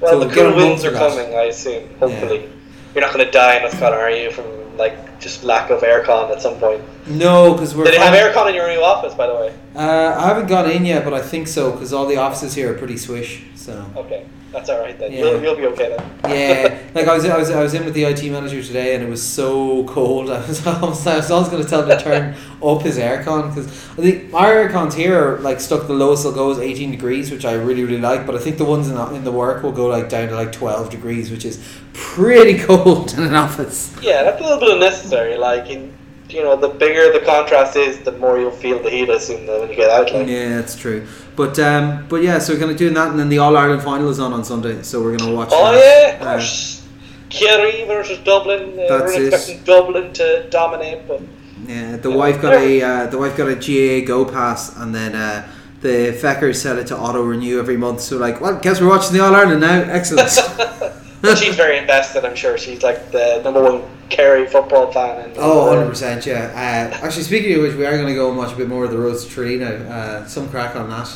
[0.00, 1.88] Well, so the cool winds are coming, I assume.
[1.98, 2.50] Hopefully,
[2.94, 4.30] you're not going to die in Wisconsin, are you?
[4.30, 6.82] From like just lack of aircon at some point.
[7.08, 9.54] No, because we're Did they have aircon in your new office, by the way?
[9.74, 12.72] Uh, I haven't gone in yet, but I think so because all the offices here
[12.72, 13.44] are pretty swish.
[13.54, 15.12] So Okay, that's all right then.
[15.12, 15.18] Yeah.
[15.18, 16.10] You'll, you'll be okay then.
[16.24, 19.04] yeah, like I was, I was, I was in with the IT manager today, and
[19.04, 20.30] it was so cold.
[20.30, 23.54] I was, almost, I was almost going to tell him to turn up his aircon
[23.54, 25.86] because I think our aircons here are like stuck.
[25.86, 28.24] The lowest will go is eighteen degrees, which I really really like.
[28.26, 30.34] But I think the ones in the, in the work will go like down to
[30.34, 33.94] like twelve degrees, which is pretty cold in an office.
[34.00, 35.36] Yeah, that's a little bit unnecessary.
[35.36, 35.95] Like, in,
[36.28, 39.08] you know, the bigger the contrast is, the more you'll feel the heat.
[39.10, 40.26] I assume that when you get out, like.
[40.26, 41.06] Yeah, that's true.
[41.36, 44.08] But um, but yeah, so we're gonna do that, and then the All Ireland final
[44.08, 45.50] is on on Sunday, so we're gonna watch.
[45.52, 45.78] Oh that.
[45.78, 46.82] yeah, of Uh, course.
[47.28, 48.78] Kerry versus Dublin.
[48.78, 49.64] Uh, That's we're it.
[49.64, 51.20] Dublin to dominate, but
[51.66, 55.14] Yeah, the wife got a uh, the wife got a GA Go Pass, and then
[55.14, 55.46] uh,
[55.80, 58.00] the feckers set it to auto renew every month.
[58.00, 59.80] So like, well, guess we're watching the All Ireland now.
[59.82, 60.30] Excellent.
[61.38, 62.24] she's very invested.
[62.24, 65.24] I'm sure she's like the number one Kerry football fan.
[65.24, 66.26] And, oh, 100 percent.
[66.26, 66.50] Yeah.
[66.54, 68.84] Uh, actually, speaking of which, we are going to go and watch a bit more
[68.84, 69.66] of the Rose of Tralee now.
[69.72, 71.08] Uh, some crack on that.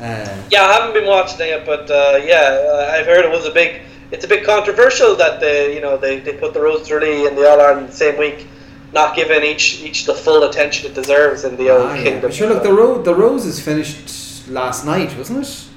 [0.00, 3.50] Uh, Yeah, I haven't been watching it, but uh, yeah, I've heard it was a
[3.52, 3.82] big.
[4.10, 7.36] It's a bit controversial that they, you know, they, they put the Rose Tralee and
[7.36, 8.46] the All Ireland the same week,
[8.92, 12.20] not giving each each the full attention it deserves in the old ah, kingdom.
[12.20, 15.68] But sure, look, the road the Rose is finished last night, wasn't it?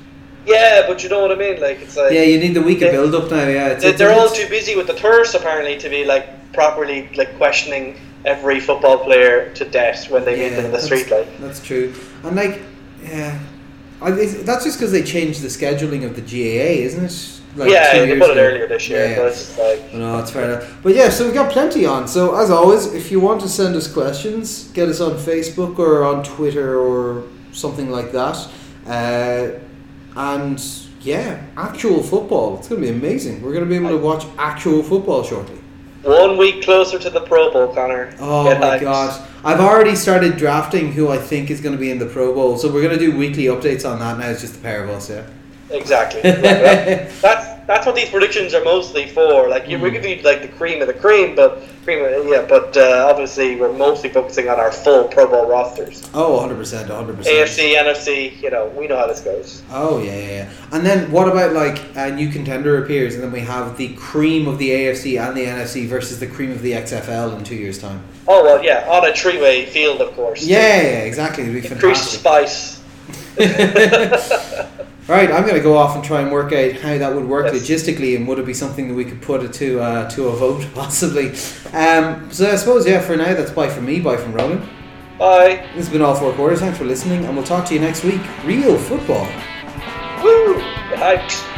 [0.46, 1.60] Yeah, but you know what I mean.
[1.62, 3.48] Like it's like Yeah, you need the week of build up now.
[3.48, 6.54] Yeah, it's, they, it's- they're all too busy with the tours apparently to be like
[6.54, 11.10] properly like questioning every football player to death when they meet them in the street.
[11.12, 11.94] Like That's true.
[12.24, 12.62] And like,
[13.04, 13.38] yeah,
[14.02, 17.32] I, that's just because they changed the scheduling of the GAA, isn't it?
[17.58, 18.42] Like yeah, they put it ago.
[18.44, 19.16] earlier this year, Yeah.
[19.18, 20.78] but it's like No, that's fair enough.
[20.84, 22.06] But yeah, so we've got plenty on.
[22.08, 26.04] So as always, if you want to send us questions, get us on Facebook or
[26.04, 27.24] on Twitter or
[27.54, 28.38] something like that.
[28.86, 29.60] Uh,
[30.16, 30.62] and
[31.02, 32.58] yeah, actual football.
[32.58, 33.42] It's going to be amazing.
[33.42, 35.60] We're going to be able to watch actual football shortly.
[36.04, 38.16] one week closer to the Pro Bowl, Connor.
[38.20, 39.28] Oh Get my god.
[39.44, 42.58] I've already started drafting who I think is going to be in the Pro Bowl.
[42.58, 44.30] So we're going to do weekly updates on that now.
[44.30, 45.28] It's just the pair of us, yeah.
[45.70, 46.22] Exactly.
[47.22, 49.48] That's that's what these predictions are mostly for.
[49.50, 49.94] Like you, we're Mm.
[49.94, 52.46] giving you like the cream of the cream, but cream, of, yeah.
[52.48, 56.08] But uh, obviously, we're mostly focusing on our full Pro Bowl rosters.
[56.14, 57.24] Oh, 100%, 100%.
[57.24, 58.42] AFC, NFC.
[58.42, 59.64] You know, we know how this goes.
[59.72, 60.50] Oh yeah, yeah, yeah.
[60.72, 64.48] And then what about like a new contender appears, and then we have the cream
[64.48, 67.80] of the AFC and the NFC versus the cream of the XFL in two years'
[67.80, 68.02] time.
[68.28, 70.44] Oh well, yeah, on a three-way field, of course.
[70.46, 71.44] Yeah, yeah, yeah, exactly.
[71.44, 72.20] It'd be Increase the fantastic.
[72.20, 72.82] spice.
[75.08, 77.62] right, I'm gonna go off and try and work out how that would work Yes.
[77.64, 80.36] logistically, and would it be something that we could put it to uh, to a
[80.36, 81.30] vote possibly?
[81.74, 84.68] Um, so I suppose yeah, for now that's bye from me, bye from Roland.
[85.20, 85.66] Bye.
[85.76, 86.60] This has been all four quarters.
[86.60, 88.22] Thanks for listening, and we'll talk to you next week.
[88.44, 89.26] Real football.
[90.24, 90.60] Woo!
[90.96, 91.55] Hyped.